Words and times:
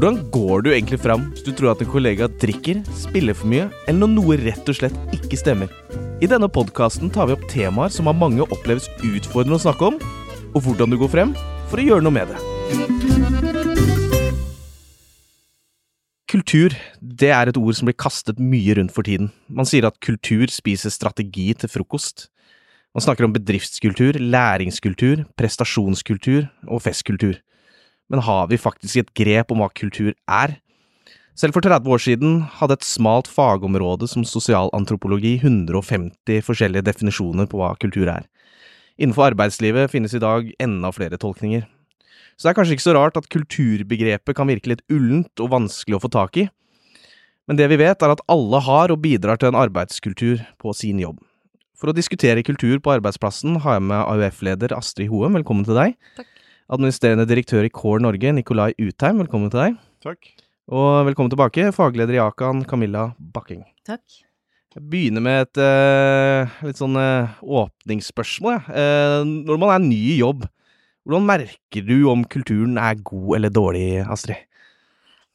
Hvordan 0.00 0.30
går 0.32 0.62
du 0.64 0.68
egentlig 0.72 0.96
fram 0.96 1.26
hvis 1.28 1.42
du 1.44 1.50
tror 1.52 1.74
at 1.74 1.82
en 1.84 1.88
kollega 1.92 2.24
drikker, 2.40 2.78
spiller 2.96 3.36
for 3.36 3.50
mye, 3.52 3.66
eller 3.84 3.98
når 4.00 4.08
noe 4.14 4.36
rett 4.40 4.70
og 4.72 4.76
slett 4.78 4.94
ikke 5.12 5.36
stemmer? 5.36 5.68
I 6.24 6.28
denne 6.30 6.48
podkasten 6.48 7.10
tar 7.12 7.28
vi 7.28 7.34
opp 7.34 7.42
temaer 7.52 7.92
som 7.92 8.08
av 8.08 8.16
mange 8.16 8.46
oppleves 8.46 8.86
utfordrende 9.04 9.58
å 9.58 9.60
snakke 9.60 9.90
om, 9.90 9.98
og 10.54 10.64
hvordan 10.64 10.88
du 10.88 10.96
går 11.02 11.10
frem 11.12 11.34
for 11.68 11.82
å 11.82 11.84
gjøre 11.84 12.06
noe 12.06 12.16
med 12.16 12.32
det. 12.32 12.40
Kultur 16.32 16.78
det 17.20 17.34
er 17.36 17.52
et 17.52 17.60
ord 17.60 17.76
som 17.76 17.92
blir 17.92 17.98
kastet 18.00 18.40
mye 18.40 18.78
rundt 18.80 18.96
for 18.96 19.04
tiden. 19.04 19.28
Man 19.52 19.68
sier 19.68 19.84
at 19.84 20.00
kultur 20.00 20.48
spiser 20.48 20.96
strategi 20.96 21.50
til 21.52 21.74
frokost. 21.76 22.30
Man 22.96 23.04
snakker 23.04 23.28
om 23.28 23.36
bedriftskultur, 23.36 24.16
læringskultur, 24.16 25.28
prestasjonskultur 25.36 26.48
og 26.72 26.86
festkultur. 26.88 27.36
Men 28.10 28.24
har 28.26 28.50
vi 28.50 28.58
faktisk 28.58 29.00
et 29.00 29.14
grep 29.14 29.54
om 29.54 29.62
hva 29.62 29.70
kultur 29.70 30.12
er? 30.26 30.58
Selv 31.38 31.54
for 31.56 31.64
30 31.64 31.88
år 31.94 32.02
siden 32.02 32.40
hadde 32.58 32.76
et 32.76 32.84
smalt 32.84 33.30
fagområde 33.30 34.08
som 34.10 34.26
sosialantropologi 34.26 35.38
150 35.38 36.42
forskjellige 36.44 36.84
definisjoner 36.90 37.46
på 37.48 37.60
hva 37.60 37.70
kultur 37.80 38.10
er. 38.10 38.26
Innenfor 39.00 39.30
arbeidslivet 39.30 39.92
finnes 39.92 40.12
i 40.12 40.20
dag 40.20 40.50
enda 40.60 40.90
flere 40.92 41.16
tolkninger. 41.22 41.62
Så 42.36 42.48
det 42.48 42.50
er 42.50 42.58
kanskje 42.58 42.76
ikke 42.76 42.88
så 42.88 42.96
rart 42.96 43.16
at 43.20 43.30
kulturbegrepet 43.32 44.36
kan 44.36 44.50
virke 44.50 44.72
litt 44.72 44.84
ullent 44.92 45.40
og 45.40 45.54
vanskelig 45.54 45.96
å 45.96 46.02
få 46.02 46.10
tak 46.12 46.36
i. 46.42 46.46
Men 47.48 47.58
det 47.58 47.70
vi 47.72 47.78
vet, 47.80 48.02
er 48.02 48.12
at 48.12 48.24
alle 48.30 48.60
har 48.66 48.92
og 48.92 49.00
bidrar 49.02 49.40
til 49.40 49.50
en 49.50 49.60
arbeidskultur 49.60 50.42
på 50.60 50.74
sin 50.76 51.00
jobb. 51.00 51.22
For 51.80 51.88
å 51.88 51.96
diskutere 51.96 52.44
kultur 52.44 52.76
på 52.84 52.92
arbeidsplassen 52.98 53.62
har 53.64 53.78
jeg 53.78 53.86
med 53.88 54.02
AUF-leder 54.02 54.76
Astrid 54.76 55.08
Hoem, 55.08 55.38
velkommen 55.40 55.64
til 55.64 55.78
deg. 55.78 55.96
Takk. 56.18 56.39
Administrerende 56.70 57.26
direktør 57.26 57.66
i 57.66 57.70
CORE 57.74 57.98
Norge, 58.04 58.30
Nikolai 58.30 58.70
Utheim, 58.78 59.18
velkommen 59.18 59.50
til 59.50 59.58
deg. 59.58 59.78
Takk. 60.06 60.28
Og 60.70 61.00
velkommen 61.08 61.32
tilbake, 61.32 61.64
fagleder 61.74 62.14
i 62.14 62.20
Akan, 62.22 62.60
Camilla 62.62 63.08
Bakking. 63.18 63.64
Takk. 63.88 64.04
Jeg 64.76 64.84
begynner 64.86 65.24
med 65.24 65.48
et 65.48 65.58
uh, 65.58 66.52
litt 66.62 66.78
sånn 66.78 66.94
uh, 66.94 67.32
åpningsspørsmål. 67.42 68.54
jeg. 68.54 68.76
Eh, 68.84 69.16
når 69.50 69.58
man 69.58 69.72
er 69.74 69.82
ny 69.82 69.98
i 70.12 70.20
jobb, 70.20 70.44
hvordan 71.02 71.26
merker 71.26 71.88
du 71.88 71.96
om 72.12 72.22
kulturen 72.30 72.78
er 72.78 73.02
god 73.02 73.40
eller 73.40 73.50
dårlig, 73.50 73.88
Astrid? 74.06 74.46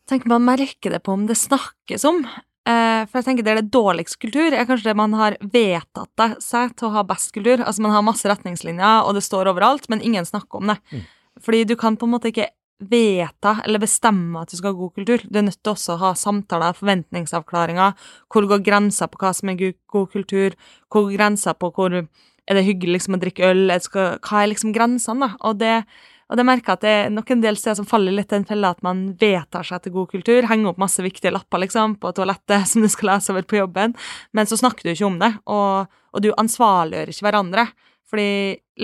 Tenker 0.07 0.31
man 0.31 0.47
merker 0.47 0.95
det 0.95 1.01
på 1.03 1.17
om 1.17 1.25
det 1.27 1.35
snakkes 1.35 2.07
om. 2.07 2.23
Eh, 2.65 3.01
for 3.09 3.19
jeg 3.19 3.27
tenker 3.27 3.43
det 3.43 3.51
er 3.57 3.59
det 3.59 3.73
dårligste 3.75 4.21
kultur, 4.23 4.55
er 4.55 4.69
kanskje 4.69 4.87
det 4.87 4.95
man 4.97 5.19
har 5.19 5.35
vedtatt 5.43 6.39
seg 6.39 6.77
til 6.79 6.87
å 6.87 6.95
ha 6.95 7.03
best 7.11 7.35
kultur. 7.35 7.59
Altså 7.59 7.83
man 7.83 7.93
har 7.93 8.07
masse 8.07 8.31
retningslinjer, 8.31 9.03
og 9.03 9.19
det 9.19 9.25
står 9.27 9.51
overalt, 9.51 9.91
men 9.91 9.99
ingen 9.99 10.23
snakker 10.23 10.63
om 10.63 10.71
det. 10.71 10.79
Mm. 10.95 11.03
Fordi 11.43 11.63
du 11.67 11.75
kan 11.79 11.97
på 11.97 12.07
en 12.07 12.15
måte 12.15 12.31
ikke 12.31 12.51
vedta 12.79 13.61
eller 13.63 13.79
bestemme 13.79 14.41
at 14.41 14.51
du 14.51 14.57
skal 14.57 14.73
ha 14.73 14.79
god 14.79 14.95
kultur. 14.97 15.23
Du 15.23 15.39
er 15.39 15.47
nødt 15.47 15.61
til 15.61 15.73
også 15.73 15.95
å 15.95 16.01
ha 16.01 16.13
samtaler, 16.19 16.75
forventningsavklaringer. 16.75 17.95
Hvor 18.31 18.47
går 18.51 18.65
grensa 18.65 19.07
på 19.07 19.21
hva 19.21 19.31
som 19.35 19.51
er 19.51 19.61
god 19.61 20.09
kultur? 20.11 20.57
Hvor 20.89 21.07
går 21.07 21.15
grensa 21.17 21.55
på 21.55 21.71
hvor 21.75 21.95
er 21.95 22.59
det 22.59 22.65
hyggelig 22.67 22.99
liksom 22.99 23.17
å 23.17 23.21
drikke 23.21 23.47
øl? 23.53 23.71
Skal, 23.83 24.19
hva 24.19 24.43
er 24.43 24.51
liksom 24.51 24.75
grensene, 24.75 25.23
da? 25.23 25.39
Og 25.47 25.57
det, 25.61 25.73
og 26.29 26.39
det 26.39 26.47
merker 26.47 26.73
jeg 26.73 26.79
at 26.79 26.85
det 26.85 26.93
er 26.99 27.13
nok 27.15 27.31
en 27.31 27.45
del 27.45 27.59
steder 27.59 27.79
som 27.79 27.87
faller 27.89 28.15
litt 28.15 28.31
i 28.31 28.35
den 28.35 28.47
fella 28.49 28.73
at 28.75 28.83
man 28.85 29.07
vedtar 29.21 29.67
seg 29.67 29.85
til 29.85 29.95
god 29.95 30.11
kultur, 30.11 30.49
henger 30.49 30.73
opp 30.73 30.81
masse 30.81 31.03
viktige 31.05 31.33
lapper 31.33 31.63
liksom 31.63 31.99
på 32.01 32.11
toalettet 32.17 32.67
som 32.71 32.83
du 32.83 32.91
skal 32.91 33.15
lese 33.15 33.33
over 33.33 33.47
på 33.47 33.61
jobben, 33.61 33.95
men 34.35 34.49
så 34.49 34.59
snakker 34.59 34.83
du 34.83 34.95
ikke 34.95 35.09
om 35.09 35.21
det, 35.21 35.31
og, 35.47 35.91
og 36.11 36.25
du 36.25 36.33
ansvarliggjør 36.35 37.13
ikke 37.13 37.29
hverandre. 37.29 37.69
Fordi 38.05 38.29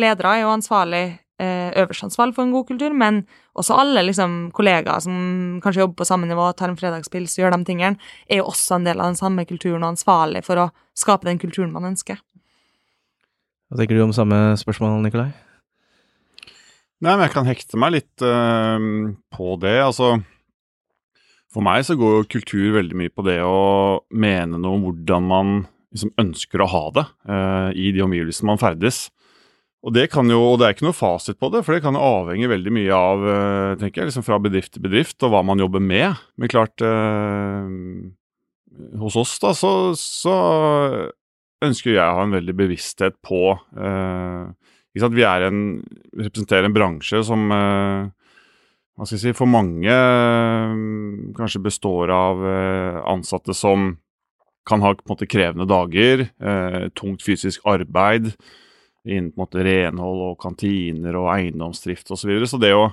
ledere 0.02 0.32
er 0.34 0.46
jo 0.46 0.54
ansvarlig, 0.56 1.04
eh, 1.42 1.70
øverst 1.82 2.06
ansvarlig 2.06 2.36
for 2.38 2.46
en 2.46 2.54
god 2.54 2.68
kultur, 2.70 2.94
men 2.94 3.24
også 3.58 3.78
alle 3.82 4.06
liksom 4.06 4.52
kollegaer 4.56 5.04
som 5.04 5.60
kanskje 5.64 5.84
jobber 5.84 6.02
på 6.02 6.08
samme 6.08 6.30
nivå, 6.30 6.48
tar 6.54 6.72
en 6.72 6.80
fredagspils 6.80 7.38
gjør 7.40 7.56
de 7.56 7.66
tingene, 7.68 8.12
er 8.30 8.42
jo 8.42 8.50
også 8.52 8.78
en 8.78 8.88
del 8.88 9.02
av 9.02 9.12
den 9.12 9.20
samme 9.20 9.46
kulturen 9.50 9.84
og 9.84 9.96
ansvarlig 9.96 10.46
for 10.48 10.62
å 10.62 10.72
skape 10.98 11.30
den 11.30 11.42
kulturen 11.42 11.74
man 11.74 11.90
ønsker. 11.94 12.22
Hva 13.72 13.80
tenker 13.80 13.98
du 13.98 14.04
om 14.04 14.16
samme 14.16 14.52
spørsmål, 14.60 15.00
Nikolai? 15.06 15.32
Nei, 17.02 17.16
men 17.16 17.24
jeg 17.26 17.34
kan 17.34 17.48
hekte 17.48 17.80
meg 17.82 17.96
litt 17.96 18.24
uh, 18.26 18.78
på 19.34 19.56
det. 19.64 19.78
Altså, 19.82 20.20
for 21.52 21.66
meg 21.66 21.86
så 21.88 21.96
går 21.98 22.20
jo 22.20 22.32
kultur 22.36 22.76
veldig 22.78 22.98
mye 23.00 23.14
på 23.14 23.26
det 23.26 23.40
å 23.42 24.04
mene 24.14 24.60
noe 24.60 24.78
om 24.78 24.84
hvordan 24.86 25.32
man 25.32 25.56
liksom 25.92 26.14
ønsker 26.22 26.62
å 26.62 26.70
ha 26.72 26.84
det 26.96 27.06
uh, 27.32 27.70
i 27.74 27.90
de 27.96 28.04
omgivelsene 28.06 28.52
man 28.52 28.62
ferdes. 28.62 29.08
Og 29.82 29.94
det 29.96 30.12
kan 30.14 30.30
jo, 30.30 30.40
og 30.52 30.60
det 30.62 30.68
er 30.68 30.76
ikke 30.76 30.86
noe 30.86 30.98
fasit 30.98 31.40
på 31.42 31.50
det, 31.54 31.64
for 31.66 31.74
det 31.74 31.82
kan 31.82 31.98
jo 31.98 32.04
avhenge 32.06 32.52
veldig 32.52 32.74
mye 32.76 32.98
av 32.98 33.24
eh, 33.26 33.72
tenker 33.82 34.04
jeg, 34.04 34.12
liksom 34.12 34.26
fra 34.28 34.38
bedrift 34.42 34.76
til 34.76 34.84
bedrift, 34.86 35.18
og 35.26 35.34
hva 35.34 35.42
man 35.46 35.62
jobber 35.62 35.82
med. 35.82 36.22
Men 36.38 36.52
klart 36.54 36.86
eh, 36.86 37.72
Hos 39.02 39.18
oss 39.20 39.34
da, 39.42 39.52
så, 39.58 39.72
så 39.98 40.36
ønsker 41.66 41.96
jeg 41.96 42.06
å 42.06 42.20
ha 42.20 42.28
en 42.28 42.38
veldig 42.38 42.56
bevissthet 42.58 43.18
på 43.26 43.42
eh, 43.58 44.72
ikke 44.92 45.06
sant? 45.06 45.16
Vi 45.16 45.26
er 45.28 45.48
en, 45.48 45.60
representerer 46.20 46.68
en 46.68 46.76
bransje 46.76 47.22
som 47.24 47.46
eh, 47.56 48.10
hva 49.00 49.08
skal 49.08 49.18
jeg 49.18 49.24
si, 49.24 49.36
for 49.38 49.50
mange 49.50 49.92
eh, 49.92 50.74
kanskje 51.38 51.64
består 51.64 52.12
av 52.16 52.44
eh, 52.48 52.98
ansatte 53.12 53.56
som 53.58 53.96
kan 54.68 54.84
ha 54.84 54.94
på 54.94 55.08
en 55.08 55.14
måte 55.16 55.26
krevende 55.26 55.66
dager, 55.66 56.22
tungt 56.94 57.24
fysisk 57.26 57.64
arbeid 57.66 58.28
innen 59.08 59.32
på 59.32 59.40
en 59.40 59.44
måte 59.46 59.66
renhold 59.66 60.24
og 60.30 60.40
kantiner 60.42 61.18
og 61.18 61.30
eiendomsdrift 61.34 62.12
osv. 62.12 62.22
Så, 62.22 62.30
videre. 62.30 62.50
så 62.50 62.60
det 62.62 62.74
å, 62.78 62.90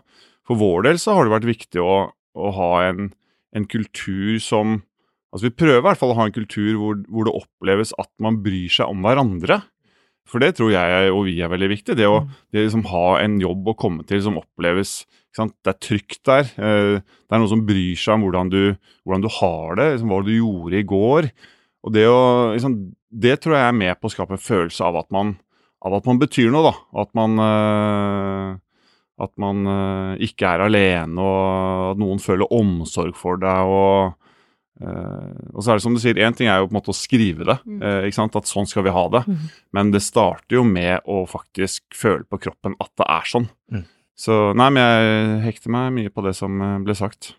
for 0.48 0.60
vår 0.60 0.86
del 0.88 1.00
så 1.02 1.16
har 1.16 1.26
det 1.26 1.34
vært 1.36 1.48
viktig 1.50 1.82
å, 1.84 1.96
å 2.08 2.52
ha 2.56 2.70
en, 2.88 3.10
en 3.56 3.68
kultur 3.68 4.38
som 4.42 4.82
Altså 5.28 5.50
Vi 5.50 5.58
prøver 5.60 5.82
i 5.82 5.84
hvert 5.84 5.98
fall 6.00 6.14
å 6.14 6.16
ha 6.16 6.24
en 6.24 6.32
kultur 6.32 6.78
hvor, 6.80 7.00
hvor 7.12 7.26
det 7.28 7.34
oppleves 7.36 7.90
at 8.00 8.08
man 8.24 8.38
bryr 8.40 8.72
seg 8.72 8.88
om 8.88 9.02
hverandre. 9.04 9.58
For 10.24 10.40
det 10.40 10.54
tror 10.56 10.70
jeg 10.72 11.10
og 11.12 11.26
vi 11.26 11.34
er 11.44 11.50
veldig 11.52 11.68
viktig. 11.68 11.96
Det 11.98 12.06
å 12.08 12.22
det 12.48 12.62
liksom 12.62 12.86
ha 12.88 13.18
en 13.20 13.34
jobb 13.40 13.68
å 13.68 13.76
komme 13.76 14.06
til 14.08 14.22
som 14.24 14.38
oppleves? 14.40 15.02
Det 15.36 15.68
er 15.68 15.76
trygt 15.84 16.22
der. 16.24 16.48
Eh, 16.56 17.00
Det 17.04 17.36
er 17.36 17.42
noen 17.42 17.52
som 17.52 17.66
bryr 17.68 18.00
seg 18.00 18.16
om 18.16 18.24
hvordan 18.24 18.48
du, 18.52 18.62
hvordan 19.04 19.26
du 19.26 19.28
har 19.36 19.76
det, 19.76 19.90
liksom 19.92 20.14
hva 20.14 20.22
du 20.24 20.32
gjorde 20.32 20.80
i 20.80 20.88
går. 20.94 21.28
Og 21.84 21.92
det, 21.92 22.06
å, 22.08 22.20
liksom, 22.56 22.78
det 23.12 23.38
tror 23.44 23.58
jeg 23.58 23.68
er 23.68 23.78
med 23.84 24.00
på 24.00 24.08
å 24.08 24.14
skape 24.16 24.36
en 24.36 24.42
følelse 24.48 24.88
av 24.88 24.96
at 25.00 25.12
man, 25.12 25.36
av 25.84 25.98
at 25.98 26.08
man 26.08 26.20
betyr 26.20 26.50
noe. 26.54 26.70
da. 26.70 27.02
At 27.04 27.12
man, 27.18 27.38
eh, 27.42 28.54
at 29.24 29.34
man 29.40 29.66
eh, 29.74 30.24
ikke 30.28 30.54
er 30.54 30.64
alene, 30.66 31.18
og 31.18 31.92
at 31.92 32.00
noen 32.02 32.22
føler 32.22 32.50
omsorg 32.54 33.18
for 33.18 33.40
deg. 33.42 33.74
og 33.74 34.16
Uh, 34.78 35.34
og 35.56 35.64
så 35.64 35.72
er 35.72 35.78
det 35.78 35.82
som 35.82 35.94
du 35.94 35.98
sier, 35.98 36.18
Én 36.22 36.36
ting 36.38 36.46
er 36.46 36.60
jo 36.60 36.68
på 36.68 36.70
en 36.70 36.78
måte 36.78 36.92
å 36.92 36.94
skrive 36.94 37.42
det, 37.42 37.56
eh, 37.82 38.04
ikke 38.06 38.14
sant, 38.14 38.36
at 38.38 38.46
sånn 38.46 38.68
skal 38.70 38.84
vi 38.86 38.94
ha 38.94 39.04
det. 39.10 39.24
Mm. 39.26 39.48
Men 39.74 39.90
det 39.90 40.04
starter 40.06 40.54
jo 40.60 40.62
med 40.62 41.02
å 41.02 41.24
faktisk 41.26 41.82
føle 41.98 42.22
på 42.22 42.38
kroppen 42.44 42.76
at 42.78 42.92
det 43.00 43.08
er 43.10 43.26
sånn. 43.26 43.48
Mm. 43.74 43.82
Så 44.18 44.36
nei, 44.54 44.68
men 44.70 44.86
jeg 44.86 45.40
hekter 45.48 45.74
meg 45.74 45.90
mye 45.96 46.12
på 46.14 46.22
det 46.22 46.36
som 46.38 46.62
ble 46.86 46.94
sagt. 46.94 47.32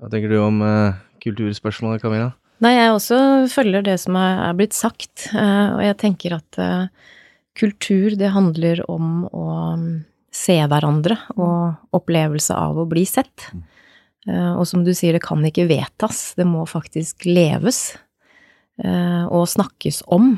Hva 0.00 0.08
tenker 0.12 0.32
du 0.32 0.38
om 0.40 0.62
uh, 0.64 0.96
kulturspørsmålet, 1.20 2.00
Camilla? 2.00 2.32
Nei, 2.64 2.72
jeg 2.74 2.90
også 2.90 3.18
følger 3.52 3.84
det 3.86 3.94
som 4.02 4.16
er, 4.18 4.50
blitt 4.58 4.74
sagt, 4.74 5.28
eh, 5.30 5.68
og 5.76 5.82
jeg 5.84 5.96
tenker 6.00 6.34
at 6.40 6.58
eh, 6.58 7.10
kultur, 7.58 8.16
det 8.18 8.32
handler 8.34 8.82
om 8.90 9.28
å 9.30 9.48
mm, 9.78 9.90
se 10.34 10.56
hverandre 10.66 11.20
og 11.36 11.94
opplevelse 11.94 12.56
av 12.58 12.80
å 12.82 12.86
bli 12.90 13.04
sett. 13.06 13.46
Eh, 14.26 14.52
og 14.56 14.66
som 14.66 14.82
du 14.82 14.90
sier, 14.90 15.14
det 15.14 15.22
kan 15.22 15.44
ikke 15.46 15.68
vedtas, 15.70 16.32
det 16.38 16.48
må 16.50 16.64
faktisk 16.66 17.28
leves 17.30 17.92
eh, 18.82 19.24
og 19.30 19.46
snakkes 19.54 20.02
om. 20.10 20.34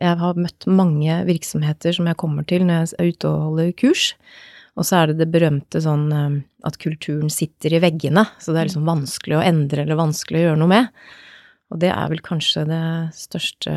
Jeg 0.00 0.18
har 0.22 0.40
møtt 0.40 0.64
mange 0.72 1.18
virksomheter 1.28 1.92
som 1.98 2.08
jeg 2.08 2.18
kommer 2.22 2.48
til 2.48 2.64
når 2.64 2.80
jeg 2.80 2.94
er 2.96 3.10
ute 3.12 3.28
og 3.28 3.44
holder 3.50 3.74
kurs, 3.76 4.06
og 4.72 4.88
så 4.88 5.02
er 5.02 5.12
det 5.12 5.18
det 5.20 5.28
berømte 5.34 5.82
sånn 5.84 6.08
at 6.64 6.78
kulturen 6.80 7.28
sitter 7.30 7.76
i 7.76 7.82
veggene, 7.84 8.24
så 8.40 8.54
det 8.54 8.62
er 8.62 8.70
liksom 8.70 8.88
vanskelig 8.88 9.36
å 9.36 9.44
endre 9.44 9.84
eller 9.84 10.00
vanskelig 10.00 10.40
å 10.40 10.46
gjøre 10.46 10.62
noe 10.62 10.72
med. 10.72 10.88
Og 11.72 11.80
det 11.80 11.90
er 11.94 12.08
vel 12.12 12.20
kanskje 12.24 12.66
det 12.68 12.84
største 13.16 13.72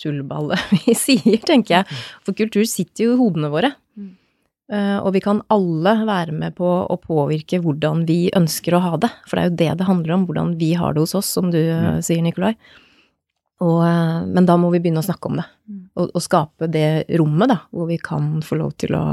tullballet 0.00 0.62
vi 0.86 0.94
sier, 0.96 1.40
tenker 1.44 1.80
jeg. 1.80 2.00
For 2.24 2.36
kultur 2.38 2.64
sitter 2.68 3.08
jo 3.08 3.14
i 3.16 3.20
hodene 3.20 3.50
våre. 3.52 3.72
Mm. 3.98 4.10
Eh, 4.70 4.98
og 5.02 5.10
vi 5.16 5.22
kan 5.24 5.42
alle 5.50 5.96
være 6.06 6.32
med 6.36 6.54
på 6.60 6.68
å 6.86 6.96
påvirke 7.02 7.58
hvordan 7.64 8.04
vi 8.08 8.30
ønsker 8.38 8.76
å 8.78 8.82
ha 8.84 8.92
det. 9.02 9.10
For 9.26 9.36
det 9.36 9.42
er 9.42 9.50
jo 9.50 9.58
det 9.58 9.72
det 9.82 9.88
handler 9.90 10.14
om, 10.14 10.28
hvordan 10.28 10.54
vi 10.60 10.70
har 10.78 10.94
det 10.94 11.02
hos 11.04 11.16
oss, 11.18 11.32
som 11.36 11.50
du 11.50 11.58
eh, 11.58 11.80
Mm. 11.90 12.00
sier, 12.06 12.22
Nikolai. 12.22 12.54
Og, 13.60 13.82
eh, 13.84 14.20
men 14.30 14.46
da 14.48 14.56
må 14.56 14.70
vi 14.72 14.80
begynne 14.80 15.02
å 15.02 15.08
snakke 15.08 15.28
om 15.28 15.36
det. 15.42 15.48
Mm. 15.68 15.82
Og, 15.98 16.14
og 16.14 16.22
skape 16.24 16.70
det 16.72 16.86
rommet, 17.20 17.50
da, 17.50 17.58
hvor 17.74 17.90
vi 17.90 17.98
kan 18.00 18.38
få 18.46 18.56
lov 18.62 18.72
til 18.80 18.94
å, 18.96 19.04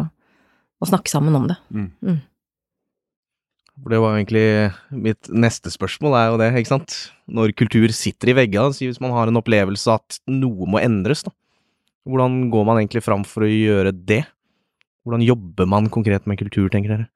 å 0.79 0.87
snakke 0.87 1.11
sammen 1.11 1.35
om 1.35 1.49
det. 1.49 1.57
For 3.83 3.93
det 3.93 3.99
var 4.01 4.15
egentlig 4.17 4.45
mitt 4.91 5.29
neste 5.29 5.71
spørsmål, 5.73 6.15
er 6.17 6.31
jo 6.31 6.39
det, 6.41 6.47
ikke 6.59 6.73
sant? 6.73 6.95
Når 7.29 7.53
kultur 7.59 7.91
sitter 7.93 8.31
i 8.31 8.37
veggene, 8.39 8.73
hvis 8.73 9.01
man 9.03 9.13
har 9.13 9.29
en 9.29 9.39
opplevelse 9.39 9.93
at 9.93 10.17
noe 10.31 10.69
må 10.69 10.81
endres, 10.81 11.25
da. 11.27 11.33
Hvordan 12.07 12.47
går 12.53 12.65
man 12.65 12.79
egentlig 12.79 13.03
fram 13.03 13.25
for 13.27 13.43
å 13.45 13.51
gjøre 13.51 13.91
det? 13.91 14.23
Hvordan 15.05 15.23
jobber 15.27 15.67
man 15.69 15.91
konkret 15.91 16.25
med 16.27 16.39
kultur, 16.39 16.69
tenker 16.71 16.95
dere? 16.95 17.07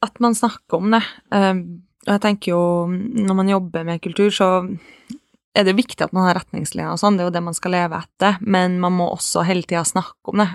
at 0.00 0.20
man 0.22 0.34
snakker 0.34 0.78
om 0.78 0.90
det. 0.94 1.02
Um, 1.34 1.62
og 2.06 2.14
jeg 2.14 2.24
tenker 2.24 2.54
jo, 2.54 2.62
når 2.88 3.36
man 3.36 3.50
jobber 3.50 3.86
med 3.86 4.02
kultur, 4.02 4.30
så 4.32 4.50
er 5.56 5.66
det 5.66 5.76
viktig 5.78 6.04
at 6.04 6.14
man 6.14 6.28
har 6.28 6.38
retningslinjer 6.38 6.92
og 6.92 7.00
sånn, 7.00 7.18
det 7.18 7.24
er 7.24 7.30
jo 7.30 7.34
det 7.34 7.44
man 7.48 7.56
skal 7.56 7.74
leve 7.74 7.98
etter, 7.98 8.38
men 8.40 8.78
man 8.80 8.94
må 8.94 9.08
også 9.12 9.42
hele 9.48 9.66
tida 9.66 9.82
snakke 9.86 10.32
om 10.32 10.44
det. 10.44 10.48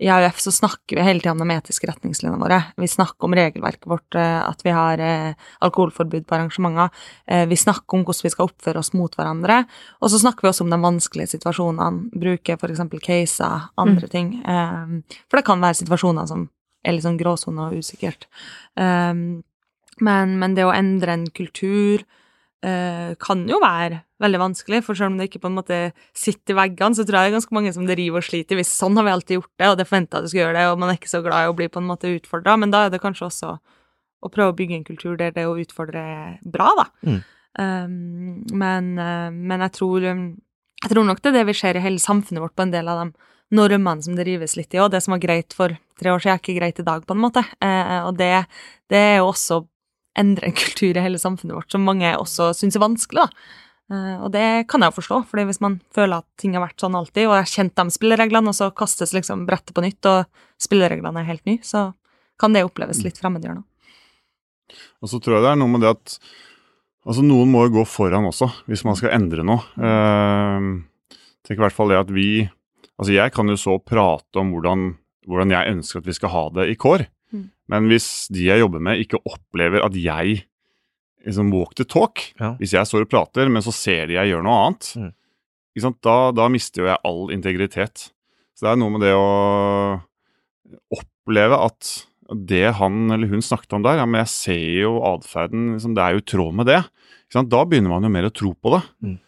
Eh, 0.00 0.06
I 0.06 0.10
AUF 0.10 0.40
så 0.40 0.52
snakker 0.52 0.96
vi 0.96 1.02
hele 1.02 1.20
tida 1.20 1.32
om 1.32 1.38
de 1.38 1.50
etiske 1.50 1.86
retningslinjene 1.86 2.40
våre. 2.40 2.62
Vi 2.76 2.88
snakker 2.88 3.24
om 3.24 3.34
regelverket 3.34 3.86
vårt, 3.86 4.14
eh, 4.14 4.48
at 4.48 4.64
vi 4.64 4.70
har 4.70 4.98
eh, 4.98 5.34
alkoholforbud 5.60 6.26
på 6.26 6.34
arrangementer. 6.34 6.90
Vi 7.46 7.56
snakker 7.56 7.98
om 7.98 8.04
hvordan 8.04 8.24
vi 8.24 8.30
skal 8.30 8.48
oppføre 8.48 8.78
oss 8.78 8.92
mot 8.92 9.14
hverandre. 9.14 9.64
Og 10.00 10.10
så 10.10 10.20
snakker 10.20 10.42
vi 10.42 10.50
også 10.50 10.64
om 10.64 10.70
de 10.70 10.80
vanskelige 10.80 11.34
situasjonene. 11.36 12.10
Bruke 12.12 12.56
f.eks. 12.56 12.82
caser, 13.02 13.68
andre 13.78 14.08
mm. 14.08 14.10
ting. 14.10 14.32
For 15.28 15.38
det 15.38 15.46
kan 15.46 15.62
være 15.62 15.80
situasjoner 15.82 16.26
som 16.30 16.48
er 16.84 16.96
litt 16.96 17.04
sånn 17.04 17.20
gråsone 17.20 17.68
og 17.68 17.80
usikkert. 17.80 18.26
Men, 18.76 20.30
men 20.40 20.56
det 20.56 20.64
å 20.64 20.74
endre 20.74 21.16
en 21.16 21.26
kultur 21.36 22.04
eh, 22.66 23.12
kan 23.20 23.42
jo 23.48 23.60
være 23.62 24.02
veldig 24.20 24.40
vanskelig, 24.42 24.82
for 24.84 24.98
selv 24.98 25.14
om 25.14 25.18
det 25.20 25.30
ikke 25.30 25.42
på 25.44 25.50
en 25.50 25.56
måte 25.56 25.78
sitter 26.16 26.54
i 26.54 26.58
veggene, 26.58 26.96
så 26.96 27.06
tror 27.06 27.18
jeg 27.18 27.30
det 27.30 27.32
er 27.32 27.38
ganske 27.38 27.56
mange 27.56 27.72
som 27.76 27.86
det 27.88 27.96
river 28.00 28.20
og 28.20 28.26
sliter 28.26 28.58
hvis 28.58 28.72
sånn 28.76 28.98
har 29.00 29.06
vi 29.06 29.14
alltid 29.14 29.38
gjort 29.38 29.52
det, 29.52 29.70
og 29.70 29.78
det 29.80 29.88
forventa 29.88 30.20
at 30.20 30.26
du 30.26 30.32
skal 30.32 30.42
gjøre 30.44 30.58
det, 30.58 30.66
og 30.68 30.82
man 30.82 30.92
er 30.92 31.00
ikke 31.00 31.12
så 31.12 31.22
glad 31.24 31.46
i 31.46 31.50
å 31.52 31.56
bli 31.56 31.70
på 31.72 31.80
en 31.80 31.88
måte 31.88 32.12
utfordra, 32.12 32.58
men 32.60 32.74
da 32.74 32.84
er 32.86 32.92
det 32.92 33.02
kanskje 33.02 33.28
også 33.30 33.56
å 34.20 34.28
prøve 34.28 34.52
å 34.52 34.58
bygge 34.58 34.76
en 34.76 34.86
kultur 34.86 35.16
der 35.16 35.32
det 35.32 35.46
å 35.48 35.56
utfordre 35.58 36.04
er 36.04 36.36
bra, 36.44 36.68
da. 36.76 36.86
Mm. 37.08 37.20
Um, 37.60 37.94
men, 38.54 38.92
uh, 39.00 39.32
men 39.32 39.64
jeg 39.64 39.74
tror 39.80 40.04
jeg 40.80 40.92
tror 40.92 41.04
nok 41.04 41.18
det 41.18 41.32
er 41.32 41.40
det 41.40 41.48
vi 41.48 41.56
ser 41.56 41.76
i 41.76 41.82
hele 41.82 42.00
samfunnet 42.00 42.44
vårt 42.44 42.54
på 42.56 42.62
en 42.62 42.72
del 42.72 42.88
av 42.88 43.00
de 43.02 43.30
normene 43.56 44.04
som 44.04 44.14
det 44.16 44.24
rives 44.28 44.54
litt 44.56 44.74
i, 44.76 44.80
og 44.80 44.92
det 44.92 45.02
som 45.04 45.16
var 45.16 45.22
greit 45.22 45.54
for 45.56 45.74
tre 46.00 46.12
år 46.12 46.22
siden, 46.22 46.36
er 46.36 46.42
ikke 46.42 46.56
greit 46.56 46.80
i 46.80 46.86
dag, 46.86 47.04
på 47.04 47.16
en 47.16 47.22
måte. 47.22 47.42
Eh, 47.60 47.98
og 48.06 48.14
det, 48.18 48.32
det 48.90 49.00
er 49.00 49.16
jo 49.18 49.30
også 49.32 49.60
endre 50.18 50.48
en 50.48 50.56
kultur 50.56 50.96
i 50.96 51.02
hele 51.04 51.20
samfunnet 51.20 51.56
vårt 51.56 51.72
som 51.72 51.84
mange 51.86 52.10
også 52.18 52.50
syns 52.56 52.78
er 52.78 52.82
vanskelig, 52.82 53.26
da. 53.26 53.58
Uh, 53.90 54.22
og 54.22 54.28
det 54.30 54.68
kan 54.70 54.84
jeg 54.84 54.92
jo 54.92 55.00
forstå, 55.00 55.16
fordi 55.32 55.48
hvis 55.48 55.58
man 55.62 55.80
føler 55.94 56.22
at 56.22 56.26
ting 56.38 56.54
har 56.54 56.62
vært 56.62 56.78
sånn 56.78 56.94
alltid, 56.94 57.24
og 57.26 57.34
jeg 57.34 57.46
har 57.46 57.54
kjent 57.54 57.80
de 57.80 57.94
spillereglene, 57.96 58.52
og 58.52 58.54
så 58.54 58.68
kastes 58.70 59.14
liksom 59.16 59.42
brettet 59.48 59.74
på 59.74 59.82
nytt, 59.82 60.06
og 60.06 60.62
spillereglene 60.62 61.22
er 61.22 61.26
helt 61.26 61.42
nye, 61.50 61.62
så 61.66 61.88
kan 62.40 62.54
det 62.54 62.62
oppleves 62.68 63.02
litt 63.02 63.18
fremmedgjørende. 63.18 63.66
Og 65.02 65.10
så 65.10 65.18
tror 65.18 65.36
jeg 65.36 65.46
det 65.46 65.50
er 65.50 65.58
noe 65.58 65.72
med 65.72 65.82
det 65.82 65.90
at 65.90 66.14
altså 67.08 67.24
noen 67.26 67.50
må 67.50 67.64
jo 67.66 67.80
gå 67.80 67.84
foran 67.88 68.28
også, 68.28 68.46
hvis 68.70 68.86
man 68.86 68.98
skal 68.98 69.16
endre 69.16 69.44
noe. 69.46 69.66
Uh, 69.74 71.18
tenk 71.42 71.58
i 71.58 71.64
hvert 71.64 71.76
fall 71.76 71.92
det 71.92 72.02
at 72.04 72.14
vi 72.14 72.30
Altså 73.00 73.14
jeg 73.14 73.32
kan 73.32 73.48
jo 73.48 73.54
så 73.56 73.78
prate 73.80 74.36
om 74.36 74.50
hvordan, 74.52 74.90
hvordan 75.24 75.54
jeg 75.54 75.72
ønsker 75.72 76.02
at 76.02 76.08
vi 76.10 76.14
skal 76.18 76.32
ha 76.34 76.42
det 76.52 76.66
i 76.68 76.74
kår. 76.76 77.06
Men 77.70 77.86
hvis 77.90 78.28
de 78.34 78.48
jeg 78.48 78.62
jobber 78.62 78.82
med, 78.82 79.02
ikke 79.02 79.20
opplever 79.28 79.84
at 79.84 79.96
jeg 79.98 80.42
liksom 81.26 81.50
walk 81.52 81.74
the 81.78 81.86
talk, 81.86 82.22
ja. 82.40 82.54
hvis 82.60 82.74
jeg 82.74 82.88
står 82.88 83.04
og 83.04 83.10
prater, 83.12 83.50
men 83.52 83.64
så 83.64 83.74
ser 83.74 84.08
de 84.08 84.16
jeg 84.16 84.32
gjør 84.32 84.44
noe 84.46 84.58
annet, 84.64 84.90
mm. 84.96 85.96
da, 86.00 86.18
da, 86.36 86.48
mister 86.52 86.84
jo 86.84 86.90
jeg 86.90 87.02
all 87.10 87.34
integritet. 87.34 88.08
Så 88.56 88.66
det 88.66 88.72
er 88.72 88.80
noe 88.80 88.94
med 88.94 89.04
det 89.04 89.12
å 89.16 89.26
oppleve 90.96 91.58
at 91.68 91.92
det 92.30 92.66
han 92.78 93.10
eller 93.10 93.30
hun 93.30 93.42
snakket 93.42 93.74
om 93.76 93.84
der, 93.84 94.00
ja, 94.00 94.06
men 94.06 94.22
jeg 94.22 94.32
ser 94.32 94.66
jo 94.84 95.00
atferden 95.08 95.72
liksom, 95.74 95.96
Det 95.98 96.04
er 96.04 96.14
jo 96.14 96.22
i 96.22 96.28
tråd 96.32 96.56
med 96.60 96.70
det. 96.70 96.82
Da 97.30 97.64
begynner 97.66 97.92
man 97.92 98.06
jo 98.06 98.12
mer 98.12 98.28
å 98.28 98.34
tro 98.34 98.52
på 98.54 98.74
det. 98.74 98.80
Mm. 99.06 99.18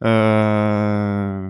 Uh, 0.00 1.46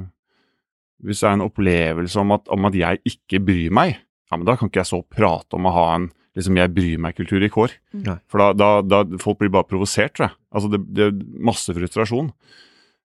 hvis 1.06 1.22
det 1.22 1.28
er 1.28 1.36
en 1.36 1.46
opplevelse 1.46 2.22
om 2.22 2.34
at, 2.34 2.48
om 2.50 2.66
at 2.68 2.76
jeg 2.78 3.02
ikke 3.06 3.42
bryr 3.46 3.74
meg, 3.74 4.00
ja, 4.30 4.38
men 4.38 4.46
da 4.46 4.56
kan 4.56 4.70
ikke 4.70 4.84
jeg 4.84 4.92
så 4.92 5.02
prate 5.02 5.58
om 5.58 5.66
å 5.66 5.74
ha 5.74 5.86
en 5.98 6.10
liksom 6.38 6.58
jeg 6.60 6.72
bryr 6.74 7.00
meg-kultur 7.02 7.42
i 7.42 7.50
kår. 7.52 7.76
Mm. 7.96 8.10
For 8.30 8.42
da, 8.42 8.50
da, 8.54 8.70
da, 8.86 9.20
Folk 9.22 9.40
blir 9.40 9.52
bare 9.52 9.68
provosert, 9.68 10.14
tror 10.16 10.28
jeg. 10.28 10.36
Altså 10.54 10.70
det, 10.72 10.82
det, 10.94 11.08
er 11.08 11.40
masse 11.50 11.74
frustrasjon. 11.74 12.30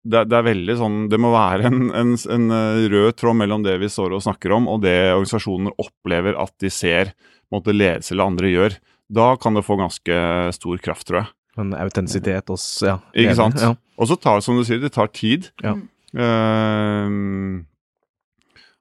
Det, 0.06 0.22
det, 0.30 0.38
er 0.38 0.46
veldig 0.46 0.74
sånn 0.78 0.98
Det 1.10 1.18
må 1.18 1.32
være 1.34 1.66
en, 1.66 1.88
en, 1.98 2.12
en, 2.14 2.44
eh, 2.54 2.84
rød 2.94 3.16
tråd 3.18 3.40
mellom 3.40 3.64
det 3.66 3.74
vi 3.82 3.90
står 3.90 4.14
og 4.14 4.22
snakker 4.22 4.54
om, 4.54 4.68
og 4.70 4.84
det 4.84 4.94
organisasjoner 5.16 5.74
opplever 5.82 6.38
at 6.38 6.54
de 6.62 6.70
ser 6.70 7.16
måte 7.54 7.74
ledelse 7.74 8.14
eller 8.14 8.30
andre 8.30 8.52
gjør. 8.54 8.78
Da 9.16 9.32
kan 9.42 9.58
det 9.58 9.66
få 9.66 9.78
ganske 9.82 10.20
stor 10.58 10.86
kraft, 10.86 11.08
tror 11.10 11.24
jeg. 11.24 11.32
En 11.62 11.74
autentisitet 11.78 12.52
hos 12.52 12.66
ja. 12.84 13.00
Ikke 13.16 13.38
sant. 13.38 13.58
Ja. 13.62 13.74
Og 13.96 14.10
så 14.12 14.18
tar 14.20 14.42
som 14.44 14.58
du 14.60 14.66
sier, 14.68 14.82
det 14.84 14.92
tar 14.94 15.10
tid. 15.16 15.50
Ja. 15.64 15.78
Uh, 16.16 17.64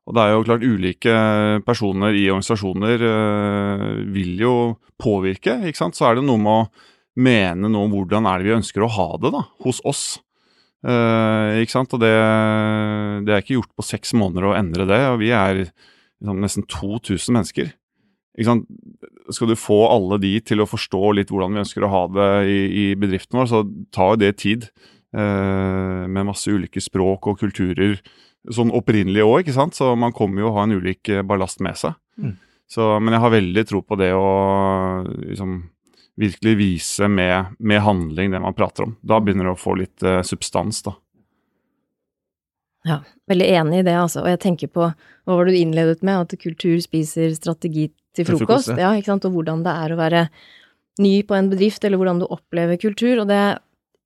og 0.05 0.17
det 0.17 0.23
er 0.23 0.35
jo 0.35 0.43
klart 0.45 0.65
ulike 0.65 1.13
personer 1.65 2.17
i 2.17 2.27
organisasjoner 2.29 3.05
øh, 3.09 3.85
vil 4.13 4.35
jo 4.43 4.57
påvirke, 5.01 5.57
ikke 5.65 5.81
sant. 5.81 5.97
Så 5.97 6.11
er 6.11 6.19
det 6.19 6.27
noe 6.27 6.41
med 6.41 6.53
å 6.53 6.67
mene 7.25 7.71
noe 7.71 7.89
om 7.89 7.95
hvordan 7.95 8.29
er 8.29 8.43
det 8.43 8.51
vi 8.51 8.57
ønsker 8.59 8.85
å 8.85 8.91
ha 8.93 9.09
det 9.23 9.33
da, 9.33 9.45
hos 9.65 9.81
oss. 9.89 10.05
Uh, 10.85 11.57
ikke 11.63 11.73
sant. 11.73 11.95
Og 11.97 12.03
det, 12.03 12.13
det, 13.25 13.33
er 13.33 13.41
ikke 13.41 13.57
gjort 13.57 13.73
på 13.73 13.87
seks 13.87 14.13
måneder 14.19 14.51
å 14.51 14.57
endre 14.59 14.85
det. 14.91 15.01
Og 15.15 15.23
vi 15.23 15.33
er 15.33 15.63
liksom, 15.65 16.43
nesten 16.45 16.69
2000 16.69 17.39
mennesker. 17.39 17.73
Ikke 18.35 18.51
sant? 18.51 18.69
Skal 19.33 19.49
du 19.49 19.57
få 19.57 19.87
alle 19.89 20.19
de 20.21 20.35
til 20.45 20.61
å 20.61 20.69
forstå 20.69 21.15
litt 21.17 21.33
hvordan 21.33 21.55
vi 21.55 21.63
ønsker 21.63 21.87
å 21.87 21.93
ha 21.93 22.03
det 22.13 22.31
i, 22.51 22.59
i 22.83 22.85
bedriften 22.99 23.41
vår, 23.41 23.49
så 23.49 23.63
tar 23.95 24.13
jo 24.13 24.21
det 24.21 24.35
tid. 24.43 24.69
Uh, 25.15 26.09
med 26.11 26.27
masse 26.27 26.51
ulike 26.51 26.81
språk 26.83 27.29
og 27.31 27.39
kulturer 27.39 28.01
sånn 28.53 28.73
opprinnelig 28.75 29.25
òg, 29.25 29.45
ikke 29.45 29.57
sant. 29.57 29.77
Så 29.77 29.93
man 29.99 30.15
kommer 30.17 30.45
jo 30.45 30.51
å 30.51 30.57
ha 30.59 30.67
en 30.67 30.77
ulik 30.77 31.09
eh, 31.13 31.25
ballast 31.27 31.63
med 31.65 31.79
seg. 31.81 31.97
Mm. 32.21 32.35
Så, 32.71 32.89
men 33.01 33.17
jeg 33.17 33.23
har 33.25 33.33
veldig 33.35 33.65
tro 33.69 33.81
på 33.85 33.97
det 34.01 34.11
å 34.17 34.27
liksom, 35.05 35.57
virkelig 36.21 36.55
vise 36.59 37.09
med, 37.09 37.55
med, 37.59 37.83
handling 37.85 38.35
det 38.35 38.43
man 38.43 38.57
prater 38.57 38.89
om. 38.89 38.97
Da 39.01 39.21
begynner 39.23 39.49
det 39.49 39.55
å 39.55 39.61
få 39.61 39.77
litt 39.79 40.05
uh, 40.07 40.21
substans, 40.27 40.83
da. 40.87 40.95
Ja, 42.85 42.99
veldig 43.31 43.47
enig 43.61 43.81
i 43.81 43.87
det, 43.87 43.97
altså. 43.97 44.25
Og 44.25 44.33
jeg 44.33 44.43
tenker 44.43 44.73
på, 44.73 44.91
hva 44.93 45.39
var 45.39 45.49
det 45.49 45.55
du 45.55 45.61
innledet 45.63 46.05
med, 46.05 46.27
at 46.27 46.41
kultur 46.41 46.77
spiser 46.85 47.33
strategi 47.37 47.89
til 48.17 48.29
frokost? 48.29 48.69
frokost 48.69 48.75
ja. 48.75 48.91
ja, 48.91 48.93
ikke 48.99 49.15
sant. 49.15 49.29
Og 49.29 49.39
hvordan 49.39 49.65
det 49.65 49.77
er 49.85 49.95
å 49.95 50.01
være 50.01 50.27
ny 51.01 51.15
på 51.27 51.37
en 51.37 51.49
bedrift, 51.53 51.85
eller 51.85 52.01
hvordan 52.01 52.21
du 52.21 52.29
opplever 52.29 52.79
kultur. 52.81 53.23
Og 53.23 53.31
det 53.31 53.41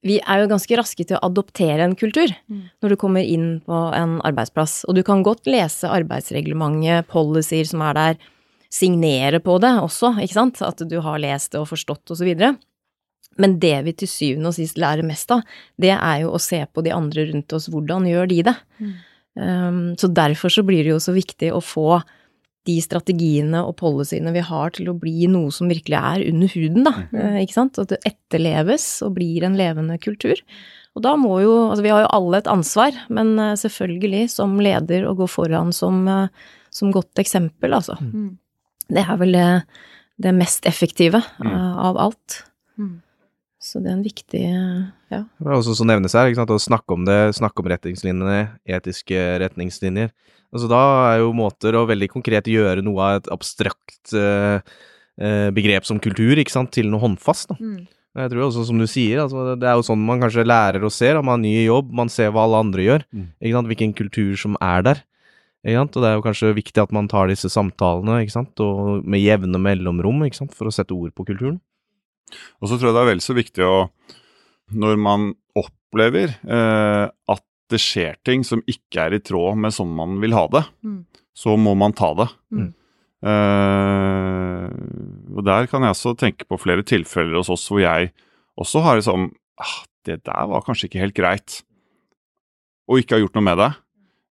vi 0.07 0.19
er 0.21 0.43
jo 0.43 0.51
ganske 0.53 0.77
raske 0.79 1.05
til 1.05 1.19
å 1.19 1.25
adoptere 1.27 1.83
en 1.83 1.97
kultur 1.99 2.31
mm. 2.31 2.63
når 2.83 2.95
du 2.95 2.97
kommer 3.01 3.27
inn 3.27 3.59
på 3.67 3.79
en 3.97 4.19
arbeidsplass. 4.27 4.85
Og 4.87 4.95
du 4.99 5.03
kan 5.07 5.25
godt 5.27 5.49
lese 5.51 5.91
arbeidsreglementet, 5.91 7.09
policies 7.11 7.73
som 7.75 7.83
er 7.87 7.99
der, 7.99 8.21
signere 8.69 9.41
på 9.41 9.57
det 9.65 9.71
også, 9.81 10.13
ikke 10.21 10.37
sant, 10.37 10.59
at 10.61 10.83
du 10.85 10.99
har 11.01 11.21
lest 11.23 11.55
det 11.55 11.63
og 11.63 11.71
forstått 11.71 12.13
og 12.13 12.19
så 12.21 12.27
videre. 12.27 12.53
Men 13.41 13.57
det 13.63 13.77
vi 13.87 13.95
til 13.97 14.11
syvende 14.11 14.51
og 14.51 14.57
sist 14.59 14.79
lærer 14.81 15.07
mest 15.07 15.31
av, 15.33 15.41
det 15.81 15.95
er 15.95 16.25
jo 16.25 16.35
å 16.35 16.43
se 16.43 16.61
på 16.67 16.85
de 16.85 16.93
andre 16.93 17.29
rundt 17.31 17.55
oss, 17.57 17.71
hvordan 17.73 18.07
gjør 18.11 18.29
de 18.31 18.43
det? 18.51 18.55
Mm. 18.83 18.95
Um, 19.39 19.83
så 19.97 20.11
derfor 20.11 20.53
så 20.53 20.65
blir 20.67 20.83
det 20.85 20.93
jo 20.93 21.01
så 21.03 21.15
viktig 21.15 21.53
å 21.55 21.63
få 21.63 22.01
de 22.69 22.77
strategiene 22.85 23.63
og 23.65 23.79
policyene 23.81 24.35
vi 24.35 24.43
har 24.45 24.75
til 24.77 24.91
å 24.91 24.97
bli 24.99 25.29
noe 25.31 25.53
som 25.55 25.71
virkelig 25.71 25.97
er 25.99 26.27
under 26.29 26.53
huden, 26.53 26.85
da. 26.85 26.93
Mm. 27.15 27.39
Ikke 27.45 27.57
sant? 27.57 27.81
At 27.81 27.95
det 27.95 28.03
etterleves 28.09 28.87
og 29.07 29.17
blir 29.17 29.47
en 29.47 29.57
levende 29.59 29.97
kultur. 30.03 30.41
Og 30.99 31.05
da 31.05 31.15
må 31.21 31.39
jo 31.45 31.55
Altså, 31.69 31.85
vi 31.87 31.93
har 31.95 32.05
jo 32.05 32.13
alle 32.17 32.43
et 32.43 32.51
ansvar, 32.51 32.97
men 33.13 33.37
eh, 33.39 33.57
selvfølgelig 33.61 34.29
som 34.35 34.59
leder 34.63 35.07
å 35.09 35.17
gå 35.19 35.29
foran 35.31 35.73
som, 35.75 36.03
eh, 36.09 36.55
som 36.75 36.93
godt 36.95 37.21
eksempel, 37.23 37.77
altså. 37.77 37.99
Mm. 38.03 38.37
Det 38.89 39.05
er 39.05 39.21
vel 39.21 39.37
det, 39.37 39.49
det 40.25 40.33
mest 40.37 40.67
effektive 40.69 41.21
mm. 41.45 41.53
av 41.89 42.01
alt. 42.09 42.43
Mm. 42.81 42.99
Så 43.69 43.83
det 43.85 43.91
er 43.91 43.97
en 43.99 44.05
viktig 44.07 44.41
ja. 45.13 45.21
Det 45.21 45.45
er 45.45 45.55
også 45.57 45.75
som 45.77 45.89
nevnes 45.91 46.15
her, 46.17 46.31
ikke 46.31 46.41
sant? 46.41 46.55
å 46.55 46.63
snakke 46.63 46.97
om 46.97 47.05
det, 47.09 47.19
snakke 47.37 47.61
om 47.61 47.69
retningslinjene, 47.69 48.39
etiske 48.79 49.25
retningslinjer. 49.43 50.13
Altså 50.49 50.71
da 50.71 50.81
er 51.11 51.19
jo 51.21 51.35
måter 51.37 51.77
å 51.77 51.85
veldig 51.89 52.09
konkret 52.15 52.49
gjøre 52.49 52.85
noe 52.87 53.05
av 53.05 53.19
et 53.19 53.29
abstrakt 53.35 54.15
uh, 54.17 54.65
uh, 55.21 55.49
begrep 55.53 55.85
som 55.85 56.01
kultur, 56.01 56.41
ikke 56.41 56.55
sant, 56.55 56.73
til 56.73 56.89
noe 56.89 57.03
håndfast. 57.03 57.53
da. 57.53 57.59
Mm. 57.61 57.85
Jeg 58.19 58.33
tror 58.33 58.47
også, 58.49 58.65
som 58.67 58.81
du 58.81 58.87
sier, 58.89 59.21
altså, 59.23 59.53
det 59.61 59.69
er 59.69 59.77
jo 59.79 59.85
sånn 59.87 60.01
man 60.03 60.23
kanskje 60.23 60.47
lærer 60.49 60.83
og 60.87 60.95
ser. 60.95 61.21
Man 61.21 61.37
har 61.37 61.43
ny 61.45 61.53
jobb, 61.69 61.93
man 62.01 62.11
ser 62.11 62.33
hva 62.33 62.47
alle 62.49 62.63
andre 62.65 62.87
gjør. 62.87 63.05
Mm. 63.13 63.29
ikke 63.37 63.57
sant, 63.59 63.71
Hvilken 63.75 63.95
kultur 64.01 64.33
som 64.41 64.57
er 64.65 64.87
der. 64.89 65.05
ikke 65.67 65.79
sant, 65.83 65.99
Og 65.99 66.03
det 66.03 66.09
er 66.09 66.17
jo 66.17 66.25
kanskje 66.25 66.57
viktig 66.57 66.83
at 66.83 66.95
man 66.97 67.11
tar 67.13 67.29
disse 67.29 67.53
samtalene 67.53 68.23
ikke 68.25 68.39
sant, 68.39 68.65
og 68.65 69.05
med 69.05 69.23
jevne 69.23 69.61
mellomrom 69.61 70.25
ikke 70.27 70.41
sant, 70.41 70.57
for 70.57 70.71
å 70.71 70.75
sette 70.75 70.97
ord 70.97 71.13
på 71.13 71.29
kulturen. 71.29 71.61
Og 72.61 72.71
så 72.71 72.77
tror 72.77 72.91
jeg 72.91 72.97
det 72.97 73.05
er 73.05 73.11
vel 73.13 73.25
så 73.25 73.37
viktig 73.37 73.67
å, 73.67 73.77
når 74.79 74.99
man 75.01 75.31
opplever 75.59 76.35
eh, 76.35 77.07
at 77.09 77.45
det 77.69 77.81
skjer 77.83 78.17
ting 78.25 78.45
som 78.47 78.63
ikke 78.69 79.09
er 79.09 79.17
i 79.19 79.23
tråd 79.25 79.59
med 79.61 79.75
sånn 79.77 79.91
man 79.97 80.17
vil 80.23 80.37
ha 80.37 80.47
det, 80.53 80.65
mm. 80.85 81.01
så 81.37 81.57
må 81.61 81.75
man 81.79 81.97
ta 81.97 82.13
det. 82.17 82.29
Mm. 82.55 82.71
Eh, 83.29 84.69
og 85.35 85.45
der 85.47 85.69
kan 85.71 85.85
jeg 85.85 85.97
også 85.97 86.15
tenke 86.19 86.47
på 86.49 86.61
flere 86.61 86.87
tilfeller 86.87 87.41
hos 87.41 87.51
oss 87.53 87.67
hvor 87.71 87.83
jeg 87.83 88.13
også 88.59 88.83
har 88.85 89.01
liksom 89.01 89.33
ah, 89.59 89.81
Det 90.07 90.21
der 90.23 90.47
var 90.47 90.63
kanskje 90.63 90.87
ikke 90.87 91.03
helt 91.03 91.17
greit, 91.17 91.63
og 92.89 93.03
ikke 93.03 93.17
har 93.17 93.25
gjort 93.27 93.37
noe 93.37 93.45
med 93.45 93.59
det. 93.61 93.73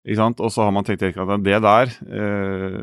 Ikke 0.08 0.22
sant? 0.22 0.40
Og 0.42 0.50
så 0.54 0.64
har 0.64 0.72
man 0.74 0.88
tenkt 0.88 1.04
at 1.04 1.44
det 1.44 1.60
der, 1.62 1.92
eh, 2.08 2.78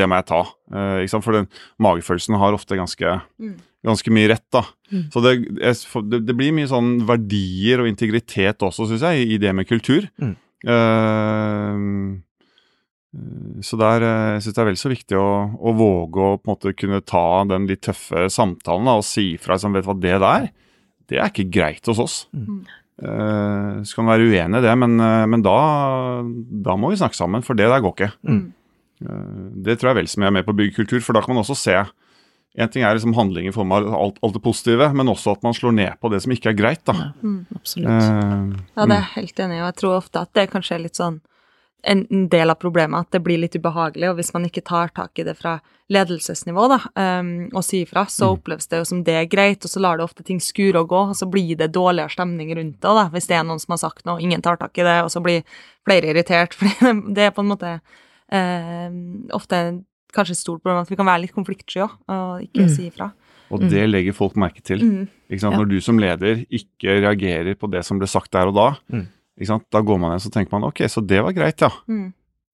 det 0.00 0.08
må 0.08 0.18
jeg 0.20 0.28
ta. 0.32 0.42
Eh, 0.72 1.02
ikke 1.04 1.12
sant? 1.14 1.26
For 1.28 1.36
den 1.36 1.50
magefølelsen 1.84 2.40
har 2.40 2.56
ofte 2.56 2.78
ganske, 2.80 3.18
Mm. 3.40 3.54
ganske 3.86 4.12
mye 4.12 4.30
rett, 4.32 4.46
da. 4.52 4.64
Mm. 4.90 5.04
Så 5.12 5.22
det, 5.24 5.34
jeg, 5.60 5.76
det, 6.10 6.24
det 6.28 6.36
blir 6.36 6.56
mye 6.56 6.68
sånn 6.68 6.96
verdier 7.08 7.84
og 7.84 7.88
integritet 7.92 8.64
også, 8.66 8.88
syns 8.90 9.04
jeg, 9.06 9.22
i, 9.22 9.34
i 9.36 9.40
det 9.40 9.52
med 9.56 9.68
kultur. 9.70 10.08
Mm. 10.20 10.34
Eh, 10.70 11.78
eh, 13.16 13.62
så 13.66 13.78
der 13.80 14.04
eh, 14.06 14.26
jeg 14.36 14.42
synes 14.44 14.56
det 14.56 14.62
er 14.62 14.68
vel 14.68 14.80
så 14.80 14.90
viktig 14.92 15.16
å, 15.18 15.30
å 15.56 15.72
våge 15.78 16.26
å 16.26 16.34
på 16.38 16.44
en 16.46 16.52
måte 16.52 16.74
kunne 16.78 17.00
ta 17.02 17.24
den 17.50 17.64
litt 17.70 17.82
tøffe 17.88 18.26
samtalen 18.30 18.86
da, 18.90 18.98
og 19.00 19.06
si 19.06 19.32
ifra 19.34 19.56
liksom, 19.56 19.74
vet 19.74 19.86
du 19.86 19.90
hva, 19.90 19.96
det 20.04 20.18
der, 20.22 20.50
det 21.10 21.18
er 21.18 21.32
ikke 21.32 21.48
greit 21.50 21.88
hos 21.90 21.98
oss. 22.04 22.20
Mm. 22.36 22.60
Uh, 23.00 23.80
så 23.80 23.96
kan 23.96 24.10
være 24.10 24.26
uenig 24.28 24.58
i 24.60 24.64
det, 24.66 24.72
men, 24.76 25.00
men 25.32 25.40
da, 25.42 25.56
da 26.68 26.74
må 26.76 26.90
vi 26.92 26.98
snakke 27.00 27.16
sammen, 27.16 27.40
for 27.42 27.56
det 27.56 27.64
der 27.72 27.80
går 27.80 27.94
ikke. 27.96 28.10
Mm. 28.28 28.42
Eh, 29.04 29.48
det 29.66 29.78
tror 29.78 29.92
jeg 29.92 30.02
vel 30.02 30.12
som 30.12 30.24
jeg 30.24 30.32
er 30.32 30.36
med 30.38 30.46
på 30.46 30.54
å 30.54 30.60
bygge 30.60 30.76
kultur, 30.82 31.00
for 31.04 31.16
da 31.16 31.24
kan 31.24 31.34
man 31.34 31.44
også 31.44 31.58
se 31.58 31.80
En 32.58 32.66
ting 32.66 32.82
er 32.82 32.96
liksom 32.96 33.12
handling 33.14 33.46
i 33.46 33.52
form 33.54 33.70
av 33.70 33.84
alt, 33.94 34.16
alt 34.26 34.34
det 34.34 34.40
positive, 34.42 34.88
men 34.90 35.06
også 35.06 35.36
at 35.36 35.44
man 35.46 35.54
slår 35.54 35.70
ned 35.70 36.00
på 36.02 36.08
det 36.10 36.18
som 36.24 36.32
ikke 36.34 36.48
er 36.50 36.56
greit. 36.58 36.80
da. 36.82 37.12
Mm. 37.22 37.44
Absolutt. 37.54 37.86
Uh, 37.86 38.56
Ja, 38.74 38.86
det 38.90 38.96
er 38.96 39.04
jeg 39.04 39.12
helt 39.12 39.42
enig 39.44 39.54
i, 39.54 39.60
og 39.60 39.68
jeg 39.68 39.76
tror 39.78 39.94
ofte 39.94 40.24
at 40.24 40.32
det 40.34 40.48
kanskje 40.50 40.74
er 40.74 40.82
litt 40.82 40.98
sånn 40.98 41.20
en 41.82 42.06
en 42.10 42.28
del 42.28 42.50
av 42.50 42.58
problemet, 42.60 43.00
at 43.06 43.12
det 43.14 43.22
blir 43.24 43.38
litt 43.38 43.56
ubehagelig, 43.56 44.10
og 44.10 44.18
hvis 44.18 44.32
man 44.34 44.44
ikke 44.48 44.64
tar 44.66 44.90
tak 44.96 45.18
i 45.18 45.24
det 45.24 45.36
fra 45.38 45.60
ledelsesnivå, 45.90 46.66
da, 46.70 46.78
um, 47.20 47.48
og 47.54 47.64
sier 47.66 47.88
fra, 47.88 48.04
så 48.06 48.32
oppleves 48.36 48.68
det 48.70 48.82
jo 48.82 48.88
som 48.90 49.02
det 49.06 49.16
er 49.16 49.30
greit, 49.30 49.64
og 49.64 49.72
så 49.72 49.82
lar 49.82 49.98
det 49.98 50.06
ofte 50.06 50.26
ting 50.26 50.40
skure 50.42 50.82
og 50.82 50.90
gå, 50.92 51.00
og 51.10 51.16
så 51.18 51.26
blir 51.30 51.56
det 51.58 51.72
dårligere 51.74 52.12
stemning 52.14 52.52
rundt 52.56 52.78
det, 52.78 52.94
da, 53.00 53.08
hvis 53.14 53.26
det 53.30 53.38
er 53.38 53.46
noen 53.48 53.62
som 53.62 53.74
har 53.74 53.82
sagt 53.82 54.06
noe, 54.06 54.20
ingen 54.22 54.42
tar 54.42 54.60
tak 54.60 54.76
i 54.78 54.86
det, 54.86 55.00
og 55.06 55.10
så 55.10 55.22
blir 55.24 55.42
flere 55.88 56.12
irritert, 56.12 56.54
fordi 56.58 56.94
det 57.16 57.28
er 57.28 57.34
på 57.34 57.44
en 57.44 57.52
måte 57.54 57.78
eh, 58.30 58.90
ofte 59.32 59.82
kanskje 60.14 60.34
et 60.34 60.40
stort 60.42 60.62
problem 60.62 60.82
at 60.82 60.90
vi 60.90 60.96
kan 60.98 61.06
være 61.06 61.22
litt 61.26 61.34
konfliktsky 61.34 61.82
òg, 61.84 61.90
og 62.08 62.40
ikke 62.48 62.64
Mm. 62.66 62.68
si 62.76 62.88
ifra. 62.90 63.12
og 63.50 63.60
det 63.68 63.88
legger 63.90 64.12
folk 64.14 64.34
merke 64.36 64.62
til. 64.62 64.78
Mm. 64.78 65.08
Ikke 65.30 65.40
sant? 65.40 65.52
Ja. 65.54 65.58
Når 65.58 65.68
du 65.68 65.80
som 65.80 65.98
leder 65.98 66.44
ikke 66.50 67.00
reagerer 67.02 67.54
på 67.58 67.68
det 67.70 67.84
som 67.84 67.98
ble 67.98 68.06
sagt 68.06 68.30
der 68.30 68.46
og 68.46 68.54
da, 68.54 68.76
Mm. 68.92 69.06
ikke 69.40 69.46
sant? 69.46 69.64
da 69.70 69.80
går 69.82 69.98
man 69.98 70.12
ned 70.12 70.26
og 70.26 70.32
tenker 70.32 70.52
man 70.52 70.64
ok, 70.64 70.78
så 70.86 71.04
det 71.04 71.22
var 71.22 71.32
greit, 71.32 71.58
ja. 71.60 71.70
Mm. 71.88 72.12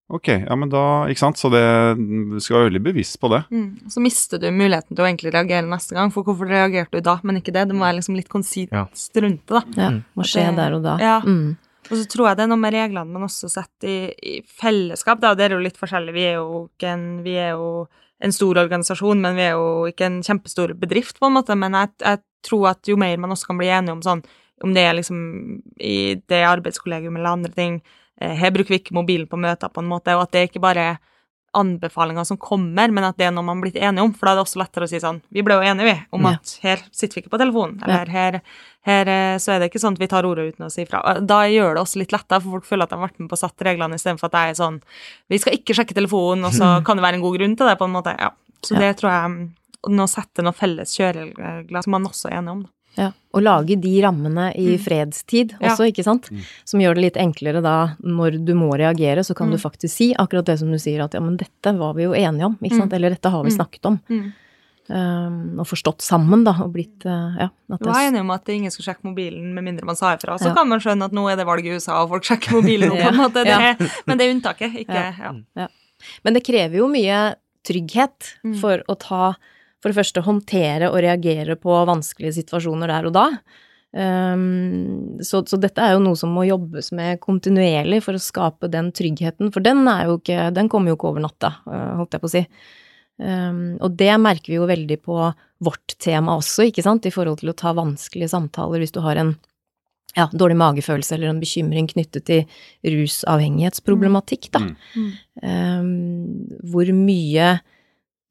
Ok, 0.09 0.29
ja, 0.29 0.55
men 0.55 0.69
da, 0.71 1.05
ikke 1.11 1.19
sant? 1.19 1.35
Så 1.37 1.51
det 1.51 1.99
du 1.99 2.39
skal 2.39 2.57
være 2.61 2.71
veldig 2.71 2.83
bevisst 2.95 3.19
på 3.21 3.29
det. 3.29 3.45
Mm. 3.51 3.91
Så 3.91 4.01
mister 4.01 4.39
du 4.39 4.47
muligheten 4.53 4.95
til 4.95 5.03
å 5.05 5.09
egentlig 5.09 5.33
reagere 5.35 5.67
neste 5.67 5.95
gang, 5.97 6.13
for 6.13 6.23
hvorfor 6.23 6.47
reagerte 6.49 6.93
du 6.93 7.01
da, 7.01 7.19
men 7.25 7.37
ikke 7.43 7.53
det? 7.53 7.67
Det 7.69 7.75
må 7.75 7.81
være 7.83 7.97
liksom 7.99 8.15
litt 8.15 8.29
konsist 8.29 8.71
Ja. 8.71 8.85
rundt 8.87 9.47
det, 9.47 9.49
da. 9.49 9.63
Ja, 9.77 9.91
Mm. 9.91 10.05
må 10.17 10.23
skje 10.23 10.47
det- 10.47 10.57
der 10.57 10.73
og 10.75 10.83
da. 10.85 10.97
Ja. 10.99 11.21
Mm. 11.23 11.57
Og 11.87 12.01
så 12.01 12.07
tror 12.11 12.31
jeg 12.31 12.39
det 12.39 12.47
er 12.47 12.51
noe 12.51 12.61
med 12.61 12.75
reglene 12.75 13.15
man 13.15 13.27
også 13.29 13.51
setter 13.53 13.89
i, 13.89 13.99
i 14.17 14.35
fellesskap, 14.43 15.21
da, 15.23 15.35
det 15.39 15.47
er 15.47 15.57
jo 15.57 15.63
litt 15.63 15.79
forskjellig. 15.79 16.15
Vi 16.17 16.25
er 16.27 16.39
jo 16.41 16.65
ikke 16.67 16.91
en, 16.93 17.07
vi 17.27 17.37
er 17.39 17.55
jo 17.55 17.87
en 18.25 18.33
stor 18.33 18.59
organisasjon, 18.63 19.21
men 19.23 19.37
vi 19.37 19.45
er 19.45 19.55
jo 19.55 19.69
ikke 19.91 20.09
en 20.09 20.23
kjempestor 20.25 20.73
bedrift, 20.81 21.21
på 21.21 21.29
en 21.29 21.37
måte. 21.37 21.57
Men 21.59 21.77
jeg, 21.77 21.93
jeg 22.03 22.23
tror 22.47 22.73
at 22.73 22.91
jo 22.91 22.99
mer 23.01 23.21
man 23.23 23.35
også 23.35 23.51
kan 23.51 23.61
bli 23.61 23.71
enige 23.71 23.97
om 23.97 24.03
sånn, 24.05 24.25
om 24.65 24.73
det 24.73 24.87
er 24.89 24.97
liksom 24.97 25.21
i 25.85 26.17
det 26.33 26.43
arbeidskollegium 26.49 27.19
eller 27.19 27.37
andre 27.37 27.53
ting, 27.53 27.83
eh, 28.21 28.33
her 28.41 28.55
bruker 28.55 28.73
vi 28.73 28.81
ikke 28.81 28.97
mobilen 28.97 29.29
på 29.29 29.41
møter 29.41 29.73
på 29.73 29.85
en 29.85 29.91
måte, 29.91 30.17
og 30.17 30.25
at 30.25 30.33
det 30.33 30.47
ikke 30.49 30.65
bare 30.65 30.89
er 30.95 31.03
anbefalinger 31.57 32.27
som 32.29 32.39
kommer, 32.41 32.93
men 32.93 33.05
at 33.09 33.17
det 33.19 33.27
er 33.27 33.33
noe 33.35 33.45
man 33.47 33.59
har 33.59 33.65
blitt 33.67 33.79
enige 33.81 34.05
om, 34.05 34.13
for 34.15 34.29
da 34.29 34.33
er 34.35 34.39
det 34.39 34.45
også 34.47 34.61
lettere 34.61 34.87
å 34.87 34.91
si 34.91 35.01
sånn, 35.03 35.19
vi 35.33 35.43
ble 35.47 35.57
jo 35.59 35.65
enige, 35.67 35.89
vi, 35.89 35.95
om 36.19 36.27
Ja. 36.29 36.35
at 36.37 36.53
her 36.63 36.83
sitter 36.93 37.15
vi 37.19 37.23
ikke 37.25 37.33
på 37.35 37.41
telefonen, 37.43 37.81
eller 37.87 38.13
her, 38.13 38.39
her 38.87 39.11
eh, 39.13 39.39
så 39.43 39.53
er 39.55 39.59
det 39.63 39.71
ikke 39.73 39.83
sånn 39.83 39.97
at 39.99 40.03
vi 40.05 40.09
tar 40.13 40.29
ordet 40.29 40.53
uten 40.55 40.67
å 40.69 40.71
si 40.73 40.85
ifra. 40.85 41.03
Da 41.27 41.41
gjør 41.51 41.75
det 41.75 41.83
også 41.83 41.99
litt 42.03 42.13
lettere, 42.15 42.41
for 42.45 42.59
folk 42.59 42.69
føler 42.69 42.87
at 42.87 42.91
de 42.95 42.99
har 43.01 43.07
vært 43.09 43.19
med 43.25 43.31
på 43.33 43.39
å 43.39 43.43
sette 43.45 43.65
reglene, 43.67 43.97
istedenfor 43.99 44.29
at 44.31 44.37
det 44.37 44.45
er 44.51 44.59
sånn, 44.63 44.81
vi 45.33 45.39
skal 45.43 45.59
ikke 45.59 45.75
sjekke 45.81 45.97
telefonen, 45.97 46.45
og 46.45 46.53
så 46.57 46.71
kan 46.87 46.97
det 47.01 47.07
være 47.09 47.21
en 47.21 47.27
god 47.27 47.39
grunn 47.41 47.57
til 47.57 47.67
det, 47.73 47.79
på 47.81 47.89
en 47.89 47.97
måte, 47.97 48.17
ja. 48.21 48.31
Så 48.67 48.79
det 48.79 48.97
tror 49.01 49.13
jeg, 49.13 49.51
nå 49.97 50.07
setter 50.11 50.43
noen 50.43 50.57
felles 50.57 50.97
kjøreregler 50.99 51.85
som 51.85 51.93
man 51.95 52.07
også 52.09 52.29
er 52.31 52.41
enig 52.41 52.51
om, 52.57 52.63
da. 52.67 52.71
Ja, 52.97 53.11
og 53.35 53.43
lage 53.43 53.77
de 53.81 54.01
rammene 54.03 54.55
i 54.57 54.77
Mm. 54.77 54.81
fredstid 54.81 55.51
Ja. 55.61 55.69
også, 55.75 55.87
ikke 55.93 56.03
sant? 56.05 56.31
Mm. 56.33 56.41
Som 56.65 56.81
gjør 56.81 56.95
det 56.95 57.03
litt 57.05 57.17
enklere 57.21 57.63
da, 57.63 57.95
når 58.03 58.45
du 58.45 58.55
må 58.55 58.71
reagere, 58.77 59.21
så 59.25 59.35
kan 59.37 59.49
Mm. 59.49 59.53
du 59.53 59.59
faktisk 59.59 59.91
si 59.91 60.15
akkurat 60.15 60.45
det 60.47 60.59
som 60.59 60.71
du 60.73 60.79
sier, 60.79 61.03
at 61.05 61.13
ja, 61.13 61.21
men 61.21 61.37
dette 61.37 61.77
var 61.79 61.93
vi 61.95 62.05
jo 62.05 62.13
enige 62.13 62.45
om, 62.47 62.57
ikke 62.63 62.77
sant? 62.79 62.91
Mm. 62.91 62.95
Eller 62.95 63.11
dette 63.11 63.31
har 63.31 63.43
vi 63.45 63.51
Mm. 63.51 63.57
snakket 63.59 63.85
om. 63.87 64.01
Mm. 64.09 64.33
Um, 64.89 65.59
og 65.59 65.67
forstått 65.67 65.99
sammen, 66.01 66.45
da, 66.45 66.53
og 66.63 66.73
blitt, 66.73 67.05
uh, 67.05 67.35
ja. 67.37 67.49
At 67.75 67.81
du 67.83 67.87
var 67.91 68.07
enige 68.07 68.21
om 68.21 68.31
at 68.31 68.45
ingen 68.49 68.71
skulle 68.71 68.87
sjekke 68.95 69.03
mobilen 69.03 69.53
med 69.53 69.65
mindre 69.65 69.85
man 69.85 69.97
sa 69.97 70.15
ifra. 70.15 70.39
Så 70.39 70.47
Ja. 70.47 70.55
kan 70.55 70.69
man 70.69 70.79
skjønne 70.79 71.05
at 71.07 71.11
nå 71.13 71.27
er 71.31 71.35
det 71.37 71.45
valg 71.45 71.65
i 71.67 71.75
USA, 71.75 72.05
og 72.05 72.11
folk 72.11 72.23
sjekker 72.23 72.53
mobilen 72.63 72.91
nå, 72.91 72.95
på 73.03 73.09
en 73.09 73.15
måte. 73.19 73.43
Det, 73.43 73.47
Ja. 73.49 73.75
Men 74.07 74.17
det 74.17 74.27
er 74.29 74.35
unntaket, 74.35 74.87
ikke 74.87 74.95
Ja. 75.19 75.33
ja. 75.57 75.67
men 76.25 76.35
det 76.35 76.45
krever 76.45 76.77
jo 76.77 76.87
mye 76.87 77.35
trygghet 77.65 78.37
Mm. 78.45 78.61
for 78.61 78.79
å 78.89 78.97
ta, 78.97 79.35
for 79.83 79.93
det 79.93 79.99
første 79.99 80.25
håndtere 80.25 80.91
og 80.91 81.01
reagere 81.05 81.57
på 81.61 81.77
vanskelige 81.89 82.39
situasjoner 82.41 82.91
der 82.91 83.09
og 83.09 83.17
da. 83.17 83.27
Um, 83.97 85.23
så, 85.25 85.41
så 85.49 85.57
dette 85.61 85.81
er 85.81 85.95
jo 85.95 86.03
noe 86.05 86.19
som 86.19 86.35
må 86.37 86.45
jobbes 86.45 86.91
med 86.97 87.21
kontinuerlig 87.23 88.03
for 88.05 88.19
å 88.19 88.21
skape 88.21 88.69
den 88.69 88.91
tryggheten, 88.97 89.53
for 89.55 89.65
den 89.65 89.87
er 89.89 90.11
jo 90.11 90.19
ikke, 90.19 90.51
den 90.57 90.69
kommer 90.73 90.93
jo 90.93 90.99
ikke 90.99 91.13
over 91.13 91.25
natta, 91.25 91.55
uh, 91.65 91.95
holdt 92.03 92.17
jeg 92.17 92.25
på 92.25 92.29
å 92.29 92.35
si. 92.35 92.43
Um, 93.17 93.79
og 93.81 93.95
det 93.97 94.13
merker 94.21 94.53
vi 94.53 94.59
jo 94.59 94.69
veldig 94.69 94.99
på 95.01 95.17
vårt 95.65 95.95
tema 96.03 96.35
også, 96.37 96.67
ikke 96.69 96.85
sant, 96.85 97.09
i 97.09 97.15
forhold 97.15 97.41
til 97.41 97.55
å 97.55 97.57
ta 97.57 97.73
vanskelige 97.77 98.29
samtaler 98.35 98.83
hvis 98.83 98.93
du 98.93 99.01
har 99.07 99.23
en 99.23 99.33
ja, 100.17 100.27
dårlig 100.33 100.59
magefølelse 100.61 101.17
eller 101.17 101.33
en 101.33 101.41
bekymring 101.41 101.89
knyttet 101.89 102.27
til 102.29 102.45
rusavhengighetsproblematikk, 102.85 104.51
da. 104.53 104.63
Mm. 104.67 104.77
Mm. 104.97 105.09
Um, 105.41 106.61
hvor 106.73 106.93
mye 106.97 107.57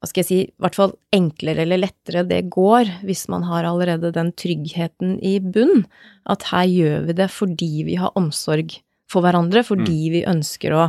hva 0.06 0.12
skal 0.12 0.22
jeg 0.22 0.28
si, 0.28 0.38
i 0.46 0.62
hvert 0.62 0.76
fall 0.78 0.92
enklere 1.14 1.64
eller 1.64 1.80
lettere 1.82 2.22
det 2.28 2.44
går 2.54 3.02
hvis 3.06 3.24
man 3.32 3.42
har 3.48 3.66
allerede 3.66 4.12
den 4.14 4.30
tryggheten 4.38 5.16
i 5.18 5.40
bunn, 5.42 5.82
at 6.30 6.46
her 6.52 6.68
gjør 6.70 7.08
vi 7.08 7.16
det 7.18 7.26
fordi 7.34 7.72
vi 7.88 7.98
har 7.98 8.14
omsorg 8.18 8.78
for 9.10 9.26
hverandre, 9.26 9.64
fordi 9.66 9.98
vi 10.14 10.22
ønsker 10.26 10.74
å 10.74 10.86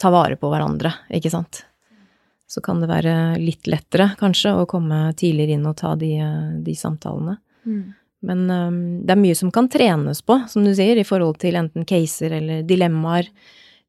ta 0.00 0.10
vare 0.14 0.38
på 0.38 0.50
hverandre, 0.50 0.92
ikke 1.18 1.32
sant. 1.32 1.64
Så 2.50 2.62
kan 2.64 2.80
det 2.82 2.90
være 2.90 3.14
litt 3.42 3.68
lettere, 3.70 4.12
kanskje, 4.18 4.54
å 4.54 4.68
komme 4.70 5.08
tidligere 5.18 5.58
inn 5.58 5.68
og 5.70 5.76
ta 5.78 5.94
de, 5.98 6.14
de 6.64 6.74
samtalene. 6.74 7.36
Mm. 7.66 7.82
Men 8.26 8.42
um, 8.50 8.80
det 9.06 9.14
er 9.14 9.20
mye 9.20 9.38
som 9.38 9.52
kan 9.54 9.68
trenes 9.70 10.22
på, 10.26 10.40
som 10.50 10.66
du 10.66 10.72
sier, 10.76 10.98
i 10.98 11.06
forhold 11.06 11.38
til 11.42 11.58
enten 11.60 11.86
caser 11.88 12.34
eller 12.40 12.64
dilemmaer. 12.68 13.30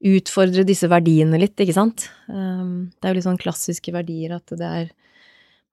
Utfordre 0.01 0.65
disse 0.65 0.89
verdiene 0.89 1.38
litt, 1.38 1.53
ikke 1.62 1.75
sant. 1.77 2.08
Um, 2.25 2.89
det 2.98 3.05
er 3.05 3.13
jo 3.13 3.20
litt 3.20 3.27
sånn 3.27 3.41
klassiske 3.41 3.93
verdier 3.93 4.34
at 4.39 4.53
det 4.58 4.67
er 4.67 4.89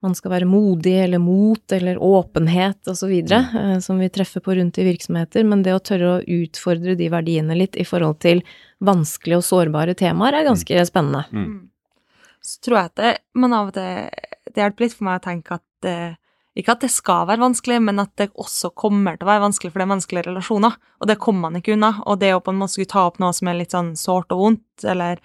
man 0.05 0.15
skal 0.15 0.31
være 0.31 0.47
modig 0.47 0.95
eller 1.03 1.19
mot 1.19 1.73
eller 1.75 1.99
åpenhet 1.99 2.91
så 2.95 3.09
videre, 3.11 3.41
eh, 3.59 3.79
som 3.83 3.99
vi 3.99 4.07
treffer 4.15 4.41
på 4.41 4.55
rundt 4.55 4.79
i 4.79 4.85
virksomheter, 4.87 5.43
men 5.45 5.65
det 5.67 5.75
å 5.75 5.83
tørre 5.83 6.13
å 6.13 6.21
utfordre 6.23 6.95
de 6.99 7.09
verdiene 7.11 7.57
litt 7.59 7.75
i 7.77 7.87
forhold 7.89 8.21
til 8.23 8.45
vanskelige 8.85 9.41
og 9.41 9.47
sårbare 9.47 9.97
temaer 9.99 10.39
er 10.39 10.47
ganske 10.47 10.85
spennende. 10.87 11.25
Mm. 11.33 11.49
Mm. 11.51 12.07
Så 12.47 12.63
tror 12.63 12.79
jeg 12.79 12.93
at 12.93 13.01
det, 13.03 13.13
men 13.35 13.57
av 13.59 13.73
og 13.73 13.75
til 13.75 14.29
det 14.49 14.63
hjelper 14.63 14.87
litt 14.87 14.97
for 14.97 15.09
meg 15.09 15.19
å 15.19 15.25
tenke 15.27 15.59
at 15.59 15.89
eh, 15.91 16.15
ikke 16.59 16.75
at 16.75 16.83
det 16.83 16.91
skal 16.91 17.27
være 17.29 17.45
vanskelig, 17.45 17.79
men 17.87 18.03
at 18.03 18.15
det 18.19 18.33
også 18.35 18.73
kommer 18.75 19.19
til 19.19 19.29
å 19.29 19.31
være 19.31 19.45
vanskelig, 19.47 19.71
for 19.71 19.79
det 19.79 19.87
er 19.87 19.95
vanskelige 19.95 20.27
relasjoner, 20.27 20.79
og 20.99 21.11
det 21.11 21.21
kommer 21.23 21.47
man 21.47 21.61
ikke 21.61 21.77
unna. 21.77 21.93
Og 22.11 22.19
det 22.19 22.33
å 22.35 22.41
på 22.43 22.55
en 22.55 22.59
måte 22.59 22.75
skulle 22.75 22.91
ta 22.91 23.05
opp 23.07 23.21
noe 23.23 23.37
som 23.37 23.51
er 23.51 23.61
litt 23.61 23.77
sånn 23.77 23.93
sårt 23.99 24.35
og 24.35 24.43
vondt, 24.43 24.87
eller 24.91 25.23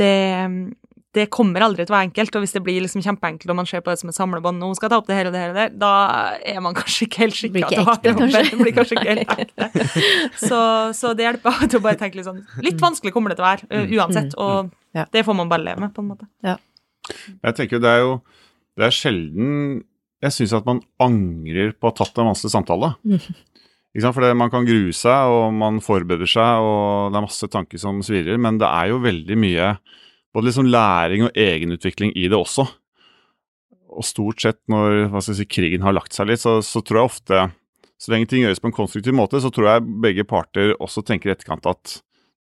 det, 0.00 0.10
det 1.14 1.28
kommer 1.30 1.62
aldri 1.62 1.86
til 1.86 1.94
å 1.94 1.96
være 1.96 2.08
enkelt, 2.08 2.34
og 2.34 2.42
hvis 2.42 2.56
det 2.56 2.64
blir 2.66 2.82
liksom 2.82 3.04
kjempeenkelt 3.06 3.54
og 3.54 3.58
man 3.60 3.70
ser 3.70 3.84
på 3.86 3.94
det 3.94 4.02
som 4.02 4.10
et 4.10 4.18
samlebånd, 4.18 4.58
nå 4.58 4.72
skal 4.74 4.88
jeg 4.88 4.94
ta 4.96 4.98
opp 4.98 5.12
det 5.12 5.20
her 5.20 5.30
og 5.30 5.36
det 5.36 5.44
her 5.44 5.54
og 5.54 5.60
det, 5.60 5.68
da 5.78 5.92
er 6.42 6.60
man 6.66 6.74
kanskje 6.80 7.06
ikke 7.06 7.22
helt 7.22 7.38
skikka 7.38 7.70
til 7.70 7.84
å 7.84 7.86
ha 7.86 7.96
ekte, 8.00 8.10
jobben. 8.10 8.34
Det 8.34 8.60
blir 8.64 8.76
kanskje 8.80 8.98
ikke 8.98 9.14
helt 9.14 9.38
ekte. 9.46 9.88
Så, 10.48 10.60
så 10.98 11.14
det 11.14 11.28
hjelper 11.28 11.64
til 11.68 11.78
å 11.78 11.84
bare 11.86 12.00
tenke 12.00 12.18
litt 12.18 12.26
sånn 12.26 12.42
Litt 12.64 12.82
vanskelig 12.82 13.14
kommer 13.14 13.30
det 13.30 13.38
til 13.38 13.46
å 13.46 13.50
være, 13.52 13.70
uh, 13.70 13.96
uansett, 14.00 14.34
og 14.42 14.74
det 15.14 15.22
får 15.26 15.38
man 15.38 15.50
bare 15.54 15.68
leve 15.70 15.86
med, 15.86 15.94
på 15.94 16.02
en 16.02 16.10
måte. 16.16 16.26
Jeg 16.42 17.56
tenker 17.60 17.82
det 17.82 17.90
er 17.90 18.00
jo 18.02 18.14
Det 18.74 18.88
er 18.88 18.94
sjelden 18.96 19.84
jeg 20.24 20.34
syns 20.34 20.54
at 20.56 20.68
man 20.68 20.80
angrer 21.02 21.74
på 21.76 21.88
å 21.88 21.92
ha 21.92 21.96
tatt 21.98 22.20
en 22.20 22.30
vanskelig 22.30 22.52
samtale. 22.54 22.94
For 23.94 24.24
det, 24.24 24.32
man 24.34 24.50
kan 24.50 24.66
grue 24.66 24.94
seg, 24.96 25.30
og 25.30 25.52
man 25.54 25.80
forbereder 25.84 26.26
seg, 26.26 26.64
og 26.66 27.12
det 27.12 27.20
er 27.20 27.26
masse 27.28 27.48
tanker 27.52 27.78
som 27.78 28.00
svirrer, 28.02 28.40
men 28.42 28.58
det 28.58 28.66
er 28.66 28.90
jo 28.90 29.02
veldig 29.04 29.36
mye 29.38 29.74
både 30.34 30.48
liksom 30.48 30.66
læring 30.66 31.28
og 31.28 31.36
egenutvikling 31.38 32.10
i 32.18 32.24
det 32.26 32.38
også. 32.38 32.64
Og 33.94 34.06
stort 34.06 34.42
sett 34.42 34.58
når 34.72 35.04
hva 35.12 35.20
skal 35.22 35.36
jeg 35.36 35.44
si, 35.44 35.50
krigen 35.60 35.84
har 35.86 35.94
lagt 35.94 36.16
seg 36.16 36.26
litt, 36.32 36.42
så, 36.42 36.56
så 36.64 36.82
tror 36.82 37.04
jeg 37.04 37.12
ofte 37.12 37.44
Så 38.02 38.10
lenge 38.10 38.26
ting 38.26 38.42
gjøres 38.42 38.58
på 38.60 38.66
en 38.68 38.74
konstruktiv 38.74 39.14
måte, 39.14 39.38
så 39.40 39.48
tror 39.54 39.68
jeg 39.70 39.84
begge 40.02 40.24
parter 40.26 40.74
også 40.82 41.04
tenker 41.06 41.30
i 41.30 41.32
etterkant 41.36 41.64
at 41.70 42.00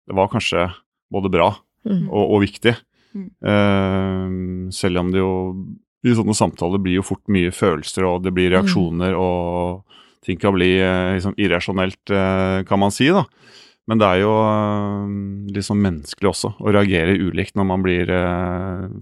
det 0.08 0.16
var 0.16 0.30
kanskje 0.32 0.64
både 1.12 1.30
bra 1.30 1.50
Mm. 1.82 2.06
og, 2.10 2.24
og 2.36 2.42
viktig. 2.44 2.74
Mm. 3.12 3.28
Uh, 3.44 4.70
selv 4.74 5.02
om 5.02 5.10
det 5.12 5.20
jo 5.20 5.32
i 6.02 6.14
sånne 6.18 6.34
samtaler 6.34 6.82
blir 6.82 6.98
jo 6.98 7.06
fort 7.06 7.22
mye 7.30 7.52
følelser, 7.54 8.06
og 8.08 8.24
det 8.24 8.32
blir 8.34 8.50
reaksjoner, 8.54 9.14
og 9.14 9.82
ting 10.26 10.38
kan 10.38 10.54
bli 10.54 10.74
eh, 10.80 11.14
liksom 11.16 11.36
irrasjonelt, 11.38 12.10
eh, 12.10 12.62
kan 12.66 12.80
man 12.82 12.94
si, 12.94 13.08
da. 13.14 13.24
Men 13.90 13.98
det 13.98 14.08
er 14.08 14.20
jo 14.22 14.32
øh, 14.38 15.14
litt 15.54 15.66
sånn 15.66 15.82
menneskelig 15.82 16.30
også 16.30 16.52
å 16.62 16.74
reagere 16.74 17.18
ulikt 17.18 17.56
når 17.58 17.66
man 17.66 17.82
blir 17.82 18.12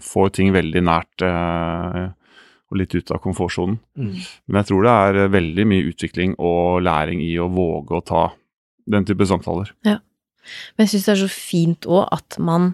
får 0.01 0.33
ting 0.39 0.55
veldig 0.55 0.83
nært 0.89 1.25
og 2.71 2.79
litt 2.79 2.95
ut 2.97 3.13
av 3.13 3.21
komfortsonen. 3.21 3.77
Mm. 3.99 4.15
Men 4.49 4.61
jeg 4.63 4.71
tror 4.71 4.87
det 4.87 4.95
er 4.95 5.33
veldig 5.35 5.67
mye 5.69 5.89
utvikling 5.91 6.37
og 6.39 6.81
læring 6.87 7.21
i 7.25 7.35
å 7.43 7.51
våge 7.53 7.99
å 7.99 8.05
ta 8.09 8.23
den 8.91 9.05
type 9.09 9.27
samtaler. 9.29 9.75
Men 9.85 10.87
jeg 10.87 10.95
syns 10.95 11.09
det 11.11 11.13
er 11.13 11.23
så 11.27 11.33
fint 11.33 11.91
òg 11.91 12.07
at 12.17 12.41
man 12.41 12.73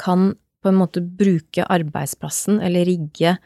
kan 0.00 0.32
på 0.62 0.70
en 0.70 0.78
måte 0.80 1.02
bruke 1.02 1.64
arbeidsplassen, 1.66 2.60
eller 2.64 2.88
rigge 2.88 3.36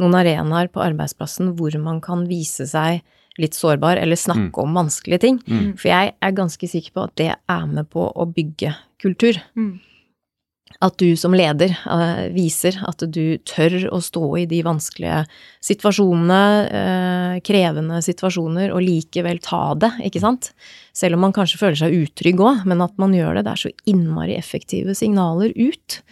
noen 0.00 0.16
arenaer 0.18 0.70
på 0.74 0.82
arbeidsplassen 0.82 1.52
hvor 1.58 1.74
man 1.82 2.00
kan 2.04 2.26
vise 2.30 2.66
seg 2.70 3.04
litt 3.40 3.56
sårbar, 3.58 3.98
eller 3.98 4.18
snakke 4.18 4.62
om 4.62 4.76
vanskelige 4.78 5.24
ting. 5.24 5.40
Mm. 5.46 5.72
For 5.78 5.90
jeg 5.90 6.14
er 6.14 6.36
ganske 6.36 6.68
sikker 6.70 6.94
på 6.94 7.08
at 7.08 7.16
det 7.18 7.32
er 7.34 7.66
med 7.66 7.90
på 7.90 8.06
å 8.06 8.28
bygge 8.30 8.74
kultur. 9.02 9.40
Mm. 9.58 9.80
At 10.82 10.96
du 10.98 11.14
som 11.18 11.34
leder 11.36 11.70
uh, 11.86 12.26
viser 12.34 12.76
at 12.86 13.02
du 13.14 13.38
tør 13.46 13.76
å 13.94 14.00
stå 14.02 14.22
i 14.42 14.46
de 14.50 14.60
vanskelige 14.66 15.20
situasjonene, 15.64 16.40
uh, 16.66 17.34
krevende 17.46 18.00
situasjoner, 18.04 18.72
og 18.74 18.82
likevel 18.82 19.38
ta 19.42 19.62
det, 19.78 19.92
ikke 20.10 20.22
sant? 20.22 20.50
Selv 20.96 21.18
om 21.18 21.26
man 21.26 21.34
kanskje 21.36 21.60
føler 21.62 21.78
seg 21.78 21.94
utrygg 22.02 22.42
òg, 22.42 22.66
men 22.70 22.82
at 22.86 22.94
man 23.02 23.14
gjør 23.14 23.38
det. 23.38 23.46
Det 23.46 23.54
er 23.54 23.64
så 23.66 23.74
innmari 23.90 24.38
effektive 24.38 24.94
signaler 24.98 25.54
ut. 25.58 26.02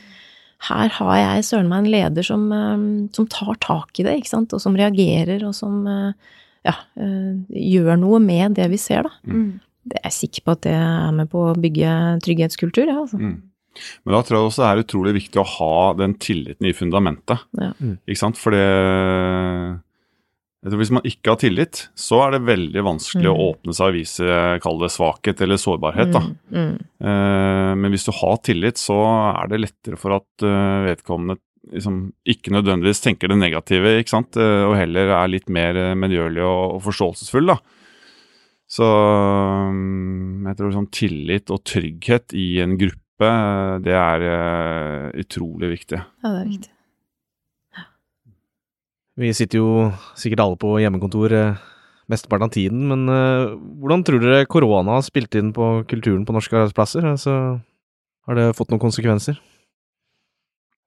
Her 0.68 0.92
har 0.98 1.16
jeg 1.18 1.46
søren 1.48 1.70
meg 1.70 1.82
en 1.82 1.92
leder 1.92 2.26
som, 2.26 2.46
eh, 2.54 2.86
som 3.16 3.28
tar 3.30 3.58
tak 3.64 3.98
i 3.98 4.06
det, 4.06 4.18
ikke 4.20 4.30
sant, 4.30 4.54
og 4.54 4.62
som 4.62 4.78
reagerer, 4.78 5.42
og 5.48 5.54
som 5.58 5.86
eh, 5.90 6.32
ja, 6.68 6.76
eh, 6.96 7.32
gjør 7.50 7.96
noe 7.98 8.20
med 8.22 8.58
det 8.58 8.68
vi 8.70 8.80
ser, 8.80 9.08
da. 9.08 9.14
Mm. 9.26 9.60
Det 9.82 9.98
er 9.98 10.06
jeg 10.06 10.18
sikker 10.20 10.44
på 10.46 10.54
at 10.54 10.66
det 10.68 10.76
er 10.78 11.16
med 11.16 11.30
på 11.32 11.48
å 11.50 11.56
bygge 11.58 11.96
trygghetskultur, 12.22 12.86
ja, 12.86 13.00
altså. 13.02 13.18
Mm. 13.18 13.40
Men 14.04 14.14
da 14.14 14.20
tror 14.22 14.36
jeg 14.36 14.50
også 14.50 14.62
det 14.62 14.68
er 14.68 14.82
utrolig 14.84 15.14
viktig 15.16 15.40
å 15.40 15.48
ha 15.48 15.76
den 15.98 16.14
tilliten 16.20 16.68
i 16.68 16.74
fundamentet. 16.76 17.42
Ja. 17.58 17.72
Mm. 17.80 17.96
Ikke 18.04 18.20
sant? 18.20 18.38
For 18.38 18.54
det 18.54 18.66
jeg 20.62 20.70
tror 20.70 20.78
Hvis 20.78 20.92
man 20.94 21.02
ikke 21.08 21.32
har 21.32 21.38
tillit, 21.42 21.78
så 21.98 22.20
er 22.22 22.30
det 22.36 22.46
veldig 22.46 22.82
vanskelig 22.86 23.26
å 23.26 23.34
Mm. 23.34 23.46
åpne 23.50 23.74
seg 23.74 23.88
og 23.88 23.96
vise 23.96 24.60
kall 24.62 24.78
det 24.78 24.90
svakhet 24.94 25.40
eller 25.42 25.56
sårbarhet. 25.58 26.12
da. 26.14 26.20
Mm. 26.54 26.76
Eh, 27.02 27.74
men 27.74 27.90
hvis 27.90 28.04
du 28.06 28.12
har 28.14 28.36
tillit, 28.46 28.78
så 28.78 28.94
er 29.42 29.48
det 29.50 29.58
lettere 29.60 29.98
for 29.98 30.14
at 30.20 30.44
uh, 30.46 30.86
vedkommende 30.86 31.38
liksom 31.72 32.12
ikke 32.26 32.50
nødvendigvis 32.54 33.02
tenker 33.02 33.28
det 33.30 33.38
negative, 33.38 33.98
ikke 34.02 34.10
sant, 34.14 34.36
Eh, 34.36 34.64
og 34.66 34.76
heller 34.76 35.10
er 35.14 35.28
litt 35.30 35.48
mer 35.48 35.74
medgjørlig 35.98 36.42
og, 36.42 36.74
og 36.76 36.82
forståelsesfull, 36.86 37.46
da. 37.46 37.58
Så 38.68 38.86
um, 38.86 40.44
jeg 40.46 40.56
tror 40.58 40.72
sånn 40.74 40.90
tillit 40.94 41.50
og 41.52 41.62
trygghet 41.68 42.32
i 42.38 42.60
en 42.62 42.76
gruppe, 42.80 43.30
det 43.84 43.94
er 43.94 44.24
utrolig 45.22 45.68
viktig. 45.76 45.98
Ja, 46.22 46.30
det 46.32 46.40
er 46.40 46.48
viktig. 46.50 46.70
Vi 49.20 49.28
sitter 49.36 49.60
jo 49.60 49.72
sikkert 50.16 50.40
alle 50.40 50.56
på 50.56 50.78
hjemmekontor 50.80 51.34
eh, 51.36 51.60
mesteparten 52.08 52.46
av 52.48 52.52
tiden, 52.54 52.86
men 52.88 53.04
eh, 53.12 53.50
hvordan 53.82 54.04
tror 54.08 54.22
dere 54.22 54.48
korona 54.48 54.96
har 54.96 55.04
spilt 55.04 55.36
inn 55.36 55.50
på 55.52 55.82
kulturen 55.90 56.24
på 56.24 56.32
norske 56.32 56.56
arbeidsplasser? 56.56 57.04
Altså, 57.10 57.34
har 58.24 58.38
det 58.38 58.54
fått 58.56 58.72
noen 58.72 58.80
konsekvenser? 58.80 59.36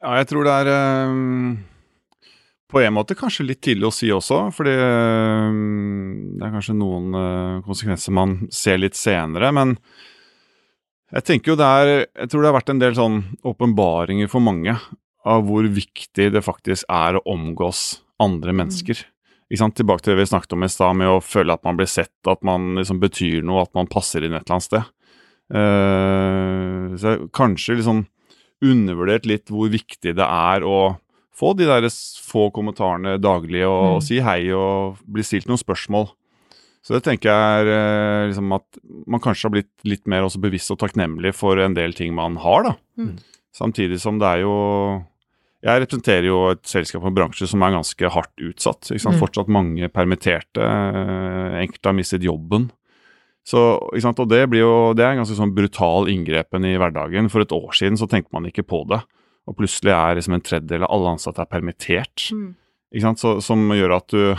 Ja, 0.02 0.16
jeg 0.18 0.30
tror 0.32 0.48
det 0.48 0.56
er 0.58 0.72
eh, 0.74 1.20
på 2.74 2.82
en 2.82 2.96
måte 2.98 3.18
kanskje 3.18 3.46
litt 3.46 3.62
tidlig 3.62 3.92
å 3.92 3.94
si 3.94 4.10
også, 4.10 4.48
fordi 4.56 4.74
det 4.74 6.48
er 6.48 6.56
kanskje 6.56 6.74
noen 6.80 7.62
konsekvenser 7.68 8.16
man 8.18 8.40
ser 8.50 8.82
litt 8.82 8.98
senere. 8.98 9.52
Men 9.54 9.76
jeg 11.14 11.28
tenker 11.30 11.54
jo 11.54 11.58
det 11.60 11.68
er 11.70 11.92
Jeg 12.02 12.32
tror 12.32 12.42
det 12.42 12.50
har 12.50 12.58
vært 12.58 12.74
en 12.74 12.82
del 12.82 12.98
sånn 12.98 13.20
åpenbaringer 13.46 14.34
for 14.34 14.42
mange 14.42 14.74
av 15.26 15.46
hvor 15.46 15.70
viktig 15.70 16.32
det 16.34 16.42
faktisk 16.46 16.90
er 16.90 17.20
å 17.20 17.24
omgås 17.30 17.86
andre 18.22 18.54
mennesker. 18.56 19.02
Ikke 19.50 19.62
sant? 19.62 19.76
Tilbake 19.78 20.02
til 20.02 20.16
det 20.16 20.24
vi 20.24 20.30
snakket 20.32 20.56
om 20.58 20.66
i 20.66 20.72
stad, 20.72 20.96
med 20.98 21.12
å 21.12 21.22
føle 21.22 21.54
at 21.54 21.64
man 21.68 21.78
blir 21.78 21.90
sett, 21.90 22.14
at 22.28 22.42
man 22.46 22.76
liksom 22.80 23.00
betyr 23.04 23.44
noe, 23.46 23.62
at 23.66 23.74
man 23.78 23.90
passer 23.92 24.26
inn 24.26 24.34
et 24.34 24.46
eller 24.46 24.58
annet 24.58 24.70
sted. 24.70 24.92
Uh, 25.54 26.96
så 26.98 27.12
jeg 27.14 27.28
kanskje 27.36 27.78
liksom 27.78 28.06
undervurdert 28.66 29.28
litt 29.30 29.52
hvor 29.54 29.70
viktig 29.70 30.16
det 30.18 30.26
er 30.26 30.66
å 30.66 30.96
få 31.36 31.52
de 31.60 31.68
der 31.68 31.86
få 32.24 32.48
kommentarene 32.56 33.18
daglig 33.22 33.66
og, 33.68 33.82
Mm. 33.84 33.96
og 33.98 34.04
si 34.04 34.20
hei 34.24 34.52
og 34.56 35.02
bli 35.06 35.22
stilt 35.28 35.50
noen 35.50 35.60
spørsmål. 35.60 36.08
Så 36.86 36.94
det 36.96 37.04
tenker 37.04 37.30
jeg 37.30 37.66
er 37.66 37.68
eh, 37.74 38.28
liksom 38.30 38.54
at 38.56 38.80
man 39.10 39.20
kanskje 39.20 39.48
har 39.48 39.54
blitt 39.58 39.74
litt 39.84 40.06
mer 40.08 40.22
også 40.24 40.40
bevisst 40.40 40.72
og 40.72 40.80
takknemlig 40.80 41.34
for 41.36 41.58
en 41.60 41.74
del 41.74 41.94
ting 41.98 42.14
man 42.14 42.38
har, 42.38 42.64
da. 42.64 42.74
Mm. 42.98 43.18
Samtidig 43.56 44.00
som 44.00 44.20
det 44.22 44.28
er 44.30 44.44
jo 44.46 44.56
Jeg 45.66 45.82
representerer 45.82 46.28
jo 46.30 46.40
et 46.52 46.62
selskap 46.70 47.02
og 47.02 47.10
en 47.10 47.16
bransje 47.18 47.48
som 47.50 47.64
er 47.66 47.74
ganske 47.74 48.10
hardt 48.14 48.44
utsatt. 48.46 48.92
Mm. 48.94 49.18
Fortsatt 49.18 49.50
mange 49.50 49.90
permitterte. 49.90 50.62
eh, 50.62 51.62
Enkelte 51.64 51.90
har 51.90 51.98
mistet 51.98 52.26
jobben. 52.26 52.70
Så? 53.46 53.62
Og 53.82 54.30
det 54.30 54.44
blir 54.50 54.62
jo 54.62 54.94
det 54.98 55.06
er 55.06 55.14
en 55.14 55.24
ganske 55.24 55.38
sånn 55.38 55.56
brutal 55.58 56.10
inngrepen 56.10 56.66
i 56.66 56.76
hverdagen. 56.78 57.30
For 57.34 57.42
et 57.42 57.54
år 57.56 57.74
siden 57.74 57.98
så 57.98 58.08
tenkte 58.10 58.34
man 58.34 58.46
ikke 58.46 58.66
på 58.66 58.84
det. 58.90 59.02
Og 59.46 59.58
plutselig 59.58 59.94
er 59.94 60.18
liksom 60.18 60.38
en 60.38 60.46
tredjedel 60.46 60.86
av 60.86 60.94
alle 60.94 61.16
ansatte 61.16 61.42
er 61.42 61.50
permittert. 61.50 62.30
Mm. 62.34 62.54
Så, 63.18 63.40
som 63.42 63.66
gjør 63.74 63.98
at 63.98 64.14
du 64.14 64.36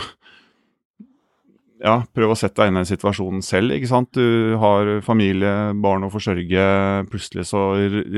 ja, 1.83 1.99
prøv 2.15 2.33
å 2.33 2.37
sette 2.39 2.61
deg 2.61 2.71
inn 2.71 2.79
i 2.79 2.81
den 2.81 2.89
situasjonen 2.89 3.43
selv. 3.45 3.75
ikke 3.75 3.89
sant? 3.91 4.15
Du 4.15 4.55
har 4.59 4.95
familie, 5.05 5.73
barn 5.77 6.07
å 6.07 6.11
forsørge. 6.11 6.63
Plutselig 7.11 7.47
så 7.51 7.69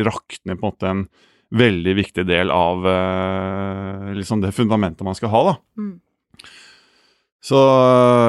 rakner 0.06 0.56
på 0.56 0.62
en 0.62 0.64
måte 0.64 0.94
en 0.94 1.04
veldig 1.50 1.96
viktig 1.98 2.26
del 2.30 2.52
av 2.54 2.86
eh, 2.88 4.12
liksom 4.18 4.44
det 4.44 4.54
fundamentet 4.54 5.06
man 5.08 5.18
skal 5.18 5.34
ha. 5.34 5.44
da. 5.52 5.56
Mm. 5.82 5.96
Så 7.42 7.58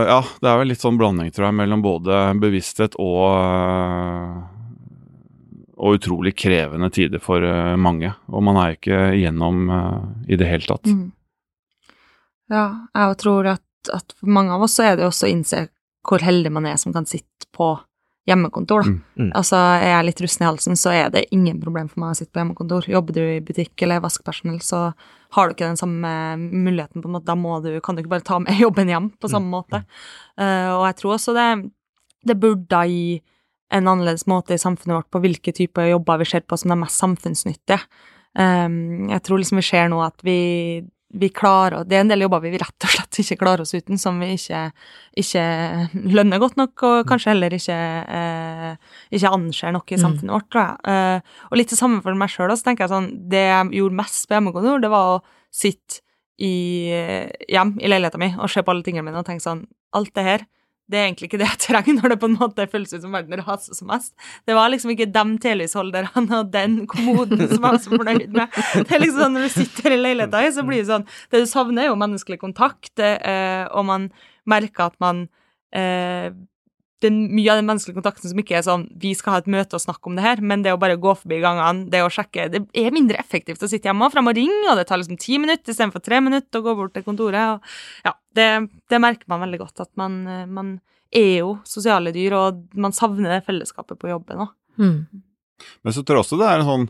ja, 0.06 0.20
det 0.40 0.48
er 0.48 0.60
vel 0.60 0.70
litt 0.70 0.80
sånn 0.80 0.96
blanding, 1.00 1.32
tror 1.34 1.48
jeg, 1.48 1.58
mellom 1.58 1.82
både 1.82 2.22
bevissthet 2.40 2.94
og 3.02 3.26
eh, 3.34 4.40
og 5.80 5.96
utrolig 5.96 6.34
krevende 6.36 6.90
tider 6.92 7.22
for 7.24 7.44
eh, 7.44 7.76
mange. 7.80 8.12
Og 8.28 8.44
man 8.44 8.58
er 8.60 8.76
ikke 8.76 8.98
igjennom 9.16 9.62
eh, 9.72 10.32
i 10.34 10.38
det 10.40 10.48
hele 10.48 10.68
tatt. 10.68 10.88
Mm. 10.90 11.06
Ja, 12.52 12.66
jeg 12.96 13.20
tror 13.22 13.48
at, 13.54 13.64
at 13.94 14.16
for 14.18 14.32
mange 14.36 14.56
av 14.56 14.66
oss 14.66 14.76
så 14.76 14.90
er 14.90 14.98
det 14.98 15.06
også 15.08 15.28
å 15.28 15.32
innse 15.32 15.68
hvor 16.06 16.24
heldig 16.24 16.52
man 16.52 16.68
er 16.68 16.76
som 16.80 16.92
kan 16.92 17.08
sitte 17.08 17.48
på 17.56 17.72
hjemmekontor, 18.30 18.84
da. 18.84 18.92
Mm, 18.92 19.00
mm. 19.18 19.30
Altså, 19.38 19.58
er 19.76 19.90
jeg 19.92 20.06
litt 20.08 20.22
rusten 20.24 20.44
i 20.44 20.48
halsen, 20.48 20.78
så 20.78 20.92
er 20.94 21.10
det 21.14 21.26
ingen 21.34 21.58
problem 21.62 21.90
for 21.90 22.02
meg 22.02 22.14
å 22.14 22.18
sitte 22.18 22.32
på 22.34 22.42
hjemmekontor. 22.42 22.86
Jobber 22.90 23.16
du 23.16 23.22
i 23.24 23.40
butikk 23.44 23.84
eller 23.84 24.00
er 24.00 24.04
vaskepersonell, 24.04 24.60
så 24.64 24.84
har 25.36 25.48
du 25.48 25.54
ikke 25.54 25.68
den 25.68 25.80
samme 25.80 26.12
muligheten, 26.38 27.02
på 27.02 27.10
en 27.10 27.16
måte. 27.16 27.28
Da 27.30 27.36
må 27.38 27.58
du, 27.64 27.72
kan 27.84 27.96
du 27.96 28.02
ikke 28.02 28.14
bare 28.14 28.26
ta 28.26 28.40
med 28.42 28.58
jobben 28.64 28.90
hjem 28.90 29.10
på 29.20 29.30
samme 29.32 29.50
måte. 29.52 29.82
Uh, 30.40 30.78
og 30.78 30.86
jeg 30.88 30.98
tror 31.00 31.16
også 31.16 31.36
det, 31.36 31.48
det 32.30 32.38
burde 32.40 32.84
gi 32.90 33.20
en 33.70 33.86
annerledes 33.86 34.26
måte 34.30 34.56
i 34.56 34.60
samfunnet 34.60 34.96
vårt 34.96 35.10
på 35.14 35.20
hvilke 35.22 35.54
typer 35.54 35.92
jobber 35.92 36.18
vi 36.22 36.26
ser 36.32 36.42
på 36.42 36.58
som 36.58 36.72
de 36.72 36.78
mest 36.80 36.98
samfunnsnyttige. 36.98 37.78
Um, 38.38 39.10
jeg 39.10 39.22
tror 39.26 39.42
liksom 39.42 39.58
vi 39.58 39.66
ser 39.66 39.90
nå 39.90 40.00
at 40.02 40.22
vi, 40.26 40.38
vi 41.12 41.28
klarer 41.34 41.82
Det 41.88 41.96
er 41.96 42.04
en 42.04 42.08
del 42.12 42.22
jobber 42.22 42.40
vi 42.44 42.52
rett 42.58 42.84
og 42.86 42.92
slett 42.92 43.18
ikke 43.18 43.36
klarer 43.40 43.64
oss 43.64 43.74
uten, 43.74 43.98
som 43.98 44.18
vi 44.22 44.28
ikke, 44.36 44.60
ikke 45.18 45.42
lønner 46.14 46.38
godt 46.38 46.56
nok, 46.56 46.82
og 46.86 47.06
kanskje 47.10 47.32
heller 47.32 47.50
ikke, 47.56 47.78
eh, 48.06 48.76
ikke 49.10 49.32
anser 49.34 49.72
nok 49.74 49.90
i 49.90 49.96
Mm. 49.98 50.04
samfunnet 50.04 50.30
vårt, 50.36 50.48
tror 50.50 50.62
jeg. 50.62 50.76
Eh, 50.86 51.20
og 51.50 51.58
litt 51.58 51.68
det 51.70 51.78
samme 51.78 52.00
for 52.02 52.14
meg 52.14 52.28
sjøl, 52.30 52.54
så 52.54 52.62
tenker 52.62 52.86
jeg 52.86 52.94
sånn 52.94 53.28
Det 53.28 53.42
jeg 53.42 53.72
gjorde 53.80 53.98
mest 53.98 54.28
på 54.28 54.34
hjemmekontor, 54.38 54.80
det 54.80 54.90
var 54.90 55.18
å 55.18 55.22
sitte 55.50 56.00
i, 56.38 56.88
hjem 57.50 57.74
i 57.82 57.88
leiligheta 57.90 58.18
mi 58.18 58.34
og 58.38 58.48
se 58.48 58.62
på 58.62 58.70
alle 58.70 58.82
tingene 58.86 59.04
mine 59.04 59.18
og 59.18 59.26
tenke 59.26 59.42
sånn 59.42 59.66
Alt 59.92 60.14
det 60.14 60.24
her 60.24 60.46
det 60.90 60.98
er 60.98 61.06
egentlig 61.06 61.28
ikke 61.28 61.40
det 61.40 61.48
jeg 61.48 61.60
trenger 61.66 61.96
når 61.98 62.12
det 62.12 62.18
på 62.22 62.28
en 62.30 62.36
måte 62.40 62.66
føles 62.70 62.92
ut 62.94 63.04
som 63.04 63.14
verden 63.14 63.42
raser 63.46 63.76
som 63.78 63.90
mest. 63.92 64.12
Det 64.48 64.56
var 64.56 64.72
liksom 64.72 64.92
ikke 64.94 65.08
de 65.14 65.24
telysholderne 65.44 66.40
og 66.40 66.50
den 66.52 66.80
kommoden 66.90 67.44
som 67.44 67.56
jeg 67.56 67.64
var 67.64 67.80
så 67.82 67.94
fornøyd 67.94 68.34
med. 68.34 68.58
Det 68.74 68.96
er 68.96 69.04
liksom 69.04 69.24
sånn 69.24 69.36
Når 69.36 69.46
du 69.46 69.54
sitter 69.54 69.94
i 69.94 70.00
leiligheta, 70.00 70.42
så 70.54 70.64
blir 70.66 70.82
det 70.82 70.88
sånn 70.90 71.06
Det 71.30 71.42
du 71.42 71.48
savner, 71.50 71.84
er 71.84 71.92
jo 71.92 71.98
menneskelig 72.00 72.40
kontakt, 72.40 72.92
eh, 73.00 73.64
og 73.70 73.86
man 73.88 74.08
merker 74.50 74.88
at 74.88 74.96
man 75.02 75.26
eh, 75.76 76.30
det 77.00 77.08
er 77.08 77.16
mye 77.16 77.48
av 77.52 77.60
den 77.60 77.68
menneskelige 77.68 77.96
kontakten 77.96 78.28
som 78.28 78.40
ikke 78.42 78.58
er 78.58 78.64
sånn 78.66 78.82
vi 79.00 79.14
skal 79.16 79.34
ha 79.34 79.40
et 79.40 79.48
møte 79.50 79.78
og 79.78 79.82
snakke 79.82 80.10
om 80.10 80.18
det 80.18 80.24
her, 80.24 80.42
men 80.44 80.64
det 80.64 80.74
å 80.74 80.80
bare 80.80 80.98
gå 81.00 81.14
forbi 81.16 81.38
gangene, 81.40 81.86
det 81.92 82.02
å 82.04 82.10
sjekke 82.12 82.48
Det 82.52 82.60
er 82.76 82.92
mindre 82.94 83.20
effektivt 83.22 83.62
å 83.64 83.70
sitte 83.70 83.88
hjemme, 83.88 84.10
for 84.12 84.20
jeg 84.20 84.26
må 84.28 84.34
ringe, 84.36 84.66
og 84.68 84.76
det 84.76 84.84
tar 84.90 85.00
liksom 85.00 85.20
ti 85.20 85.38
minutter 85.40 85.72
istedenfor 85.72 86.04
tre 86.04 86.20
minutter 86.24 86.60
å 86.60 86.66
gå 86.66 86.76
bort 86.76 86.92
til 86.96 87.06
kontoret. 87.06 87.56
og 87.56 88.04
ja, 88.06 88.14
det, 88.36 88.48
det 88.92 89.00
merker 89.00 89.32
man 89.32 89.44
veldig 89.46 89.62
godt, 89.62 89.86
at 89.86 89.90
man, 90.00 90.20
eh, 90.28 90.44
man 90.46 90.76
er 91.10 91.40
jo 91.40 91.54
sosiale 91.66 92.12
dyr, 92.14 92.36
og 92.36 92.60
man 92.78 92.94
savner 92.96 93.36
det 93.36 93.46
fellesskapet 93.48 93.98
på 94.00 94.12
jobben 94.12 94.44
òg. 94.44 94.52
Mm. 94.80 95.00
Men 95.84 95.96
så 95.96 96.04
tror 96.04 96.20
jeg 96.20 96.26
også 96.26 96.38
det 96.40 96.46
er 96.48 96.62
en 96.62 96.64
sånn 96.64 96.84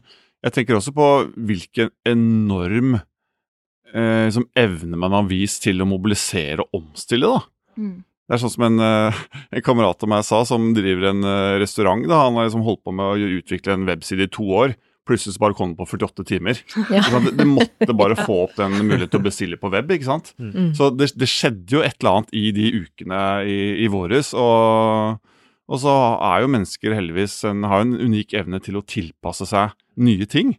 Jeg 0.44 0.52
tenker 0.54 0.76
også 0.76 0.92
på 0.94 1.06
hvilken 1.48 1.88
enorm 2.06 2.94
eh, 2.96 4.26
liksom 4.28 4.46
evne 4.56 5.00
man 5.00 5.16
har 5.16 5.26
vist 5.28 5.64
til 5.66 5.82
å 5.82 5.88
mobilisere 5.88 6.64
og 6.64 6.78
omstille, 6.80 7.28
da. 7.28 7.42
Mm. 7.76 7.98
Det 8.30 8.36
er 8.36 8.42
sånn 8.44 8.52
som 8.52 8.62
en, 8.68 8.78
eh, 8.78 9.16
en 9.58 9.62
kamerat 9.66 10.04
av 10.06 10.10
meg 10.12 10.22
sa, 10.22 10.44
som 10.46 10.68
driver 10.70 11.08
en 11.08 11.24
eh, 11.26 11.56
restaurant. 11.58 12.04
da, 12.06 12.28
Han 12.28 12.36
har 12.38 12.46
liksom 12.46 12.62
holdt 12.62 12.84
på 12.86 12.94
med 12.94 13.02
å 13.02 13.32
utvikle 13.40 13.74
en 13.74 13.88
webside 13.88 14.22
i 14.22 14.30
to 14.30 14.46
år. 14.54 14.76
Plutselig 15.08 15.34
så 15.34 15.42
bare 15.42 15.56
kom 15.58 15.72
den 15.72 15.80
på 15.80 15.88
48 15.98 16.22
timer. 16.28 16.60
Ja. 16.94 17.02
Det, 17.26 17.32
det 17.40 17.48
måtte 17.50 17.96
bare 17.98 18.14
få 18.14 18.44
opp 18.44 18.54
den 18.54 18.76
muligheten 18.84 19.10
til 19.16 19.18
å 19.18 19.26
bestille 19.26 19.58
på 19.58 19.72
web. 19.74 19.90
ikke 19.90 20.06
sant? 20.06 20.30
Mm. 20.38 20.70
Så 20.78 20.92
det, 20.94 21.10
det 21.18 21.26
skjedde 21.26 21.74
jo 21.74 21.82
et 21.82 21.98
eller 21.98 22.20
annet 22.20 22.38
i 22.38 22.46
de 22.54 22.70
ukene 22.84 23.20
i, 23.50 23.58
i 23.82 23.90
våres. 23.90 24.30
Og, 24.38 25.18
og 25.66 25.82
så 25.82 25.98
er 26.30 26.44
jo 26.44 26.54
mennesker 26.54 26.94
heldigvis 26.94 27.40
en, 27.50 27.66
har 27.66 27.82
en 27.82 27.98
unik 27.98 28.38
evne 28.38 28.62
til 28.62 28.78
å 28.78 28.86
tilpasse 28.86 29.50
seg 29.50 29.74
nye 29.98 30.30
ting. 30.30 30.54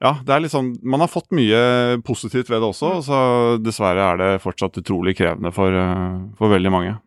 Ja, 0.00 0.12
det 0.22 0.30
er 0.30 0.40
litt 0.44 0.52
sånn, 0.54 0.76
Man 0.86 1.00
har 1.02 1.10
fått 1.10 1.32
mye 1.34 1.98
positivt 2.06 2.50
ved 2.52 2.62
det 2.62 2.68
også, 2.70 2.90
så 3.02 3.16
dessverre 3.58 4.04
er 4.12 4.20
det 4.20 4.42
fortsatt 4.44 4.78
utrolig 4.78 5.16
krevende 5.18 5.50
for, 5.52 5.74
eh, 5.74 6.18
for 6.38 6.52
veldig 6.54 6.70
mange. 6.70 6.98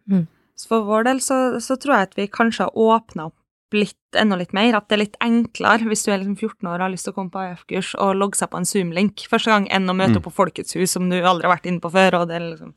Så 0.60 0.68
for 0.68 0.84
vår 0.86 1.06
del 1.08 1.22
så, 1.24 1.38
så 1.64 1.78
tror 1.80 1.96
jeg 1.96 2.10
at 2.10 2.18
vi 2.20 2.28
kanskje 2.28 2.68
har 2.68 2.76
åpna 2.76 3.30
opp 3.32 3.38
litt, 3.74 3.96
enda 4.20 4.36
litt 4.36 4.52
mer. 4.52 4.76
At 4.76 4.90
det 4.90 4.98
er 4.98 5.04
litt 5.06 5.16
enklere 5.24 5.88
hvis 5.88 6.04
du 6.04 6.12
er 6.12 6.20
liksom 6.20 6.36
14 6.36 6.68
år 6.68 6.76
og 6.76 6.84
har 6.84 6.92
lyst 6.92 7.08
til 7.08 7.14
å 7.14 7.16
komme 7.16 7.32
på 7.32 7.40
AF-kurs 7.40 7.94
og 7.96 8.18
logge 8.20 8.36
seg 8.36 8.50
på 8.52 8.60
en 8.60 8.68
Zoom-link 8.68 9.24
første 9.32 9.48
gang, 9.54 9.70
enn 9.72 9.88
å 9.88 9.96
møte 9.96 10.12
Mm. 10.12 10.18
opp 10.20 10.28
på 10.28 10.36
Folkets 10.42 10.76
hus 10.76 10.92
som 10.92 11.08
du 11.10 11.16
aldri 11.16 11.48
har 11.48 11.56
vært 11.56 11.70
inne 11.72 11.80
på 11.80 11.92
før. 11.96 12.20
Og 12.20 12.28
det 12.28 12.42
liksom, 12.44 12.74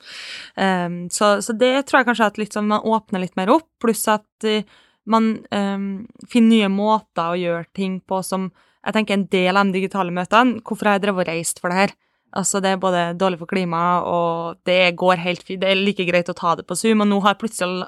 Um, 0.56 1.10
så, 1.10 1.42
så 1.42 1.58
det 1.58 1.86
tror 1.86 1.98
jeg 1.98 2.06
kanskje 2.06 2.26
at 2.30 2.38
litt 2.38 2.54
sånn, 2.54 2.68
man 2.70 2.86
åpner 2.86 3.20
litt 3.20 3.34
mer 3.36 3.50
opp, 3.50 3.66
pluss 3.82 4.06
at 4.06 4.46
uh, 4.46 4.62
man 5.04 5.44
um, 5.50 6.06
finner 6.30 6.48
nye 6.48 6.68
måter 6.70 7.34
å 7.34 7.36
gjøre 7.42 7.66
ting 7.74 8.00
på 8.00 8.22
som 8.22 8.52
jeg 8.84 8.96
tenker 8.96 9.16
en 9.16 9.28
del 9.32 9.56
av 9.56 9.68
de 9.68 9.78
digitale 9.78 10.14
møtene. 10.14 10.60
Hvorfor 10.64 10.90
har 10.90 10.98
jeg 10.98 11.06
drevet 11.06 11.24
og 11.24 11.30
reist 11.30 11.62
for 11.62 11.72
det 11.72 11.78
her? 11.78 11.94
Altså, 12.34 12.60
det 12.60 12.72
er 12.72 12.82
både 12.82 13.04
dårlig 13.18 13.38
for 13.40 13.50
klimaet, 13.50 14.08
og 14.10 14.58
det 14.66 14.96
går 14.98 15.22
helt 15.22 15.44
fint. 15.46 15.62
Det 15.62 15.70
er 15.70 15.78
like 15.78 16.06
greit 16.08 16.30
å 16.30 16.36
ta 16.36 16.56
det 16.58 16.66
på 16.66 16.76
Zoom, 16.78 17.04
og 17.04 17.10
nå 17.10 17.20
har 17.24 17.38
plutselig 17.38 17.86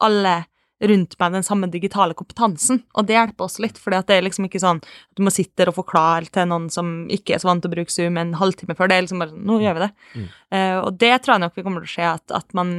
alle 0.00 0.36
rundt 0.80 1.16
meg 1.20 1.34
den 1.34 1.44
samme 1.44 1.68
digitale 1.68 2.14
kompetansen, 2.16 2.80
og 2.96 3.04
det 3.08 3.18
hjelper 3.18 3.44
oss 3.44 3.58
litt, 3.60 3.76
for 3.76 3.92
det 3.92 4.14
er 4.14 4.24
liksom 4.24 4.46
ikke 4.46 4.62
sånn 4.62 4.78
at 4.80 5.18
du 5.18 5.24
må 5.26 5.32
sitte 5.34 5.60
der 5.60 5.68
og 5.68 5.76
forklare 5.76 6.30
til 6.32 6.48
noen 6.48 6.70
som 6.72 7.02
ikke 7.12 7.34
er 7.36 7.42
så 7.42 7.50
vant 7.50 7.60
til 7.60 7.68
å 7.68 7.74
bruke 7.74 7.92
Zoom 7.92 8.16
en 8.16 8.32
halvtime 8.40 8.76
før, 8.78 8.88
det 8.88 8.96
er 8.96 9.04
liksom 9.04 9.20
bare 9.20 9.34
sånn, 9.34 9.44
nå 9.44 9.58
gjør 9.60 9.76
vi 9.76 9.82
det. 9.84 9.90
Mm. 10.14 10.24
Uh, 10.56 10.78
og 10.78 10.90
det 11.02 11.12
tror 11.18 11.34
jeg 11.34 11.44
nok 11.44 11.58
vi 11.58 11.66
kommer 11.66 11.84
til 11.84 11.90
å 11.90 11.96
se, 11.98 12.08
at, 12.14 12.36
at 12.40 12.56
man 12.56 12.74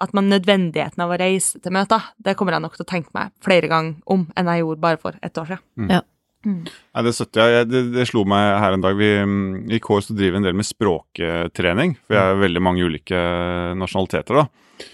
at 0.00 0.14
man 0.16 0.30
nødvendigheten 0.32 1.02
av 1.04 1.10
å 1.12 1.18
reise 1.20 1.58
til 1.60 1.74
møter, 1.76 2.06
det 2.24 2.32
kommer 2.38 2.56
jeg 2.56 2.64
nok 2.64 2.78
til 2.78 2.86
å 2.86 2.88
tenke 2.88 3.12
meg 3.12 3.34
flere 3.44 3.68
ganger 3.68 3.98
om 4.08 4.22
enn 4.32 4.48
jeg 4.48 4.62
gjorde 4.62 4.80
bare 4.86 5.00
for 5.02 5.18
et 5.20 5.40
år 5.42 5.50
siden. 5.50 5.90
Nei, 6.48 7.02
Det 7.04 7.12
støtter 7.16 7.52
jeg. 7.52 7.68
Det, 7.68 7.82
det 7.94 8.06
slo 8.08 8.24
meg 8.28 8.46
her 8.62 8.76
en 8.76 8.84
dag. 8.84 8.96
Vi, 8.96 9.10
mm, 9.26 9.68
I 9.76 9.80
KS 9.82 10.10
så 10.10 10.16
driver 10.16 10.38
vi 10.38 10.40
en 10.40 10.48
del 10.48 10.56
med 10.60 10.68
språktrening. 10.68 11.98
For 12.06 12.16
vi 12.16 12.20
er 12.22 12.40
veldig 12.40 12.62
mange 12.64 12.86
ulike 12.86 13.20
nasjonaliteter. 13.80 14.42
da. 14.42 14.88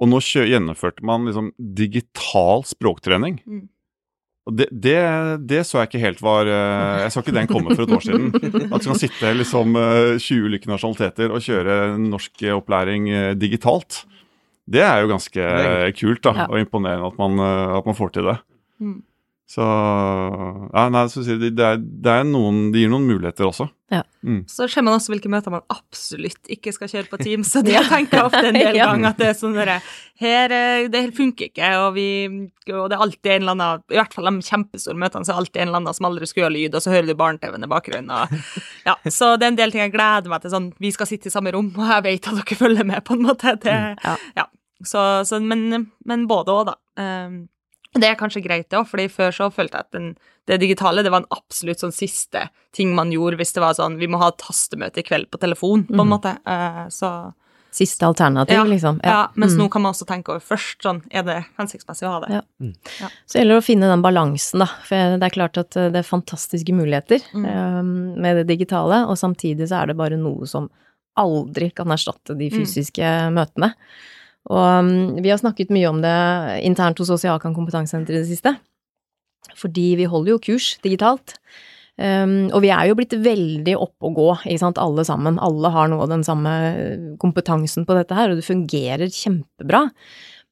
Og 0.00 0.08
nå 0.08 0.22
kjø, 0.24 0.46
gjennomførte 0.48 1.04
man 1.04 1.26
liksom 1.28 1.50
digital 1.58 2.64
språktrening. 2.68 3.40
Mm. 3.44 3.66
Og 4.48 4.54
det, 4.56 4.66
det, 4.72 5.00
det 5.50 5.64
så 5.68 5.82
jeg 5.82 5.90
ikke 5.90 6.00
helt 6.00 6.22
var 6.24 6.48
eh, 6.48 7.02
Jeg 7.04 7.12
så 7.12 7.20
ikke 7.20 7.34
den 7.36 7.50
komme 7.50 7.74
for 7.74 7.84
et 7.84 7.92
år 7.92 8.06
siden. 8.06 8.30
At 8.72 8.80
du 8.80 8.88
kan 8.88 8.98
sitte 8.98 9.34
liksom 9.36 9.76
eh, 9.76 10.14
20 10.16 10.48
ulike 10.48 10.70
nasjonaliteter 10.70 11.34
og 11.34 11.44
kjøre 11.44 11.76
norskopplæring 12.00 13.10
eh, 13.12 13.34
digitalt. 13.38 14.04
Det 14.70 14.82
er 14.86 15.02
jo 15.02 15.10
ganske 15.10 15.46
kult 15.98 16.22
da, 16.24 16.46
og 16.46 16.58
imponerende 16.60 17.10
at 17.10 17.20
man, 17.20 17.36
eh, 17.42 17.76
at 17.80 17.90
man 17.90 17.98
får 17.98 18.14
til 18.16 18.30
det. 18.30 18.36
Mm. 18.80 18.98
Så 19.50 19.64
ja, 19.66 20.84
nei, 20.94 21.00
så 21.10 21.24
sier 21.26 21.38
de, 21.40 21.48
det, 21.50 21.64
er, 21.74 21.78
det, 21.82 22.12
er 22.20 22.26
noen, 22.28 22.68
det 22.70 22.84
gir 22.84 22.90
noen 22.92 23.08
muligheter 23.08 23.48
også. 23.48 23.66
Så 24.46 24.68
ser 24.70 24.84
man 24.86 24.94
også 24.94 25.10
hvilke 25.10 25.30
møter 25.32 25.50
man 25.50 25.64
absolutt 25.72 26.46
ikke 26.54 26.70
skal 26.76 26.90
kjøre 26.92 27.08
på 27.10 27.18
Teams, 27.18 27.48
så 27.50 27.62
det 27.66 27.80
tenker 27.88 28.20
jeg 28.20 28.28
ofte 28.28 28.44
en 28.46 28.54
del 28.54 28.76
Ja. 28.78 28.86
ganger 28.92 29.08
at 29.10 29.18
det 29.18 29.26
er 29.32 29.34
sånn 29.40 29.56
derre 29.58 29.80
Her, 30.22 30.54
eh, 30.54 30.84
det 30.92 31.02
funker 31.16 31.48
ikke, 31.48 31.72
og 31.82 31.96
vi 31.96 32.06
Og 32.70 32.86
det 32.92 32.94
er 32.94 33.02
alltid 33.02 33.32
en 33.32 33.42
eller 33.42 33.56
annen 33.56 33.82
I 33.90 33.98
hvert 33.98 34.14
fall 34.14 34.30
de 34.30 34.46
kjempestore 34.52 35.02
møtene, 35.02 35.26
så 35.26 35.32
er 35.32 35.34
det 35.34 35.42
alltid 35.42 35.62
en 35.64 35.68
eller 35.72 35.82
annen 35.82 35.98
som 35.98 36.10
aldri 36.12 36.30
skulle 36.30 36.46
ha 36.46 36.54
lyd, 36.54 36.78
og 36.78 36.84
så 36.86 36.94
hører 36.94 37.10
du 37.10 37.16
barne-TV-en 37.18 37.66
i 37.66 37.72
bakgrunnen, 37.74 38.14
og 38.14 38.38
Ja, 38.88 38.94
så 39.10 39.34
det 39.34 39.48
er 39.48 39.54
en 39.56 39.62
del 39.64 39.74
ting 39.74 39.82
jeg 39.88 39.96
gleder 39.98 40.30
meg 40.30 40.44
til, 40.46 40.54
sånn 40.54 40.70
Vi 40.78 40.94
skal 40.94 41.10
sitte 41.10 41.26
i 41.26 41.34
samme 41.34 41.50
rom, 41.58 41.72
og 41.74 41.90
jeg 41.90 42.06
vet 42.06 42.30
at 42.30 42.38
dere 42.38 42.62
følger 42.62 42.86
med, 42.86 43.02
på 43.08 43.18
en 43.18 43.26
måte. 43.26 43.58
Det, 43.66 43.78
Ja. 44.06 44.14
ja. 44.38 44.46
Så, 44.86 45.00
så 45.26 45.42
men, 45.42 45.90
men 46.06 46.28
både 46.30 46.54
òg, 46.54 46.70
da. 46.70 46.76
Um, 47.02 47.48
det 47.94 48.06
er 48.06 48.14
kanskje 48.20 48.42
greit, 48.44 48.68
det 48.70 48.78
òg, 48.78 48.86
fordi 48.86 49.08
før 49.10 49.30
så 49.34 49.50
følte 49.52 49.78
jeg 49.80 49.86
at 49.88 49.92
den, 49.96 50.16
det 50.46 50.60
digitale 50.62 51.02
det 51.02 51.10
var 51.10 51.24
en 51.24 51.32
absolutt 51.34 51.80
sånn 51.82 51.92
siste 51.94 52.48
ting 52.72 52.94
man 52.94 53.10
gjorde 53.10 53.36
hvis 53.40 53.52
det 53.56 53.60
var 53.64 53.74
sånn 53.74 53.98
vi 53.98 54.06
må 54.06 54.18
ha 54.22 54.28
et 54.28 54.42
hastemøte 54.46 55.02
i 55.02 55.06
kveld 55.06 55.30
på 55.30 55.38
telefon, 55.42 55.84
på 55.88 55.98
en 55.98 56.06
mm. 56.06 56.12
måte. 56.14 56.36
Eh, 56.46 56.88
så 56.94 57.32
Siste 57.72 58.02
alternativ, 58.02 58.54
Ja, 58.56 58.64
liksom. 58.66 58.96
ja, 59.04 59.28
mens 59.38 59.52
Mm. 59.54 59.58
nå 59.62 59.70
kan 59.70 59.82
man 59.82 59.92
også 59.94 60.04
tenke 60.04 60.30
over 60.32 60.40
først, 60.42 60.80
sånn 60.82 61.02
er 61.10 61.22
det 61.22 61.36
hensiktsmessig 61.56 62.02
å 62.02 62.10
ha 62.10 62.20
det? 62.26 62.30
Ja. 62.34 63.08
Så 63.26 63.38
det 63.38 63.42
gjelder 63.44 63.60
å 63.60 63.62
finne 63.64 63.86
den 63.92 64.02
balansen, 64.02 64.58
da. 64.58 64.66
For 64.82 64.96
det 65.18 65.22
er 65.22 65.30
klart 65.30 65.56
at 65.56 65.76
eh, 65.76 65.88
det 65.88 66.00
er 66.02 66.02
fantastiske 66.02 66.74
muligheter 66.74 67.22
Mm. 67.32 67.46
um, 67.46 68.20
med 68.20 68.36
det 68.38 68.46
digitale, 68.48 69.06
og 69.06 69.14
samtidig 69.16 69.68
så 69.68 69.82
er 69.82 69.86
det 69.86 69.96
bare 69.96 70.18
noe 70.18 70.46
som 70.50 70.68
aldri 71.16 71.70
kan 71.72 71.86
erstatte 71.86 72.36
de 72.36 72.50
Mm. 72.50 72.58
fysiske 72.58 73.30
møtene. 73.30 73.74
Og 74.48 74.86
mm, 74.86 75.20
vi 75.20 75.32
har 75.32 75.40
snakket 75.40 75.72
mye 75.74 75.90
om 75.90 76.00
det 76.02 76.16
internt 76.66 77.00
hos 77.02 77.12
oss 77.12 77.26
i 77.26 77.32
Akan 77.32 77.56
kompetansesenter 77.56 78.16
i 78.16 78.22
det 78.22 78.30
siste. 78.30 78.54
Fordi 79.58 79.92
vi 80.00 80.08
holder 80.08 80.34
jo 80.34 80.42
kurs 80.50 80.72
digitalt. 80.84 81.36
Um, 82.00 82.48
og 82.56 82.62
vi 82.64 82.70
er 82.72 82.88
jo 82.88 82.96
blitt 82.96 83.12
veldig 83.12 83.74
oppe 83.76 84.08
og 84.08 84.16
gå, 84.16 84.28
ikke 84.48 84.62
sant, 84.62 84.80
alle 84.80 85.04
sammen. 85.04 85.36
Alle 85.42 85.72
har 85.74 85.90
nå 85.92 85.98
den 86.08 86.24
samme 86.24 86.52
kompetansen 87.20 87.84
på 87.88 87.96
dette 87.98 88.16
her, 88.16 88.32
og 88.32 88.40
det 88.40 88.46
fungerer 88.46 89.12
kjempebra. 89.12 89.86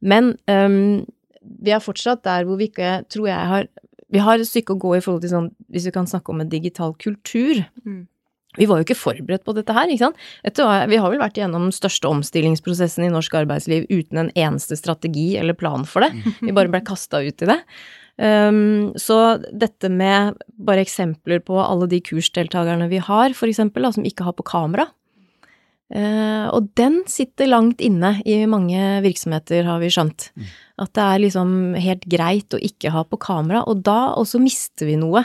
Men 0.04 0.34
um, 0.50 1.06
vi 1.40 1.72
er 1.72 1.80
fortsatt 1.80 2.26
der 2.26 2.44
hvor 2.44 2.60
vi 2.60 2.68
ikke, 2.68 2.98
tror 3.08 3.30
jeg, 3.30 3.52
har 3.54 3.68
Vi 4.08 4.20
har 4.24 4.40
et 4.40 4.48
stykke 4.48 4.72
å 4.72 4.80
gå 4.80 4.94
i 4.96 5.00
forhold 5.04 5.20
til 5.20 5.32
sånn, 5.34 5.48
hvis 5.68 5.84
vi 5.84 5.92
kan 5.92 6.06
snakke 6.08 6.32
om 6.32 6.38
en 6.40 6.48
digital 6.48 6.94
kultur. 6.96 7.58
Mm. 7.84 8.06
Vi 8.56 8.66
var 8.66 8.80
jo 8.80 8.86
ikke 8.86 8.96
forberedt 8.96 9.44
på 9.44 9.52
dette 9.54 9.74
her, 9.76 9.90
ikke 9.92 10.06
sant. 10.06 10.26
Etter, 10.46 10.88
vi 10.88 10.98
har 10.98 11.12
vel 11.12 11.20
vært 11.20 11.36
igjennom 11.36 11.68
den 11.68 11.74
største 11.74 12.08
omstillingsprosessen 12.08 13.04
i 13.04 13.12
norsk 13.12 13.36
arbeidsliv 13.42 13.84
uten 13.92 14.24
en 14.24 14.32
eneste 14.32 14.78
strategi 14.78 15.34
eller 15.38 15.58
plan 15.58 15.84
for 15.86 16.06
det. 16.06 16.10
Vi 16.46 16.54
bare 16.56 16.72
ble 16.72 16.80
kasta 16.86 17.20
ut 17.22 17.44
i 17.44 17.50
det. 17.50 17.58
Um, 18.18 18.96
så 18.98 19.38
dette 19.54 19.90
med 19.92 20.40
bare 20.58 20.82
eksempler 20.82 21.42
på 21.44 21.60
alle 21.62 21.86
de 21.86 22.00
kursdeltakerne 22.02 22.88
vi 22.90 22.98
har, 22.98 23.34
for 23.38 23.46
eksempel, 23.46 23.84
da, 23.86 23.92
som 23.94 24.06
ikke 24.08 24.26
har 24.26 24.34
på 24.34 24.46
kamera. 24.48 24.88
Uh, 25.88 26.50
og 26.50 26.72
den 26.76 26.98
sitter 27.08 27.48
langt 27.48 27.80
inne 27.84 28.16
i 28.28 28.40
mange 28.50 28.98
virksomheter, 29.06 29.62
har 29.68 29.78
vi 29.84 29.92
skjønt. 29.94 30.32
At 30.82 30.92
det 30.98 31.04
er 31.04 31.22
liksom 31.28 31.54
helt 31.78 32.04
greit 32.10 32.56
å 32.56 32.60
ikke 32.60 32.90
ha 32.96 33.04
på 33.06 33.20
kamera, 33.22 33.62
og 33.70 33.86
da 33.86 34.16
også 34.18 34.42
mister 34.42 34.90
vi 34.90 34.98
noe. 34.98 35.22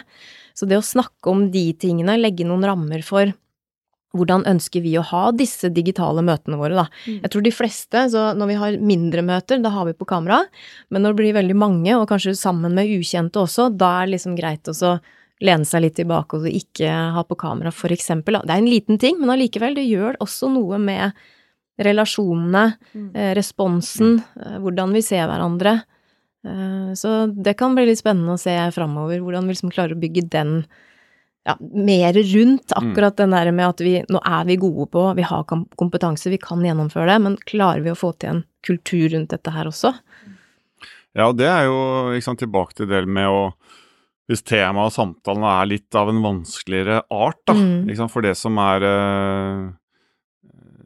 Så 0.54 0.68
det 0.70 0.78
å 0.78 0.86
snakke 0.86 1.32
om 1.32 1.48
de 1.54 1.72
tingene, 1.74 2.20
legge 2.20 2.46
noen 2.46 2.64
rammer 2.68 3.02
for 3.06 3.34
hvordan 4.14 4.44
ønsker 4.46 4.84
vi 4.86 4.92
å 5.00 5.06
ha 5.10 5.32
disse 5.34 5.72
digitale 5.74 6.22
møtene 6.22 6.60
våre, 6.60 6.76
da. 6.78 6.84
Mm. 7.10 7.24
Jeg 7.24 7.32
tror 7.34 7.44
de 7.48 7.52
fleste, 7.58 8.04
så 8.14 8.28
når 8.38 8.52
vi 8.52 8.58
har 8.62 8.76
mindre 8.78 9.24
møter, 9.26 9.58
da 9.64 9.72
har 9.74 9.88
vi 9.90 9.96
på 9.98 10.06
kamera, 10.06 10.44
men 10.94 11.02
når 11.02 11.16
det 11.16 11.22
blir 11.24 11.34
veldig 11.40 11.56
mange, 11.58 11.96
og 11.98 12.06
kanskje 12.12 12.36
sammen 12.38 12.76
med 12.78 12.92
ukjente 12.94 13.42
også, 13.42 13.72
da 13.74 14.04
er 14.04 14.06
det 14.06 14.14
liksom 14.20 14.36
greit 14.38 14.70
også 14.70 15.00
lene 15.42 15.66
seg 15.66 15.82
litt 15.82 15.98
tilbake 15.98 16.38
og 16.38 16.46
ikke 16.46 16.92
ha 17.18 17.24
på 17.26 17.36
kamera, 17.42 17.72
for 17.74 17.90
eksempel. 17.90 18.38
Det 18.46 18.54
er 18.54 18.62
en 18.62 18.70
liten 18.70 19.02
ting, 19.02 19.18
men 19.20 19.34
allikevel, 19.34 19.74
det 19.76 19.90
gjør 19.90 20.22
også 20.22 20.52
noe 20.54 20.78
med 20.78 21.18
relasjonene, 21.82 22.78
Mm. 22.94 23.16
eh, 23.16 23.34
responsen, 23.34 24.24
eh, 24.38 24.60
hvordan 24.60 24.94
vi 24.94 25.02
ser 25.02 25.26
hverandre. 25.28 25.84
Eh, 26.46 26.94
Så 27.00 27.28
det 27.28 27.56
kan 27.60 27.76
bli 27.76 27.86
litt 27.88 28.02
spennende 28.02 28.36
å 28.36 28.42
se 28.42 28.56
framover, 28.76 29.22
hvordan 29.24 29.48
vi 29.48 29.56
liksom 29.56 29.72
klarer 29.74 29.96
å 29.96 30.02
bygge 30.02 30.28
den 30.34 30.58
ja, 31.48 31.58
mer 31.60 32.14
rundt 32.14 32.72
akkurat 32.76 33.18
den 33.20 33.34
der 33.36 33.52
med 33.52 33.68
at 33.68 33.82
vi 33.84 33.98
nå 34.08 34.22
er 34.24 34.46
vi 34.48 34.56
gode 34.62 34.88
på, 34.92 35.06
vi 35.18 35.26
har 35.28 35.44
kompetanse, 35.76 36.32
vi 36.32 36.40
kan 36.40 36.64
gjennomføre 36.64 37.10
det, 37.12 37.20
men 37.26 37.38
klarer 37.50 37.84
vi 37.84 37.92
å 37.92 38.00
få 38.00 38.14
til 38.16 38.30
en 38.30 38.44
kultur 38.64 39.10
rundt 39.12 39.34
dette 39.36 39.52
her 39.52 39.68
også? 39.68 39.92
Ja, 41.14 41.28
det 41.36 41.50
er 41.50 41.68
jo 41.68 42.16
sant, 42.24 42.40
tilbake 42.42 42.74
til 42.78 42.88
det 42.90 43.06
med 43.08 43.30
å 43.30 43.54
Hvis 44.32 44.40
temaet 44.48 44.88
og 44.88 44.94
samtalen 44.96 45.44
er 45.44 45.66
litt 45.68 45.96
av 46.00 46.08
en 46.08 46.22
vanskeligere 46.24 47.02
art, 47.12 47.42
da. 47.44 47.58
Mm. 47.60 47.90
Sant, 48.00 48.12
for 48.14 48.24
det 48.24 48.38
som 48.40 48.56
er 48.64 48.86
eh, 48.88 49.66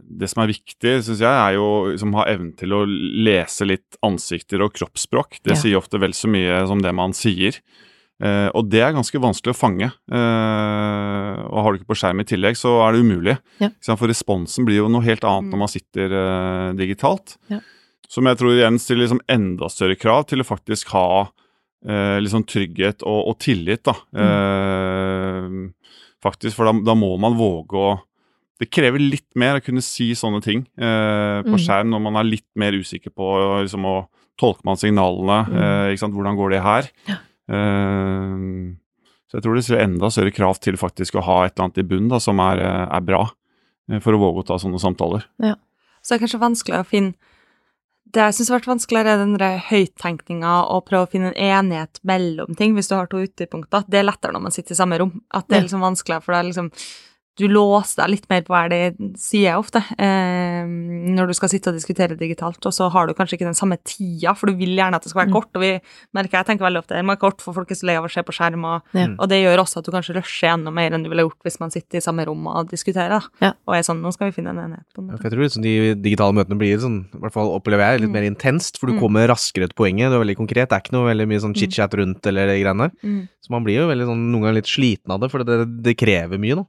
Det 0.10 0.30
som 0.32 0.44
er 0.44 0.48
viktig, 0.54 0.94
syns 1.04 1.20
jeg, 1.20 1.28
er 1.28 1.58
jo 1.58 1.66
liksom 1.92 2.14
ha 2.16 2.24
evnen 2.32 2.54
til 2.56 2.72
å 2.72 2.86
lese 2.88 3.66
litt 3.68 3.98
ansikter 4.08 4.62
og 4.64 4.72
kroppsspråk. 4.78 5.42
Det 5.44 5.52
Ja. 5.56 5.60
sier 5.60 5.78
ofte 5.78 6.00
vel 6.00 6.14
så 6.16 6.30
mye 6.32 6.66
som 6.68 6.80
det 6.82 6.94
man 6.96 7.12
sier. 7.12 7.58
Eh, 8.24 8.50
og 8.56 8.70
det 8.72 8.80
er 8.82 8.94
ganske 8.96 9.20
vanskelig 9.20 9.54
å 9.54 9.60
fange. 9.60 9.92
Eh, 10.10 11.44
og 11.52 11.60
har 11.64 11.74
du 11.74 11.80
ikke 11.80 11.92
på 11.94 11.98
skjerm 12.00 12.22
i 12.22 12.26
tillegg, 12.26 12.56
så 12.58 12.72
er 12.88 12.94
det 12.96 13.04
umulig. 13.04 13.38
Ja. 13.60 13.70
For 13.96 14.08
responsen 14.08 14.66
blir 14.66 14.78
jo 14.82 14.88
noe 14.90 15.04
helt 15.04 15.22
annet 15.28 15.48
Mm. 15.48 15.52
når 15.52 15.58
man 15.60 15.68
sitter 15.68 16.08
eh, 16.18 16.74
digitalt. 16.74 17.36
Ja. 17.50 17.60
Som 18.10 18.24
jeg 18.26 18.38
tror 18.38 18.56
igjen 18.56 18.80
stiller 18.80 19.04
liksom 19.08 19.22
enda 19.28 19.68
større 19.70 19.98
krav 20.00 20.26
til 20.28 20.40
å 20.40 20.48
faktisk 20.48 20.88
ha 20.96 21.30
eh, 21.88 22.18
liksom 22.20 22.44
trygghet 22.48 23.04
og, 23.04 23.28
og 23.28 23.40
tillit, 23.40 23.84
da. 23.84 23.94
Eh, 24.18 25.70
faktisk, 26.24 26.56
for 26.56 26.66
da, 26.66 26.74
da 26.84 26.96
må 26.98 27.14
man 27.20 27.36
våge 27.38 27.78
å 27.78 28.00
det 28.60 28.70
krever 28.74 29.00
litt 29.00 29.28
mer 29.36 29.60
å 29.60 29.64
kunne 29.64 29.84
si 29.86 30.12
sånne 30.18 30.42
ting 30.42 30.64
eh, 30.78 31.44
på 31.46 31.54
Mm. 31.56 31.62
skjerm 31.62 31.90
når 31.94 32.02
man 32.02 32.16
er 32.18 32.24
litt 32.26 32.48
mer 32.56 32.74
usikker 32.74 33.14
på 33.14 33.28
liksom, 33.64 33.86
å 33.86 34.08
Tolker 34.38 34.66
man 34.66 34.78
signalene? 34.78 35.38
Mm. 35.50 35.56
Eh, 35.58 35.92
ikke 35.96 36.04
sant? 36.04 36.14
Hvordan 36.14 36.36
går 36.38 36.52
det 36.54 36.60
her? 36.62 36.90
Ja. 37.10 37.16
Eh, 37.50 38.76
så 39.28 39.38
jeg 39.40 39.44
tror 39.44 39.56
det 39.58 39.64
stiller 39.66 39.82
enda 39.84 40.10
større 40.14 40.32
krav 40.32 40.60
til 40.64 40.78
faktisk 40.80 41.18
å 41.18 41.24
ha 41.26 41.38
et 41.46 41.56
eller 41.56 41.66
annet 41.68 41.82
i 41.82 41.88
bunnen 41.90 42.12
da, 42.12 42.20
som 42.22 42.40
er, 42.40 42.62
eh, 42.62 42.84
er 42.96 43.02
bra, 43.02 43.24
eh, 43.92 44.00
for 44.00 44.14
å 44.14 44.20
våge 44.22 44.44
å 44.44 44.48
ta 44.48 44.60
sånne 44.62 44.80
samtaler. 44.80 45.26
Så 45.42 46.14
det 46.14 46.22
er 46.22 46.24
kanskje 46.28 46.40
vanskelig 46.40 46.78
å 46.80 46.86
finne 46.86 47.14
Det 48.10 48.22
jeg 48.24 48.36
syns 48.38 48.50
har 48.50 48.60
vært 48.62 48.70
vanskeligere, 48.72 49.14
er 49.14 49.18
den 49.18 49.34
der 49.38 49.58
høyttenkninga 49.68 50.70
og 50.72 50.86
prøve 50.86 51.08
å 51.08 51.12
finne 51.12 51.34
en 51.36 51.66
enighet 51.68 52.00
mellom 52.06 52.56
ting, 52.56 52.74
hvis 52.74 52.88
du 52.88 52.96
har 52.96 53.06
to 53.08 53.18
ytterpunkter. 53.18 53.84
Det 53.90 54.00
er 54.00 54.06
lettere 54.08 54.32
når 54.32 54.42
man 54.46 54.52
sitter 54.56 54.72
i 54.72 54.78
samme 54.80 54.98
rom. 55.02 55.22
At 55.34 55.50
det 55.50 55.58
er 55.58 55.66
liksom 55.68 55.82
vanskeligere, 55.84 56.24
for 56.24 56.32
det 56.32 56.40
er 56.40 56.48
liksom 56.48 56.72
Du 57.38 57.46
låser 57.48 58.02
deg 58.02 58.10
litt 58.16 58.24
mer 58.32 58.42
på 58.42 58.50
hver 58.56 58.70
din 58.74 59.12
side 59.20 59.52
ofte, 59.60 59.78
eh, 60.02 60.66
når 60.66 61.28
du 61.30 61.34
skal 61.38 61.50
sitte 61.52 61.70
og 61.70 61.76
diskutere 61.78 62.18
digitalt, 62.18 62.58
og 62.66 62.74
så 62.74 62.88
har 62.90 63.06
du 63.06 63.14
kanskje 63.14 63.38
ikke 63.38 63.46
den 63.46 63.58
samme 63.58 63.78
tida, 63.86 64.34
for 64.36 64.50
du 64.50 64.56
vil 64.58 64.74
gjerne 64.74 64.98
at 64.98 65.04
det 65.06 65.12
skal 65.12 65.22
være 65.22 65.30
Mm. 65.30 65.36
kort, 65.38 65.52
og 65.54 65.62
vi 65.62 65.80
merker, 66.18 66.38
jeg 66.42 66.46
tenker 66.48 66.66
veldig 66.66 66.82
ofte, 66.82 66.96
det 66.98 67.06
må 67.06 67.14
være 67.14 67.22
kort, 67.22 67.42
for 67.42 67.54
folk 67.54 67.70
er 67.70 67.76
så 67.78 67.86
lei 67.86 67.96
av 67.96 68.06
å 68.06 68.10
se 68.12 68.24
på 68.26 68.34
skjerm, 68.34 68.66
og, 68.66 68.82
Ja. 68.94 69.08
og 69.20 69.30
det 69.30 69.44
gjør 69.46 69.60
også 69.62 69.78
at 69.78 69.86
du 69.86 69.92
kanskje 69.92 70.16
rusher 70.18 70.48
enda 70.50 70.72
mer 70.74 70.90
enn 70.92 71.04
du 71.04 71.10
ville 71.10 71.22
gjort 71.30 71.38
hvis 71.46 71.60
man 71.60 71.70
sitter 71.70 71.98
i 71.98 72.02
samme 72.02 72.26
rom 72.26 72.48
og 72.48 72.70
diskuterer, 72.72 73.10
da. 73.22 73.22
Ja. 73.40 73.54
Og 73.68 73.76
er 73.76 73.82
sånn, 73.86 74.02
nå 74.02 74.12
skal 74.14 74.32
vi 74.32 74.42
finne 74.42 74.50
en 74.50 74.58
enighet 74.58 74.90
på 74.96 75.00
en 75.02 75.08
måte. 75.08 75.22
Ja, 75.22 75.30
jeg 75.30 75.32
tror 75.38 75.46
liksom 75.46 75.62
de 75.62 75.94
digitale 75.96 76.34
møtene 76.34 76.58
blir 76.58 76.78
sånn, 76.80 77.06
i 77.14 77.20
hvert 77.22 77.34
fall 77.34 77.54
opplever 77.54 77.86
jeg, 77.86 78.02
litt 78.02 78.10
Mm. 78.10 78.14
mer 78.14 78.30
intenst, 78.32 78.80
for 78.80 78.88
du 78.88 78.94
Mm. 78.94 79.00
kommer 79.00 79.28
raskere 79.30 79.70
til 79.70 79.78
poenget, 79.78 80.10
du 80.10 80.18
er 80.18 80.26
veldig 80.26 80.38
konkret, 80.38 80.70
det 80.70 80.74
er 80.74 80.82
ikke 80.82 80.94
noe 80.94 81.14
veldig 81.14 81.28
mye 81.28 81.40
sånn 81.40 81.54
chit-chat 81.54 81.94
rundt 81.94 82.26
eller 82.26 82.48
de 82.48 82.64
greiene 82.64 82.90
der. 82.90 82.92
Mm. 83.04 83.30
Så 83.46 83.50
man 83.52 83.64
blir 83.64 83.76
jo 83.78 83.88
veldig 83.88 84.08
sånn, 84.10 84.32
noen 84.32 84.42
ganger 84.42 84.56
litt 84.56 84.66
sliten 84.66 85.12
av 85.12 85.20
det, 85.22 85.30
for 85.30 85.44
det, 85.44 85.84
det 85.84 85.98
krever 85.98 86.40
mye 86.40 86.56
nå. 86.56 86.66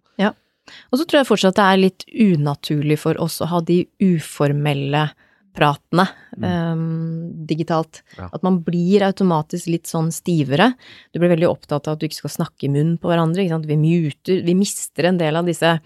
Og 0.91 1.01
så 1.01 1.07
tror 1.07 1.21
jeg 1.21 1.31
fortsatt 1.31 1.59
det 1.59 1.69
er 1.69 1.81
litt 1.83 2.05
unaturlig 2.13 2.99
for 3.01 3.21
oss 3.23 3.41
å 3.45 3.51
ha 3.53 3.63
de 3.65 3.83
uformelle 4.03 5.09
pratene 5.59 6.07
um, 6.39 7.31
digitalt. 7.49 8.03
Ja. 8.19 8.29
At 8.33 8.45
man 8.47 8.61
blir 8.67 9.03
automatisk 9.09 9.71
litt 9.73 9.91
sånn 9.91 10.11
stivere. 10.15 10.73
Du 11.13 11.19
blir 11.19 11.33
veldig 11.35 11.49
opptatt 11.51 11.89
av 11.89 11.97
at 11.97 12.03
du 12.03 12.09
ikke 12.09 12.21
skal 12.23 12.37
snakke 12.37 12.69
i 12.69 12.73
munnen 12.73 12.99
på 13.01 13.11
hverandre. 13.11 13.47
Vi 13.67 13.79
muter, 13.81 14.43
vi 14.47 14.55
mister 14.59 15.11
en 15.11 15.19
del 15.21 15.39
av 15.41 15.49
disse 15.49 15.79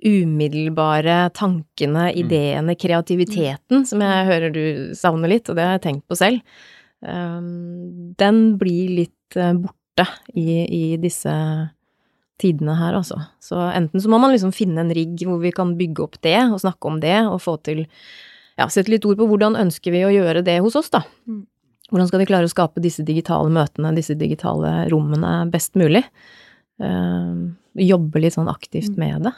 umiddelbare 0.00 1.26
tankene, 1.36 2.06
ideene, 2.16 2.76
kreativiteten, 2.80 3.84
som 3.84 4.00
jeg 4.00 4.28
hører 4.30 4.54
du 4.54 4.62
savner 4.96 5.34
litt, 5.34 5.50
og 5.50 5.58
det 5.58 5.66
har 5.66 5.76
jeg 5.76 5.84
tenkt 5.90 6.06
på 6.08 6.16
selv. 6.16 6.40
Um, 7.04 8.14
den 8.20 8.40
blir 8.60 8.94
litt 9.02 9.36
eh, 9.36 9.54
borte 9.56 10.04
i, 10.36 10.64
i 10.64 10.84
disse 11.00 11.32
tidene 12.40 12.74
her, 12.78 12.96
altså. 12.98 13.20
Så 13.42 13.60
enten 13.70 14.02
så 14.02 14.10
må 14.10 14.18
man 14.22 14.34
liksom 14.34 14.52
finne 14.56 14.82
en 14.82 14.92
rigg 14.96 15.22
hvor 15.28 15.40
vi 15.42 15.52
kan 15.54 15.76
bygge 15.78 16.04
opp 16.06 16.18
det, 16.24 16.38
og 16.48 16.60
snakke 16.62 16.90
om 16.90 16.98
det, 17.02 17.18
og 17.28 17.40
få 17.44 17.58
til 17.66 17.86
Ja, 18.58 18.66
sette 18.68 18.92
litt 18.92 19.06
ord 19.08 19.16
på 19.16 19.24
hvordan 19.24 19.54
ønsker 19.56 19.94
vi 19.94 20.02
å 20.04 20.12
gjøre 20.12 20.42
det 20.44 20.58
hos 20.60 20.74
oss, 20.76 20.90
da. 20.92 21.00
Mm. 21.24 21.44
Hvordan 21.90 22.08
skal 22.10 22.20
vi 22.20 22.26
klare 22.28 22.46
å 22.46 22.52
skape 22.52 22.82
disse 22.84 23.02
digitale 23.06 23.48
møtene, 23.50 23.94
disse 23.96 24.14
digitale 24.18 24.84
rommene 24.92 25.46
best 25.50 25.78
mulig? 25.80 26.02
Uh, 26.80 27.50
jobbe 27.80 28.20
litt 28.20 28.36
sånn 28.36 28.50
aktivt 28.52 28.98
med 29.00 29.24
det. 29.26 29.32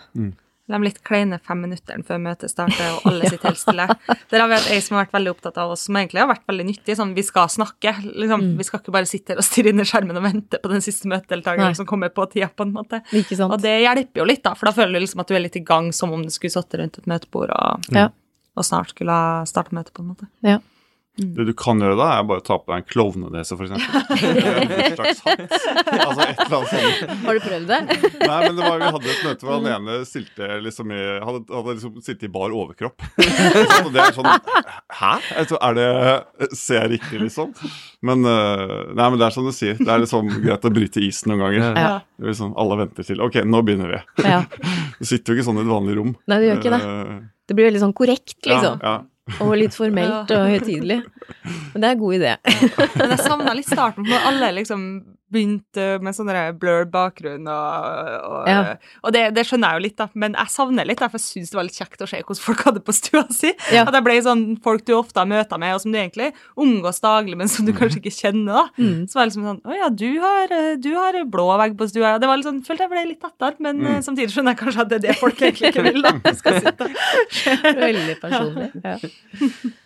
De 0.73 0.81
litt 0.83 1.01
kleine 1.07 1.39
fem 1.45 1.61
minuttene 1.65 2.05
før 2.07 2.21
møtet 2.23 2.53
starter, 2.53 2.95
og 2.97 3.05
alle 3.11 3.29
sitter 3.31 3.51
helt 3.51 3.61
stille. 3.61 3.87
Der 4.33 4.43
har 4.43 4.51
vi 4.51 4.59
hatt 4.59 4.71
ei 4.73 4.81
som 4.85 4.97
har 4.97 5.07
vært 5.07 5.19
veldig 5.19 5.35
opptatt 5.35 5.61
av 5.61 5.75
oss, 5.75 5.85
som 5.89 5.99
egentlig 6.01 6.23
har 6.23 6.31
vært 6.31 6.47
veldig 6.49 6.67
nyttig. 6.71 6.97
Sånn, 6.99 7.13
vi 7.17 7.25
skal 7.27 7.51
snakke. 7.53 7.95
Liksom. 8.09 8.47
Mm. 8.49 8.57
Vi 8.61 8.69
skal 8.69 8.83
ikke 8.83 8.97
bare 8.97 9.11
sitte 9.11 9.35
her 9.35 9.43
og 9.43 9.47
stirre 9.47 9.73
inn 9.73 9.83
i 9.83 9.89
skjermen 9.89 10.19
og 10.19 10.27
vente 10.27 10.63
på 10.63 10.73
den 10.73 10.85
siste 10.85 11.11
møtedeltakeren 11.13 11.77
som 11.79 11.89
kommer 11.89 12.13
på 12.15 12.27
tida, 12.33 12.49
på 12.49 12.67
en 12.67 12.75
måte. 12.75 13.03
Ikke 13.13 13.39
sant? 13.39 13.53
Og 13.53 13.63
det 13.63 13.77
hjelper 13.85 14.25
jo 14.25 14.29
litt, 14.29 14.45
da, 14.47 14.57
for 14.59 14.71
da 14.71 14.75
føler 14.77 14.97
du 14.97 15.05
liksom 15.05 15.23
at 15.23 15.31
du 15.31 15.37
er 15.37 15.45
litt 15.45 15.61
i 15.61 15.65
gang, 15.67 15.93
som 15.97 16.15
om 16.15 16.25
du 16.25 16.33
skulle 16.33 16.55
sittet 16.55 16.81
rundt 16.81 17.01
et 17.01 17.09
møtebord 17.11 17.53
og, 17.53 17.89
mm. 17.93 18.13
og 18.57 18.67
snart 18.67 18.95
skulle 18.95 19.17
ha 19.17 19.43
starta 19.49 19.77
møtet, 19.77 19.95
på 19.97 20.05
en 20.05 20.13
måte. 20.15 20.31
Ja. 20.47 20.59
Det 21.13 21.45
du 21.45 21.51
kan 21.53 21.77
gjøre 21.77 21.93
da, 21.99 22.07
er 22.17 22.23
bare 22.25 22.41
å 22.41 22.45
ta 22.47 22.57
på 22.57 22.73
deg 22.73 22.79
en 22.81 22.87
klovnenese, 22.89 23.53
eksempel. 23.53 24.23
En 24.33 24.95
slags 24.97 25.19
hatt. 25.27 25.43
Altså 25.93 26.25
et 26.25 26.39
eller 26.41 26.55
annet 26.57 26.71
sånt. 26.73 27.11
Har 27.27 27.37
du 27.37 27.41
prøvd 27.45 27.67
det? 27.69 27.81
Nei, 28.23 28.39
men 28.47 28.57
det 28.57 28.63
var, 28.65 28.79
vi 28.81 28.89
hadde 28.97 29.11
et 29.13 29.27
møte 29.27 29.45
hvor 29.45 29.59
han 29.59 29.69
ene 29.75 29.97
stilte 30.09 30.49
liksom 30.65 30.95
i 30.97 31.01
Hadde, 31.23 31.43
hadde 31.53 31.75
liksom 31.77 31.99
sittet 32.01 32.25
i 32.31 32.33
bar 32.33 32.55
overkropp. 32.57 33.05
Og 33.85 33.91
det 33.93 34.01
er 34.07 34.17
sånn 34.17 34.31
Hæ? 34.33 35.13
Altså, 35.43 35.61
er 35.69 35.77
det 35.77 36.57
Ser 36.57 36.81
jeg 36.87 36.95
riktig, 36.97 37.21
liksom? 37.27 37.53
Men 38.09 38.25
øh, 38.33 38.75
Nei, 38.97 39.11
men 39.13 39.21
det 39.21 39.29
er 39.29 39.37
som 39.37 39.45
du 39.47 39.53
sier. 39.57 39.77
Det 39.79 39.93
er 39.93 40.03
liksom 40.07 40.33
greit 40.43 40.65
å 40.65 40.73
bryte 40.73 41.05
isen 41.05 41.35
noen 41.35 41.45
ganger. 41.45 41.77
Ja. 41.77 41.93
Liksom, 42.25 42.57
alle 42.61 42.81
venter 42.87 43.07
til 43.13 43.21
Ok, 43.29 43.43
nå 43.45 43.61
begynner 43.69 43.99
vi. 43.99 44.03
Ja. 44.25 44.43
Du 45.03 45.09
sitter 45.09 45.33
jo 45.35 45.41
ikke 45.41 45.49
sånn 45.51 45.59
i 45.59 45.65
et 45.67 45.71
vanlig 45.73 45.97
rom. 45.99 46.13
Nei, 46.31 46.37
det 46.41 46.49
gjør 46.53 46.61
ikke 46.63 46.73
det. 46.79 46.83
Eh, 46.89 47.17
Det 47.51 47.57
blir 47.59 47.67
veldig 47.69 47.81
sånn 47.83 47.95
korrekt, 47.97 48.37
liksom. 48.47 48.77
Ja, 48.81 48.93
ja. 48.97 48.99
Og 49.41 49.53
litt 49.55 49.75
formelt 49.77 50.33
og 50.35 50.49
høytidelig. 50.51 50.99
Men 51.73 51.83
det 51.83 51.89
er 51.89 51.95
en 51.95 52.01
god 52.01 52.15
idé. 52.19 52.33
Men 52.97 53.15
jeg 53.15 53.21
savna 53.23 53.55
litt 53.57 53.71
starten, 53.71 54.07
når 54.09 54.29
alle 54.33 54.51
liksom 54.59 54.87
begynte 55.33 55.87
med 56.05 56.15
sånn 56.17 56.31
blurred 56.61 56.91
bakgrunn 56.93 57.49
og, 57.49 58.23
og, 58.29 58.49
Ja. 58.49 58.77
og 59.03 59.13
det, 59.17 59.23
det 59.35 59.45
skjønner 59.49 59.73
jeg 59.73 59.81
jo 59.81 59.85
litt, 59.87 59.97
da, 59.99 60.07
men 60.15 60.37
jeg 60.39 60.53
savner 60.55 60.87
litt, 60.89 60.99
derfor 61.01 61.17
for 61.17 61.23
jeg 61.23 61.43
syns 61.43 61.51
det 61.53 61.59
var 61.59 61.67
litt 61.69 61.79
kjekt 61.81 62.05
å 62.05 62.09
se 62.09 62.21
hvordan 62.23 62.43
folk 62.47 62.63
hadde 62.69 62.81
på 62.87 62.95
stua 62.97 63.25
si. 63.35 63.51
Ja. 63.75 63.83
At 63.89 63.97
jeg 63.97 64.05
ble 64.07 64.19
sånn 64.25 64.45
folk 64.65 64.85
du 64.89 64.95
ofte 64.97 65.21
har 65.23 65.29
møter 65.31 65.59
med, 65.61 65.75
og 65.77 65.81
som 65.85 65.93
du 65.93 65.99
egentlig 65.99 66.31
omgås 66.57 67.01
daglig, 67.05 67.37
men 67.41 67.49
som 67.53 67.67
du 67.67 67.73
kanskje 67.77 68.01
ikke 68.03 68.15
kjenner, 68.15 68.53
da. 68.63 68.65
Mm. 68.79 69.05
Så 69.11 69.19
var 69.19 69.25
det 69.27 69.33
liksom 69.33 69.49
sånn 69.51 69.61
Å 69.67 69.77
ja, 69.79 69.89
du 69.89 70.09
har, 70.23 70.53
eh, 70.53 70.77
du 70.83 70.91
har 70.97 71.19
blå 71.29 71.49
vegg 71.61 71.77
på 71.79 71.89
stua. 71.91 72.15
Det 72.23 72.29
var 72.31 72.37
litt 72.41 72.47
sånn, 72.49 72.63
følte 72.67 72.87
jeg 72.87 72.93
ble 72.95 73.05
litt 73.11 73.21
tettere, 73.25 73.57
men 73.59 73.79
Mm. 73.83 73.87
eh, 73.97 74.01
samtidig 74.05 74.31
skjønner 74.35 74.55
jeg 74.55 74.61
kanskje 74.63 74.81
at 74.85 74.89
det 74.93 74.97
er 75.01 75.07
det 75.09 75.17
folk 75.19 75.37
egentlig 75.41 75.73
ikke 75.73 75.87
vil, 75.91 76.03
da. 76.03 76.13
Skal 76.43 76.61
sitte. 76.61 76.89
Veldig 77.83 78.17
personlig. 78.23 78.71
Ja. 78.85 78.97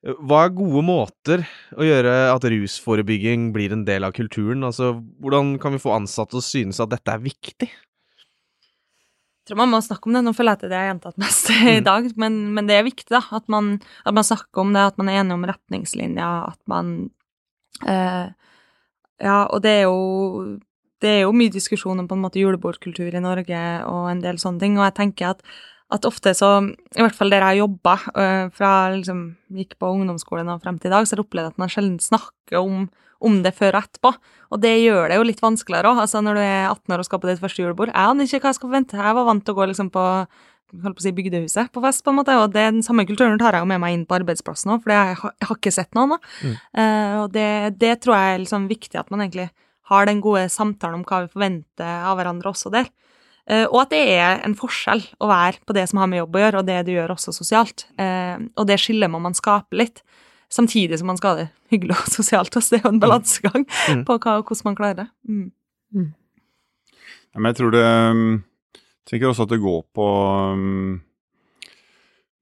Hva 0.00 0.46
er 0.46 0.54
gode 0.56 0.80
måter 0.86 1.42
å 1.76 1.84
gjøre 1.84 2.12
at 2.32 2.44
rusforebygging 2.48 3.50
blir 3.52 3.74
en 3.74 3.82
del 3.84 4.06
av 4.06 4.14
kulturen? 4.16 4.64
Altså, 4.64 4.94
hvordan 5.20 5.58
kan 5.60 5.74
vi 5.76 5.82
få 5.82 5.92
ansatte 5.98 6.32
til 6.32 6.40
å 6.40 6.46
synes 6.46 6.80
at 6.80 6.92
dette 6.94 7.12
er 7.12 7.20
viktig? 7.20 7.68
Jeg 7.68 9.50
tror 9.50 9.60
man 9.60 9.72
må 9.74 9.80
snakke 9.84 10.08
om 10.08 10.16
det. 10.16 10.22
Nå 10.24 10.32
føler 10.36 10.54
jeg 10.54 10.60
at 10.60 10.64
det 10.70 10.76
er 10.78 10.84
har 10.86 10.90
gjentatt 10.94 11.20
mest 11.20 11.50
i 11.52 11.76
Mm. 11.80 11.84
dag, 11.84 12.08
men, 12.16 12.38
men 12.56 12.68
det 12.70 12.78
er 12.78 12.86
viktig 12.86 13.12
da, 13.12 13.20
at 13.36 13.48
man, 13.52 13.74
at 14.06 14.16
man 14.16 14.24
snakker 14.24 14.62
om 14.64 14.72
det, 14.72 14.86
at 14.92 14.98
man 15.00 15.10
er 15.12 15.20
enig 15.20 15.36
om 15.36 15.44
retningslinjer, 15.48 16.48
at 16.48 16.60
man 16.70 17.10
eh, 17.84 18.32
Ja, 19.20 19.38
og 19.52 19.60
det 19.60 19.82
er 19.82 19.82
jo 19.90 20.60
det 21.00 21.08
er 21.08 21.20
jo 21.24 21.32
mye 21.32 21.52
diskusjon 21.52 22.00
om 22.00 22.06
på 22.08 22.16
en 22.16 22.20
måte 22.24 22.40
julebordkultur 22.40 23.14
i 23.16 23.20
Norge 23.24 23.60
og 23.88 24.10
en 24.10 24.20
del 24.20 24.36
sånne 24.40 24.60
ting, 24.60 24.74
og 24.76 24.84
jeg 24.84 24.96
tenker 24.98 25.30
at, 25.34 25.44
at 25.90 26.04
ofte 26.06 26.32
så, 26.38 26.48
i 26.94 27.00
hvert 27.02 27.16
fall 27.18 27.30
der 27.32 27.42
jeg 27.48 27.60
jobba, 27.62 27.96
fra 28.54 28.70
liksom 28.94 29.22
gikk 29.56 29.76
på 29.80 29.88
ungdomsskolen 29.96 30.48
og 30.52 30.60
frem 30.62 30.78
til 30.78 30.90
i 30.90 30.94
dag, 30.94 31.06
så 31.06 31.16
har 31.16 31.22
jeg 31.22 31.26
opplevd 31.26 31.50
at 31.52 31.58
man 31.58 31.72
sjelden 31.72 31.96
snakker 32.02 32.60
om, 32.60 32.84
om 33.20 33.40
det 33.42 33.52
før 33.58 33.74
og 33.78 33.82
etterpå. 33.88 34.12
Og 34.54 34.60
det 34.62 34.70
gjør 34.84 35.08
det 35.10 35.18
jo 35.18 35.26
litt 35.26 35.42
vanskeligere 35.42 35.90
òg. 35.90 35.98
Altså, 36.04 36.22
når 36.22 36.38
du 36.38 36.42
er 36.44 36.68
18 36.70 36.94
år 36.94 37.02
og 37.02 37.08
skal 37.10 37.20
på 37.22 37.28
ditt 37.32 37.42
første 37.42 37.62
julebord. 37.64 37.90
Jeg 37.92 38.12
aner 38.14 38.24
ikke 38.30 38.40
hva 38.44 38.52
jeg 38.54 38.58
skal 38.60 38.70
forvente. 38.70 38.96
Jeg 39.02 39.18
var 39.18 39.28
vant 39.28 39.44
til 39.44 39.54
å 39.54 39.58
gå 39.60 39.66
liksom 39.72 39.90
på 39.94 40.06
på 40.70 40.86
å 40.86 41.02
si 41.02 41.10
bygdehuset 41.10 41.72
på 41.74 41.80
fest, 41.82 42.04
på 42.06 42.12
en 42.12 42.18
måte, 42.20 42.30
og 42.38 42.52
det, 42.54 42.62
den 42.76 42.84
samme 42.86 43.02
kulturen 43.02 43.34
tar 43.40 43.56
jeg 43.56 43.64
jo 43.64 43.66
med 43.66 43.80
meg 43.82 43.90
inn 43.96 44.04
på 44.06 44.14
arbeidsplassen 44.20 44.70
òg, 44.70 44.84
for 44.84 44.92
jeg, 44.94 45.16
har- 45.18 45.32
jeg 45.34 45.48
har 45.48 45.56
ikke 45.58 45.72
sett 45.74 45.96
noen. 45.98 46.12
da. 46.14 46.18
Mm. 46.46 46.52
Uh, 46.78 47.14
og 47.24 47.32
det, 47.34 47.46
det 47.80 47.96
tror 48.04 48.14
jeg 48.14 48.36
er 48.36 48.42
liksom 48.44 48.68
viktig 48.70 49.00
at 49.00 49.10
man 49.10 49.24
egentlig 49.24 49.48
har 49.90 50.06
den 50.06 50.20
gode 50.22 50.44
samtalen 50.54 51.00
om 51.00 51.02
hva 51.10 51.24
vi 51.24 51.32
forventer 51.34 52.06
av 52.06 52.14
hverandre 52.20 52.52
også 52.52 52.70
der. 52.70 52.86
Eh, 53.48 53.64
og 53.66 53.80
at 53.82 53.90
det 53.90 54.02
er 54.18 54.40
en 54.44 54.54
forskjell 54.54 55.02
å 55.20 55.28
være 55.30 55.58
på 55.66 55.74
det 55.74 55.88
som 55.88 55.98
har 56.02 56.06
med 56.10 56.18
jobb 56.20 56.36
å 56.36 56.42
gjøre, 56.44 56.58
og 56.60 56.66
det 56.66 56.80
du 56.86 56.92
gjør 56.92 57.14
også 57.16 57.32
sosialt. 57.34 57.86
Eh, 57.98 58.36
og 58.56 58.66
det 58.68 58.76
skillet 58.78 59.10
må 59.10 59.20
man 59.22 59.34
skape 59.34 59.72
litt, 59.80 60.02
samtidig 60.50 60.98
som 60.98 61.06
man 61.06 61.16
skal 61.16 61.30
ha 61.36 61.42
det 61.44 61.48
hyggelig 61.70 61.96
og 61.96 62.10
sosialt. 62.18 62.54
også. 62.56 62.70
det 62.76 62.80
er 62.80 62.88
jo 62.88 62.94
en 62.94 63.00
balansegang 63.02 63.66
Mm. 63.88 64.04
på 64.04 64.18
hva, 64.18 64.36
hvordan 64.42 64.64
man 64.70 64.76
klarer 64.76 64.96
det. 65.04 65.08
Mm. 65.28 65.50
Ja, 67.34 67.38
Men 67.38 67.50
jeg 67.52 67.56
tror 67.60 67.70
det 67.74 67.82
Jeg 67.82 69.18
tenker 69.20 69.30
også 69.30 69.42
at 69.46 69.48
det 69.54 69.60
går 69.62 69.82
på 69.94 70.06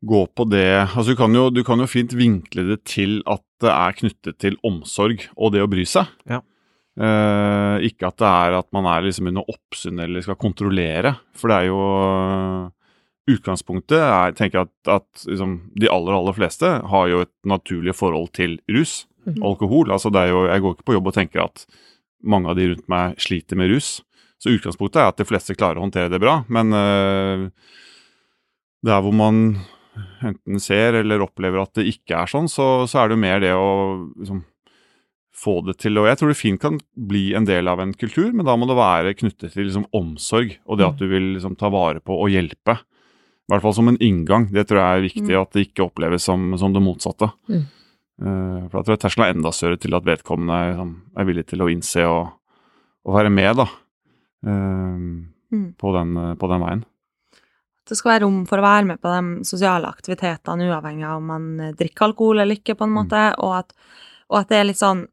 Går 0.09 0.27
på 0.37 0.45
det 0.51 0.67
Altså, 0.95 1.11
du 1.13 1.17
kan, 1.17 1.33
jo, 1.35 1.49
du 1.51 1.63
kan 1.65 1.81
jo 1.81 1.87
fint 1.91 2.13
vinkle 2.17 2.65
det 2.69 2.83
til 2.85 3.23
at 3.27 3.43
det 3.61 3.71
er 3.73 3.97
knyttet 3.99 4.39
til 4.39 4.57
omsorg 4.63 5.25
og 5.37 5.53
det 5.53 5.63
å 5.65 5.69
bry 5.71 5.83
seg. 5.89 6.07
Ja. 6.31 6.39
Eh, 6.99 7.77
ikke 7.87 8.09
at 8.09 8.19
det 8.19 8.29
er 8.29 8.57
at 8.59 8.67
man 8.75 8.89
er 8.91 9.05
liksom 9.07 9.29
under 9.31 9.47
oppsyn 9.53 10.01
eller 10.03 10.25
skal 10.25 10.39
kontrollere. 10.41 11.15
For 11.39 11.53
det 11.53 11.61
er 11.61 11.71
jo 11.71 11.85
Utgangspunktet 13.29 13.99
er, 14.01 14.31
jeg 14.31 14.37
tenker 14.39 14.63
at, 14.63 14.71
at 14.89 15.25
liksom, 15.29 15.59
de 15.77 15.91
aller, 15.93 16.15
aller 16.17 16.33
fleste 16.33 16.65
har 16.65 17.09
jo 17.11 17.19
et 17.27 17.33
naturlig 17.45 17.93
forhold 17.93 18.31
til 18.39 18.57
rus. 18.73 19.03
Mhm. 19.29 19.43
Alkohol. 19.45 19.93
Altså, 19.93 20.09
det 20.09 20.23
er 20.23 20.33
jo, 20.33 20.47
jeg 20.49 20.65
går 20.65 20.75
ikke 20.75 20.87
på 20.89 20.97
jobb 20.97 21.11
og 21.11 21.17
tenker 21.19 21.45
at 21.45 21.67
mange 22.25 22.49
av 22.49 22.57
de 22.57 22.71
rundt 22.71 22.89
meg 22.89 23.21
sliter 23.21 23.59
med 23.61 23.69
rus. 23.75 23.99
Så 24.41 24.55
utgangspunktet 24.55 25.03
er 25.03 25.11
at 25.11 25.21
de 25.21 25.27
fleste 25.29 25.57
klarer 25.59 25.77
å 25.77 25.85
håndtere 25.85 26.09
det 26.13 26.23
bra, 26.23 26.39
men 26.49 26.73
uh, 26.73 27.49
der 28.87 29.03
hvor 29.03 29.13
man 29.13 29.59
enten 30.23 30.63
ser 30.63 31.01
eller 31.01 31.25
opplever 31.25 31.61
at 31.63 31.75
det 31.79 31.89
ikke 31.91 32.23
er 32.23 32.31
sånn, 32.31 32.47
så, 32.51 32.87
så 32.89 33.03
er 33.03 33.11
det 33.11 33.19
jo 33.19 33.25
mer 33.25 33.43
det 33.43 33.53
å 33.55 33.69
liksom, 34.15 34.45
få 35.39 35.55
det 35.67 35.77
til. 35.83 35.97
Og 36.01 36.09
jeg 36.11 36.19
tror 36.21 36.33
det 36.33 36.39
fint 36.41 36.61
kan 36.61 36.77
bli 37.09 37.29
en 37.39 37.47
del 37.49 37.71
av 37.71 37.81
en 37.83 37.95
kultur, 37.95 38.33
men 38.35 38.47
da 38.49 38.57
må 38.59 38.67
det 38.69 38.77
være 38.79 39.15
knyttet 39.19 39.55
til 39.55 39.69
liksom, 39.69 39.87
omsorg 39.95 40.57
og 40.67 40.79
det 40.81 40.87
at 40.89 40.99
du 41.01 41.07
vil 41.11 41.35
liksom, 41.37 41.55
ta 41.61 41.71
vare 41.73 42.03
på 42.03 42.17
og 42.19 42.31
hjelpe. 42.35 42.75
I 42.79 43.55
hvert 43.55 43.65
fall 43.65 43.77
som 43.79 43.89
en 43.89 43.97
inngang. 44.05 44.51
Det 44.53 44.67
tror 44.69 44.83
jeg 44.83 44.99
er 44.99 45.07
viktig, 45.09 45.31
Mm. 45.33 45.41
at 45.41 45.53
det 45.57 45.63
ikke 45.69 45.87
oppleves 45.87 46.27
som, 46.29 46.51
som 46.61 46.75
det 46.75 46.83
motsatte. 46.85 47.31
Mm. 47.49 47.63
Uh, 48.21 48.61
for 48.69 48.81
da 48.81 48.83
tror 48.83 48.97
jeg 48.97 49.03
terskelen 49.07 49.29
er 49.29 49.37
enda 49.39 49.53
større 49.55 49.79
til 49.79 49.95
at 49.95 50.05
vedkommende 50.05 50.53
er, 50.59 50.73
liksom, 50.75 50.91
er 51.17 51.29
villig 51.31 51.47
til 51.49 51.63
å 51.63 51.69
innse 51.73 52.05
og, 52.11 52.33
og 53.07 53.15
være 53.15 53.31
med, 53.33 53.57
da. 53.63 53.69
Uh, 54.45 55.25
Mm. 55.49 55.73
på, 55.81 55.93
den, 55.97 56.11
på 56.37 56.49
den 56.51 56.61
veien. 56.61 56.81
Det 57.89 57.97
skal 57.97 58.11
være 58.13 58.27
rom 58.27 58.43
for 58.45 58.61
å 58.61 58.65
være 58.67 58.85
med 58.85 58.99
på 59.01 59.09
de 59.09 59.47
sosiale 59.49 59.89
aktivitetene, 59.89 60.67
uavhengig 60.69 61.07
av 61.09 61.23
om 61.23 61.31
man 61.31 61.47
drikker 61.79 62.05
alkohol 62.11 62.43
eller 62.43 62.59
ikke, 62.61 62.75
på 62.77 62.85
en 62.85 62.93
måte, 62.93 63.23
og 63.41 63.55
at, 63.63 63.73
og 64.29 64.43
at 64.43 64.51
det 64.53 64.59
er 64.59 64.67
litt 64.69 64.77
sånn 64.83 65.07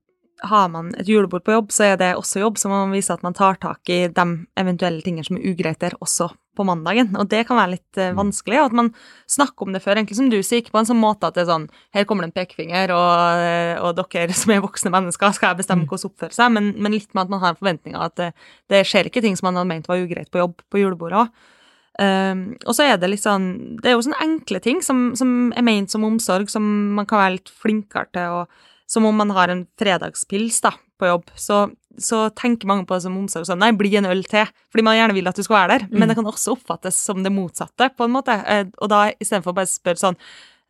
har 0.49 0.69
man 0.69 0.93
et 0.99 1.07
julebord 1.09 1.43
på 1.45 1.53
jobb, 1.55 1.69
så 1.73 1.91
er 1.93 1.97
det 1.97 2.15
også 2.15 2.39
jobb, 2.41 2.57
så 2.61 2.69
må 2.71 2.79
man 2.85 2.93
vise 2.95 3.13
at 3.13 3.23
man 3.25 3.33
tar 3.37 3.55
tak 3.61 3.89
i 3.89 4.07
de 4.07 4.25
eventuelle 4.57 5.01
tingene 5.05 5.25
som 5.27 5.37
er 5.37 5.47
ugreit 5.51 5.79
der, 5.81 5.95
også 6.01 6.29
på 6.55 6.63
mandagen. 6.63 7.09
Og 7.19 7.27
det 7.27 7.41
kan 7.49 7.57
være 7.59 7.73
litt 7.73 7.97
eh, 7.99 8.13
Mm. 8.13 8.17
vanskelig, 8.21 8.59
og 8.61 8.65
at 8.69 8.75
man 8.79 8.89
snakker 9.27 9.65
om 9.67 9.73
det 9.75 9.81
før, 9.83 9.97
egentlig 9.99 10.15
som 10.15 10.29
du 10.31 10.37
sier, 10.41 10.61
ikke 10.61 10.71
på 10.71 10.79
en 10.79 10.87
sånn 10.87 11.01
måte 11.01 11.27
at 11.27 11.35
det 11.35 11.43
er 11.43 11.51
sånn 11.51 11.65
Her 11.93 12.05
kommer 12.05 12.23
det 12.23 12.31
en 12.31 12.37
pekefinger, 12.45 12.93
og, 12.95 13.41
eh, 13.43 13.81
og 13.81 13.95
dere 13.99 14.33
som 14.33 14.51
er 14.55 14.61
voksne 14.63 14.91
mennesker, 14.93 15.33
skal 15.33 15.49
jeg 15.51 15.65
bestemme 15.65 15.83
Mm. 15.83 15.89
hvordan 15.89 16.11
oppføre 16.11 16.33
seg, 16.33 16.51
men, 16.55 16.73
men 16.79 16.91
litt 16.95 17.13
med 17.13 17.23
at 17.25 17.29
man 17.29 17.39
har 17.41 17.49
en 17.49 17.59
forventning 17.59 17.95
av 17.95 18.03
at 18.11 18.15
det, 18.15 18.33
det 18.69 18.85
skjer 18.87 19.05
ikke 19.11 19.21
ting 19.21 19.35
som 19.35 19.47
man 19.51 19.55
hadde 19.59 19.67
ment 19.73 19.87
var 19.87 19.97
ugreit 19.99 20.31
på 20.31 20.39
jobb 20.39 20.61
på 20.71 20.79
julebordet 20.79 21.25
òg. 21.25 21.29
Um, 21.97 22.57
og 22.67 22.73
så 22.75 22.83
er 22.91 22.97
det 22.99 23.07
litt 23.07 23.23
sånn 23.23 23.77
Det 23.79 23.87
er 23.87 23.93
jo 23.95 24.01
sånne 24.03 24.19
enkle 24.19 24.59
ting 24.59 24.81
som, 24.83 25.13
som 25.15 25.53
er 25.55 25.63
ment 25.63 25.89
som 25.89 26.03
omsorg, 26.03 26.49
som 26.51 26.65
man 26.93 27.05
kan 27.07 27.21
være 27.21 27.37
litt 27.37 27.47
flinkere 27.49 28.09
til, 28.11 28.33
og 28.41 28.47
som 28.87 29.05
om 29.05 29.15
man 29.17 29.31
har 29.35 29.49
en 29.49 29.65
fredagspils 29.79 30.61
da, 30.61 30.71
på 30.99 31.07
jobb, 31.09 31.31
så, 31.35 31.65
så 31.99 32.29
tenker 32.37 32.67
mange 32.69 32.85
på 32.87 32.95
det 32.95 33.03
som 33.03 33.15
omsorg 33.17 33.47
sånn 33.49 33.59
Nei, 33.59 33.71
bli 33.75 33.91
en 33.99 34.05
øl 34.07 34.23
til, 34.29 34.45
fordi 34.71 34.85
man 34.85 34.95
gjerne 34.95 35.15
vil 35.17 35.27
at 35.27 35.35
du 35.35 35.43
skal 35.43 35.57
være 35.61 35.71
der, 35.73 35.87
Mm. 35.89 35.99
men 35.99 36.07
det 36.11 36.15
kan 36.19 36.25
også 36.29 36.53
oppfattes 36.55 36.95
som 36.95 37.23
det 37.23 37.31
motsatte, 37.33 37.89
på 37.97 38.05
en 38.05 38.13
måte. 38.15 38.35
Eh, 38.47 38.65
og 38.79 38.89
da 38.93 39.11
istedenfor 39.19 39.55
bare 39.57 39.67
spørre 39.71 39.99
sånn 40.01 40.15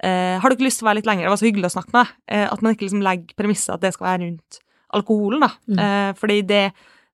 eh, 0.03 0.39
Har 0.39 0.49
du 0.49 0.55
ikke 0.55 0.67
lyst 0.67 0.79
til 0.81 0.87
å 0.87 0.89
være 0.91 1.01
litt 1.01 1.05
lenger? 1.11 1.25
Det 1.27 1.33
var 1.35 1.41
så 1.43 1.49
hyggelig 1.49 1.69
å 1.69 1.75
snakke 1.77 1.93
med 1.93 2.01
deg. 2.05 2.15
Eh, 2.27 2.47
at 2.51 2.61
man 2.61 2.73
ikke 2.75 2.87
liksom 2.87 3.03
legger 3.05 3.35
premisset 3.37 3.73
at 3.75 3.81
det 3.85 3.93
skal 3.95 4.07
være 4.09 4.23
rundt 4.25 4.59
alkoholen, 4.95 5.41
da. 5.43 5.49
Mm. 5.67 6.15
Fordi 6.15 6.41
det 6.47 6.63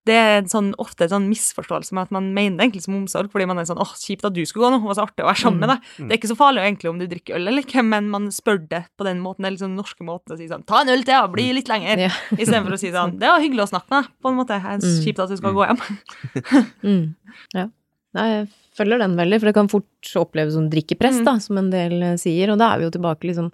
det 0.10 0.16
er 0.18 0.40
en 0.42 0.48
sånn, 0.50 0.72
ofte 0.82 1.04
en 1.06 1.12
sånn 1.12 1.28
misforståelse 1.30 1.94
med 1.94 2.08
at 2.08 2.12
man 2.16 2.32
mener 2.34 2.58
det 2.58 2.64
egentlig 2.66 2.82
som 2.88 2.96
omsorg, 2.98 3.30
fordi 3.30 3.46
man 3.46 3.60
er 3.60 3.66
sånn 3.70 3.78
'Åh, 3.78 3.92
kjipt 4.02 4.26
at 4.26 4.34
du 4.34 4.42
skulle 4.46 4.66
gå 4.66 4.72
nå, 4.72 4.80
det 4.82 4.88
var 4.90 4.98
så 4.98 5.06
artig 5.06 5.22
å 5.24 5.30
være 5.30 5.42
sammen 5.44 5.60
med 5.62 5.70
deg'. 5.70 5.82
Mm. 6.00 6.08
Det 6.08 6.12
er 6.12 6.18
ikke 6.18 6.32
så 6.34 6.38
farlig 6.40 6.62
egentlig 6.66 6.90
om 6.90 6.98
du 7.00 7.06
drikker 7.08 7.36
øl 7.38 7.48
eller 7.48 7.62
ikke, 7.62 7.84
men 7.86 8.10
man 8.10 8.28
spør 8.34 8.58
det 8.68 8.86
på 8.98 9.04
den 9.06 9.20
måten, 9.22 9.46
eller 9.46 9.58
den 9.62 9.76
norske 9.78 10.02
måten 10.04 10.34
å 10.34 10.38
si 10.38 10.48
sånn 10.48 10.66
'Ta 10.66 10.82
en 10.82 10.90
øl 10.90 11.04
til, 11.04 11.14
ja, 11.14 11.28
bli 11.28 11.54
litt 11.54 11.68
lenger', 11.70 11.98
Ja. 12.00 12.10
istedenfor 12.34 12.74
å 12.74 12.80
si 12.80 12.90
sånn 12.98 13.20
'Det 13.20 13.28
var 13.30 13.40
hyggelig 13.40 13.62
å 13.62 13.70
snakke 13.70 13.90
med 13.92 14.04
deg', 14.04 14.12
på 14.24 14.30
en 14.30 14.38
måte. 14.38 14.58
Mm. 14.62 15.04
kjipt 15.06 15.20
at 15.20 15.30
du 15.30 15.38
skal 15.38 15.54
gå 15.54 15.66
hjem. 15.68 15.78
Mm. 16.84 17.16
Ja. 17.54 17.68
Nei, 18.14 18.28
jeg 18.28 18.50
følger 18.76 18.98
den 19.00 19.16
veldig, 19.16 19.40
for 19.40 19.46
det 19.46 19.54
kan 19.56 19.68
fort 19.70 19.86
oppleves 20.16 20.54
som 20.54 20.70
drikkepress, 20.70 21.20
Mm. 21.22 21.26
da, 21.26 21.38
som 21.40 21.58
en 21.58 21.70
del 21.70 22.04
eh, 22.04 22.16
sier, 22.18 22.50
og 22.52 22.58
da 22.58 22.74
er 22.74 22.80
vi 22.80 22.84
jo 22.90 22.92
tilbake 23.00 23.22
liksom 23.30 23.52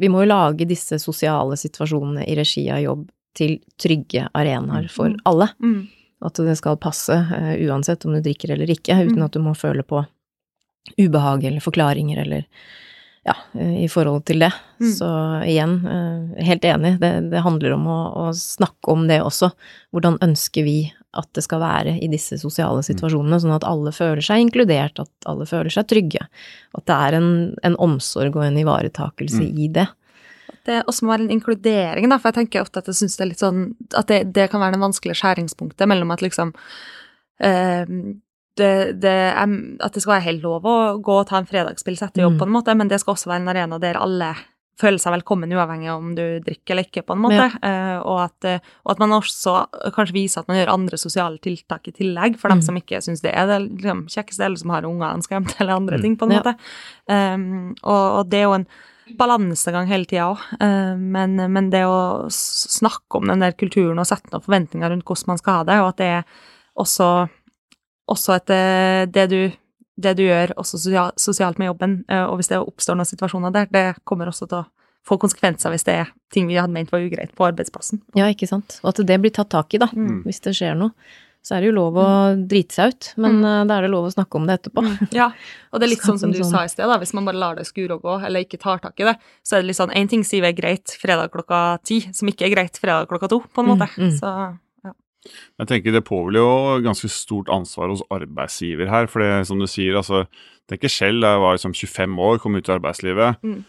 Vi 0.00 0.08
må 0.08 0.24
jo 0.26 0.32
lage 0.32 0.66
disse 0.66 0.98
sosiale 0.98 1.54
situasjonene 1.54 2.26
i 2.26 2.34
regi 2.34 2.68
av 2.68 2.80
jobb 2.82 3.10
til 3.34 3.58
trygge 3.78 4.28
arenaer 4.34 4.88
for 4.90 5.08
Mm. 5.10 5.20
alle. 5.24 5.48
Mm. 5.62 5.88
At 6.24 6.34
det 6.34 6.56
skal 6.58 6.76
passe 6.76 7.12
eh, 7.14 7.56
uansett 7.68 8.04
om 8.04 8.12
du 8.14 8.20
drikker 8.20 8.50
eller 8.50 8.66
ikke, 8.66 8.96
uten 9.06 9.18
Mm. 9.18 9.24
at 9.24 9.32
du 9.32 9.40
må 9.40 9.54
føle 9.56 9.82
på 9.86 10.04
ubehag 10.98 11.44
eller 11.44 11.60
forklaringer 11.60 12.18
eller 12.22 12.44
ja, 13.26 13.34
eh, 13.60 13.84
i 13.84 13.88
forhold 13.88 14.24
til 14.24 14.38
det. 14.40 14.52
Mm. 14.80 14.92
Så 14.96 15.08
igjen, 15.46 15.74
eh, 15.86 16.44
helt 16.46 16.64
enig, 16.64 16.98
det, 17.00 17.30
det 17.30 17.42
handler 17.44 17.72
om 17.76 17.84
å, 17.86 17.98
å 18.16 18.28
snakke 18.34 18.88
om 18.94 19.06
det 19.10 19.20
også. 19.22 19.50
Hvordan 19.92 20.18
ønsker 20.24 20.64
vi 20.64 20.92
at 21.18 21.28
det 21.34 21.42
skal 21.44 21.60
være 21.60 21.96
i 22.04 22.08
disse 22.08 22.38
sosiale 22.40 22.82
situasjonene, 22.84 23.38
sånn 23.40 23.54
at 23.56 23.64
alle 23.64 23.90
føler 23.96 24.20
seg 24.24 24.42
inkludert, 24.46 24.98
at 25.00 25.10
alle 25.26 25.46
føler 25.48 25.70
seg 25.72 25.86
trygge. 25.88 26.24
At 26.76 26.84
det 26.86 26.94
er 26.94 27.16
en, 27.18 27.30
en 27.64 27.76
omsorg 27.80 28.36
og 28.36 28.44
en 28.44 28.58
ivaretakelse 28.60 29.40
Mm. 29.44 29.58
i 29.58 29.68
det. 29.68 29.86
Det 30.68 30.82
også 30.90 31.06
må 31.06 31.14
være 31.14 31.24
en 31.26 31.34
inkludering, 31.38 32.08
da, 32.12 32.18
for 32.20 32.28
jeg 32.30 32.38
tenker 32.42 32.60
ofte 32.66 32.82
at 32.82 32.90
jeg 32.92 32.98
synes 33.00 33.16
det 33.16 33.24
er 33.24 33.30
litt 33.32 33.42
sånn 33.44 33.62
At 33.96 34.10
det, 34.12 34.20
det 34.36 34.50
kan 34.52 34.60
være 34.62 34.76
det 34.76 34.82
vanskelige 34.84 35.16
skjæringspunktet 35.22 35.88
mellom 35.88 36.12
at 36.12 36.20
liksom 36.24 36.52
eh, 37.40 37.84
det, 38.58 38.70
det 39.00 39.16
er, 39.32 39.56
At 39.80 39.94
det 39.94 40.02
skal 40.04 40.16
være 40.18 40.26
helt 40.28 40.42
lov 40.44 40.66
å 40.68 40.76
gå 41.04 41.18
og 41.22 41.26
ta 41.30 41.38
en 41.40 41.46
fredagspils 41.48 42.02
etter 42.02 42.24
jobb, 42.26 42.36
Mm. 42.36 42.38
på 42.42 42.46
en 42.48 42.54
måte, 42.56 42.74
men 42.76 42.88
det 42.90 43.00
skal 43.00 43.14
også 43.14 43.30
være 43.30 43.42
en 43.44 43.48
arena 43.54 43.78
der 43.80 43.96
alle 44.00 44.32
føler 44.78 44.98
seg 45.02 45.10
velkommen, 45.16 45.50
uavhengig 45.50 45.88
av 45.90 45.98
om 45.98 46.12
du 46.14 46.22
drikker 46.46 46.70
eller 46.70 46.84
ikke, 46.86 47.02
på 47.02 47.14
en 47.16 47.22
måte. 47.24 47.46
Eh, 47.66 47.96
og, 47.98 48.20
at, 48.28 48.44
uh, 48.46 48.68
og 48.86 48.92
at 48.92 49.00
man 49.02 49.10
også 49.16 49.54
kanskje 49.96 50.14
viser 50.14 50.40
at 50.44 50.46
man 50.46 50.56
gjør 50.60 50.70
andre 50.70 50.96
sosiale 51.02 51.40
tiltak 51.42 51.88
i 51.90 51.94
tillegg, 51.96 52.36
for 52.38 52.48
dem 52.48 52.58
Mm. 52.60 52.62
som 52.68 52.76
ikke 52.78 53.00
syns 53.02 53.20
det 53.24 53.32
er 53.34 53.46
det 53.50 53.56
liksom, 53.72 54.04
kjekkeste, 54.06 54.44
eller 54.46 54.56
som 54.56 54.70
har 54.70 54.86
unger 54.86 55.16
de 55.18 55.22
skal 55.26 55.40
hjem 55.40 55.48
til, 55.50 55.56
eller 55.64 55.74
andre 55.80 55.98
Mm. 55.98 56.02
ting, 56.02 56.16
på 56.16 56.26
en 56.26 56.30
Ja. 56.30 56.38
måte. 56.42 56.54
Um, 57.10 57.74
og, 57.82 58.18
og 58.20 58.30
det 58.30 58.38
er 58.38 58.42
jo 58.46 58.52
en 58.54 58.66
balansegang 59.16 59.88
hele 59.88 60.08
tida 60.08 60.26
òg, 60.32 60.42
men, 60.98 61.36
men 61.52 61.70
det 61.72 61.84
å 61.88 62.26
snakke 62.32 63.20
om 63.20 63.30
den 63.30 63.44
der 63.44 63.56
kulturen 63.56 64.00
og 64.00 64.08
sette 64.08 64.32
noen 64.32 64.44
forventninger 64.44 64.92
rundt 64.92 65.06
hvordan 65.08 65.32
man 65.32 65.40
skal 65.40 65.60
ha 65.60 65.66
det, 65.68 65.78
og 65.82 65.88
at 65.92 66.00
det 66.00 66.08
er 66.18 66.44
også, 66.78 67.08
også 68.12 68.36
at 68.36 68.50
det, 68.50 69.14
det 69.14 69.26
du 69.32 69.40
det 69.98 70.14
du 70.18 70.24
gjør 70.24 70.54
også 70.58 70.78
sosialt 71.18 71.58
med 71.58 71.72
jobben, 71.72 72.02
eh, 72.10 72.24
og 72.24 72.38
hvis 72.38 72.52
det 72.52 72.60
oppstår 72.60 72.98
noen 72.98 73.08
situasjoner 73.08 73.54
der, 73.54 73.70
det 73.74 73.86
kommer 74.06 74.30
også 74.30 74.46
til 74.46 74.60
å 74.60 74.66
få 75.08 75.18
konsekvenser 75.20 75.72
hvis 75.72 75.86
det 75.88 75.96
er 76.02 76.12
ting 76.34 76.48
vi 76.50 76.58
hadde 76.58 76.74
ment 76.74 76.92
var 76.92 77.02
ugreit 77.02 77.32
på 77.36 77.46
arbeidsplassen. 77.48 78.02
Ja, 78.18 78.28
ikke 78.30 78.48
sant. 78.50 78.78
Og 78.82 78.92
at 78.92 79.00
det 79.08 79.16
blir 79.22 79.32
tatt 79.34 79.50
tak 79.54 79.74
i, 79.74 79.80
da. 79.82 79.88
Mm. 79.94 80.22
Hvis 80.26 80.42
det 80.44 80.54
skjer 80.58 80.76
noe. 80.78 80.94
Så 81.48 81.54
er 81.56 81.62
det 81.64 81.70
jo 81.70 81.76
lov 81.78 81.96
å 81.96 82.06
drite 82.50 82.76
seg 82.76 82.90
ut, 82.92 83.06
men 83.24 83.38
Mm. 83.40 83.44
eh, 83.48 83.64
da 83.70 83.78
er 83.78 83.86
det 83.86 83.90
lov 83.94 84.04
å 84.04 84.12
snakke 84.12 84.36
om 84.36 84.44
det 84.50 84.58
etterpå. 84.58 84.82
Ja, 85.16 85.30
og 85.72 85.80
det 85.80 85.86
er 85.88 85.92
litt 85.94 86.04
sånn 86.10 86.18
som 86.20 86.30
du 86.34 86.36
sånn. 86.42 86.50
sa 86.52 86.64
i 86.66 86.68
sted, 86.68 86.84
da, 86.84 86.98
hvis 87.00 87.14
man 87.16 87.24
bare 87.24 87.40
lar 87.40 87.54
det 87.56 87.64
skure 87.64 87.96
og 87.96 88.02
gå, 88.04 88.18
eller 88.26 88.44
ikke 88.44 88.60
tar 88.60 88.82
tak 88.84 89.00
i 89.00 89.06
det, 89.08 89.14
så 89.42 89.56
er 89.56 89.62
det 89.62 89.70
litt 89.70 89.78
sånn, 89.80 89.94
en 89.96 90.08
ting 90.12 90.24
sier 90.28 90.44
vi 90.44 90.50
er 90.52 90.58
greit 90.58 90.92
fredag 91.00 91.30
klokka 91.32 91.62
ti, 91.88 92.02
som 92.12 92.28
ikke 92.28 92.44
er 92.50 92.52
greit 92.52 92.76
fredag 92.76 93.08
klokka 93.08 93.28
to, 93.32 93.40
på 93.40 93.64
en 93.64 93.70
Mm, 93.70 93.78
måte. 93.78 93.88
mm. 93.96 94.12
Så, 94.20 94.34
ja. 94.84 94.92
Jeg 95.58 95.66
tenker 95.72 95.92
det 95.96 96.04
påhviler 96.04 96.42
jo 96.44 96.52
ganske 96.84 97.08
stort 97.08 97.48
ansvar 97.48 97.88
hos 97.88 98.02
arbeidsgiver 98.12 98.88
her. 98.92 99.06
For 99.08 99.20
det 99.24 99.46
som 99.48 99.58
du 99.58 99.66
sier, 99.66 99.96
altså 99.96 100.26
Tenk 100.68 100.82
selv, 100.92 101.22
da 101.24 101.30
jeg 101.32 101.40
var 101.40 101.54
liksom 101.56 101.72
25 101.72 102.18
år, 102.20 102.38
kom 102.44 102.54
ut 102.54 102.68
i 102.68 102.72
arbeidslivet. 102.76 103.38
Mm. 103.42 103.64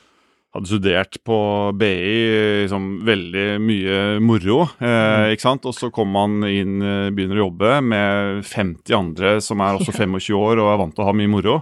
Hadde 0.50 0.66
studert 0.66 1.20
på 1.22 1.36
BI, 1.78 2.64
liksom 2.64 2.86
veldig 3.06 3.46
mye 3.62 3.98
moro, 4.26 4.64
eh, 4.82 5.36
ikke 5.36 5.46
sant. 5.46 5.68
Og 5.70 5.76
så 5.78 5.92
kommer 5.94 6.26
man 6.26 6.50
inn, 6.50 6.82
eh, 6.82 7.12
begynner 7.14 7.38
å 7.38 7.46
jobbe 7.46 7.76
med 7.86 8.42
50 8.50 8.98
andre 8.98 9.36
som 9.46 9.62
er 9.62 9.78
også 9.78 9.94
25 9.94 10.34
år 10.34 10.58
og 10.58 10.74
er 10.74 10.82
vant 10.82 10.96
til 10.96 11.06
å 11.06 11.10
ha 11.12 11.14
mye 11.14 11.30
moro. 11.30 11.60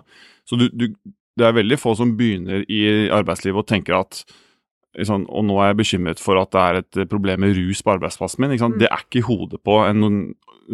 Så 0.47 0.55
du, 0.55 0.69
du, 0.71 0.87
det 1.35 1.45
er 1.45 1.57
veldig 1.59 1.77
få 1.77 1.97
som 1.99 2.15
begynner 2.15 2.63
i 2.71 3.09
arbeidslivet 3.11 3.59
og 3.59 3.67
tenker 3.67 3.99
at 3.99 4.23
liksom, 4.97 5.27
og 5.29 5.45
nå 5.45 5.59
er 5.59 5.73
jeg 5.73 5.81
bekymret 5.83 6.23
for 6.23 6.39
at 6.39 6.53
det 6.55 6.63
er 6.63 6.79
et 6.81 7.09
problem 7.11 7.43
med 7.43 7.57
rus 7.59 7.83
på 7.83 7.91
arbeidsplassen 7.97 8.39
min. 8.39 8.55
Ikke 8.55 8.65
sant? 8.65 8.77
Mm. 8.79 8.83
Det 8.85 8.89
er 8.89 9.03
ikke 9.03 9.19
i 9.19 9.27
hodet 9.27 9.59
på 9.67 9.81
en 9.83 10.07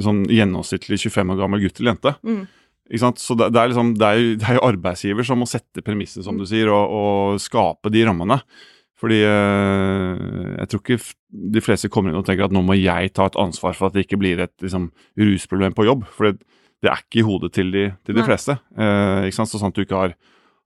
sånn 0.02 0.24
gjennomsnittlig 0.30 1.02
25 1.02 1.34
år 1.34 1.42
gammel 1.42 1.66
gutt 1.66 1.82
eller 1.82 1.96
jente. 1.96 2.14
Mm. 2.22 2.44
Så 2.92 3.36
det, 3.40 3.48
er 3.56 3.70
liksom, 3.72 3.94
det, 3.98 4.06
er 4.08 4.36
det 4.38 4.48
er 4.50 4.58
jo 4.60 4.68
arbeidsgiver 4.68 5.24
som 5.26 5.40
må 5.40 5.48
sette 5.50 5.82
premisset, 5.82 6.24
som 6.26 6.38
du 6.38 6.46
sier, 6.46 6.68
og, 6.70 6.92
og 6.94 7.40
skape 7.42 7.90
de 7.94 8.04
rammene. 8.06 8.42
Fordi 9.00 9.22
eh, 9.26 10.58
jeg 10.62 10.70
tror 10.72 10.82
ikke 10.84 10.98
de 11.54 11.64
fleste 11.64 11.90
kommer 11.92 12.12
inn 12.12 12.20
og 12.20 12.26
tenker 12.28 12.46
at 12.48 12.54
nå 12.56 12.62
må 12.64 12.76
jeg 12.78 13.12
ta 13.16 13.26
et 13.28 13.40
ansvar 13.42 13.74
for 13.76 13.88
at 13.90 13.96
det 13.98 14.06
ikke 14.06 14.20
blir 14.22 14.40
et 14.46 14.54
liksom, 14.64 14.92
rusproblem 15.20 15.74
på 15.76 15.88
jobb. 15.88 16.06
For 16.14 16.30
det, 16.30 16.44
det 16.84 16.92
er 16.92 17.02
ikke 17.04 17.20
i 17.24 17.26
hodet 17.28 17.52
til 17.56 17.72
de, 17.74 17.88
til 18.06 18.16
de 18.16 18.24
fleste. 18.28 18.58
Eh, 18.78 19.28
ikke 19.28 19.40
sant? 19.40 19.52
Så 19.52 19.60
sånn 19.62 19.74
at 19.74 19.80
du 19.80 19.84
ikke 19.86 20.00
har 20.06 20.16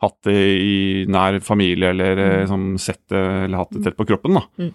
hatt 0.03 0.17
det 0.27 0.37
i 0.61 0.75
nær 1.09 1.39
familie 1.41 1.89
eller 1.95 2.17
eh, 2.21 2.35
Mm. 2.43 2.47
som 2.51 2.65
sett 2.77 3.01
det 3.09 3.17
eller 3.47 3.57
hatt 3.63 3.71
det 3.73 3.83
tett 3.87 3.97
på 3.97 4.05
kroppen. 4.09 4.37
da. 4.37 4.71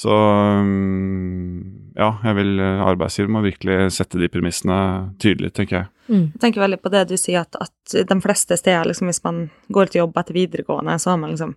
Så 0.00 0.08
um, 0.08 1.90
ja, 1.98 2.14
jeg 2.24 2.36
vil 2.38 2.54
eh, 2.62 2.82
arbeidsgiver 2.88 3.28
må 3.34 3.42
virkelig 3.44 3.90
sette 3.92 4.20
de 4.20 4.30
premissene 4.32 4.78
tydelig, 5.20 5.50
tenker 5.56 5.76
jeg. 5.76 5.90
Mm. 6.08 6.22
Jeg 6.32 6.40
tenker 6.40 6.62
veldig 6.64 6.78
på 6.80 6.92
det 6.94 7.02
du 7.10 7.16
sier, 7.20 7.44
at, 7.44 7.58
at 7.60 8.08
de 8.08 8.16
fleste 8.24 8.56
steder, 8.56 8.88
liksom, 8.88 9.10
hvis 9.10 9.20
man 9.26 9.42
går 9.68 9.90
til 9.90 10.04
jobb 10.04 10.16
etter 10.22 10.38
videregående, 10.38 10.96
så 11.02 11.12
har 11.12 11.20
man 11.20 11.34
liksom 11.34 11.52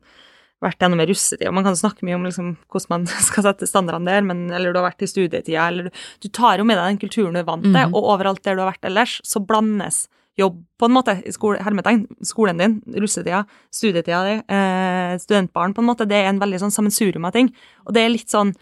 vært 0.64 0.84
gjennom 0.84 1.04
en 1.04 1.10
russetid, 1.10 1.46
og 1.48 1.56
man 1.56 1.68
kan 1.68 1.78
snakke 1.80 2.08
mye 2.08 2.18
om 2.18 2.28
liksom, 2.28 2.50
hvordan 2.72 2.92
man 2.92 3.08
skal 3.30 3.48
sette 3.48 3.70
standardene 3.70 4.12
der, 4.12 4.28
men, 4.28 4.44
eller 4.52 4.76
du 4.76 4.82
har 4.82 4.90
vært 4.90 5.06
i 5.08 5.12
studietida, 5.12 5.70
eller 5.70 5.88
du, 5.88 6.04
du 6.26 6.30
tar 6.36 6.60
jo 6.60 6.68
med 6.68 6.80
deg 6.80 6.92
den 6.92 7.02
kulturen 7.06 7.38
du 7.38 7.44
er 7.46 7.48
vant 7.48 7.64
til, 7.70 7.80
mm. 7.80 7.96
og 7.96 8.12
overalt 8.18 8.44
der 8.44 8.60
du 8.60 8.66
har 8.66 8.74
vært 8.74 8.92
ellers, 8.92 9.18
så 9.28 9.44
blandes 9.44 10.06
jobb 10.40 10.60
på 10.82 10.90
en 10.90 10.96
måte, 10.96 11.16
skole, 11.36 11.62
hermetegn, 11.64 12.08
skolen 12.26 12.62
din, 12.62 12.80
russetida, 12.98 13.44
studietida 13.74 14.24
di, 14.26 14.36
eh, 14.50 15.16
studentbarn 15.22 15.76
på 15.76 15.84
en 15.84 15.90
måte, 15.92 16.08
det 16.10 16.18
er 16.20 16.32
en 16.32 16.42
veldig 16.42 16.64
sånn 16.64 16.74
sammensurium 16.74 17.26
av 17.30 17.36
ting, 17.36 17.52
og 17.86 17.94
det 17.94 18.04
er 18.04 18.16
litt 18.16 18.34
sånn 18.34 18.56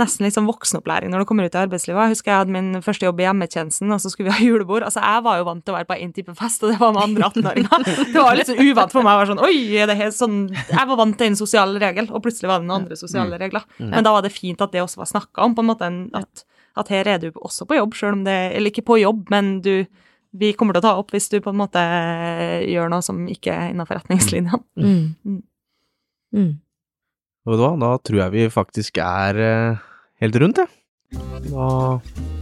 nesten 0.00 0.26
litt 0.26 0.34
sånn 0.34 0.48
voksenopplæring 0.48 1.12
når 1.12 1.22
du 1.22 1.28
kommer 1.28 1.46
ut 1.46 1.54
i 1.54 1.60
arbeidslivet. 1.60 2.08
Jeg 2.08 2.14
husker 2.16 2.32
jeg 2.32 2.40
hadde 2.40 2.54
min 2.54 2.82
første 2.82 3.06
jobb 3.06 3.20
i 3.22 3.26
hjemmetjenesten, 3.28 3.92
og 3.94 4.00
så 4.02 4.10
skulle 4.10 4.26
vi 4.26 4.34
ha 4.34 4.46
julebord. 4.48 4.82
Altså, 4.86 5.02
jeg 5.04 5.22
var 5.26 5.38
jo 5.38 5.44
vant 5.46 5.62
til 5.62 5.74
å 5.74 5.76
være 5.76 5.88
på 5.90 5.98
én 6.02 6.14
type 6.16 6.34
fest, 6.38 6.64
og 6.66 6.72
det 6.72 6.78
var 6.80 6.96
med 6.96 7.04
andre 7.04 7.28
18-åringer. 7.28 7.84
Det 8.14 8.24
var 8.24 8.38
litt 8.38 8.50
så 8.50 8.56
uvant 8.58 8.94
for 8.94 9.06
meg 9.06 9.14
å 9.14 9.20
være 9.20 9.30
sånn 9.30 9.44
Oi, 9.46 9.58
er 9.78 9.90
det 9.90 9.96
helt 9.98 10.16
sånn 10.16 10.38
Jeg 10.50 10.88
var 10.90 10.98
vant 10.98 11.16
til 11.18 11.30
en 11.30 11.38
sosial 11.38 11.76
regel, 11.82 12.08
og 12.10 12.24
plutselig 12.26 12.50
var 12.50 12.58
det 12.58 12.66
noen 12.66 12.80
andre 12.82 12.98
sosiale 12.98 13.38
regler. 13.38 13.68
Men 13.78 14.06
da 14.06 14.16
var 14.16 14.26
det 14.26 14.34
fint 14.34 14.64
at 14.64 14.74
det 14.74 14.82
også 14.82 15.04
var 15.04 15.12
snakka 15.12 15.46
om, 15.46 15.54
på 15.54 15.62
en 15.62 15.70
måte 15.70 15.90
at, 16.18 16.44
at 16.82 16.90
her 16.90 17.12
er 17.14 17.22
du 17.22 17.28
også 17.34 17.68
på 17.70 17.78
jobb, 17.78 17.94
sjøl 17.94 18.18
om 18.18 18.26
det 18.26 18.38
Eller 18.56 18.74
ikke 18.74 18.86
på 18.90 18.98
jobb, 19.04 19.28
men 19.30 19.60
du 19.62 19.86
vi 20.34 20.52
kommer 20.58 20.74
til 20.74 20.82
å 20.82 20.86
ta 20.88 20.92
opp 20.98 21.14
hvis 21.14 21.30
du 21.30 21.38
på 21.42 21.52
en 21.52 21.60
måte 21.60 21.80
gjør 22.66 22.90
noe 22.92 23.02
som 23.06 23.22
ikke 23.30 23.54
er 23.54 23.72
innafor 23.72 24.00
retningslinjene. 24.00 24.60
Mm. 24.74 25.14
Mm. 25.22 25.42
Mm. 26.34 26.52
Og 27.44 27.52
vet 27.52 27.60
du 27.60 27.64
hva, 27.64 27.74
da 27.78 27.90
tror 28.02 28.18
jeg 28.24 28.34
vi 28.34 28.42
faktisk 28.50 28.98
er 29.04 29.32
eh, 29.44 29.82
helt 30.24 30.36
rundt, 30.42 30.58
jeg. 30.58 30.70
Da 31.50 31.66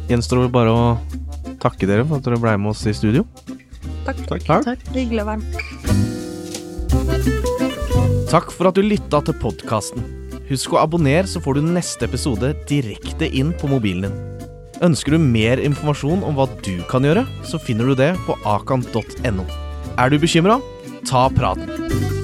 gjenstår 0.08 0.46
det 0.46 0.54
bare 0.54 0.72
å 0.72 0.84
takke 1.62 1.88
dere 1.90 2.06
for 2.06 2.16
at 2.18 2.24
dere 2.26 2.40
ble 2.40 2.54
med 2.62 2.70
oss 2.72 2.86
i 2.88 2.94
studio. 2.96 3.22
Takk. 4.06 4.18
Takk. 4.40 4.88
Hyggelig 4.94 5.22
å 5.22 5.28
være 5.28 5.40
med. 5.42 5.50
Takk 8.32 8.48
for 8.54 8.70
at 8.70 8.78
du 8.78 8.82
lytta 8.86 9.20
til 9.26 9.36
podkasten. 9.42 10.00
Husk 10.48 10.72
å 10.74 10.80
abonnere, 10.82 11.28
så 11.28 11.38
får 11.42 11.52
du 11.58 11.62
neste 11.74 12.06
episode 12.08 12.54
direkte 12.68 13.26
inn 13.28 13.52
på 13.58 13.68
mobilen 13.70 14.08
din. 14.08 14.41
Ønsker 14.82 15.14
du 15.14 15.22
mer 15.22 15.60
informasjon 15.62 16.24
om 16.26 16.34
hva 16.34 16.48
du 16.66 16.74
kan 16.90 17.06
gjøre, 17.06 17.22
så 17.46 17.60
finner 17.62 17.92
du 17.92 17.94
det 18.00 18.10
på 18.26 18.34
akan.no. 18.42 19.46
Er 19.94 20.10
du 20.10 20.18
bekymra? 20.18 20.58
Ta 21.06 21.28
praten. 21.30 22.21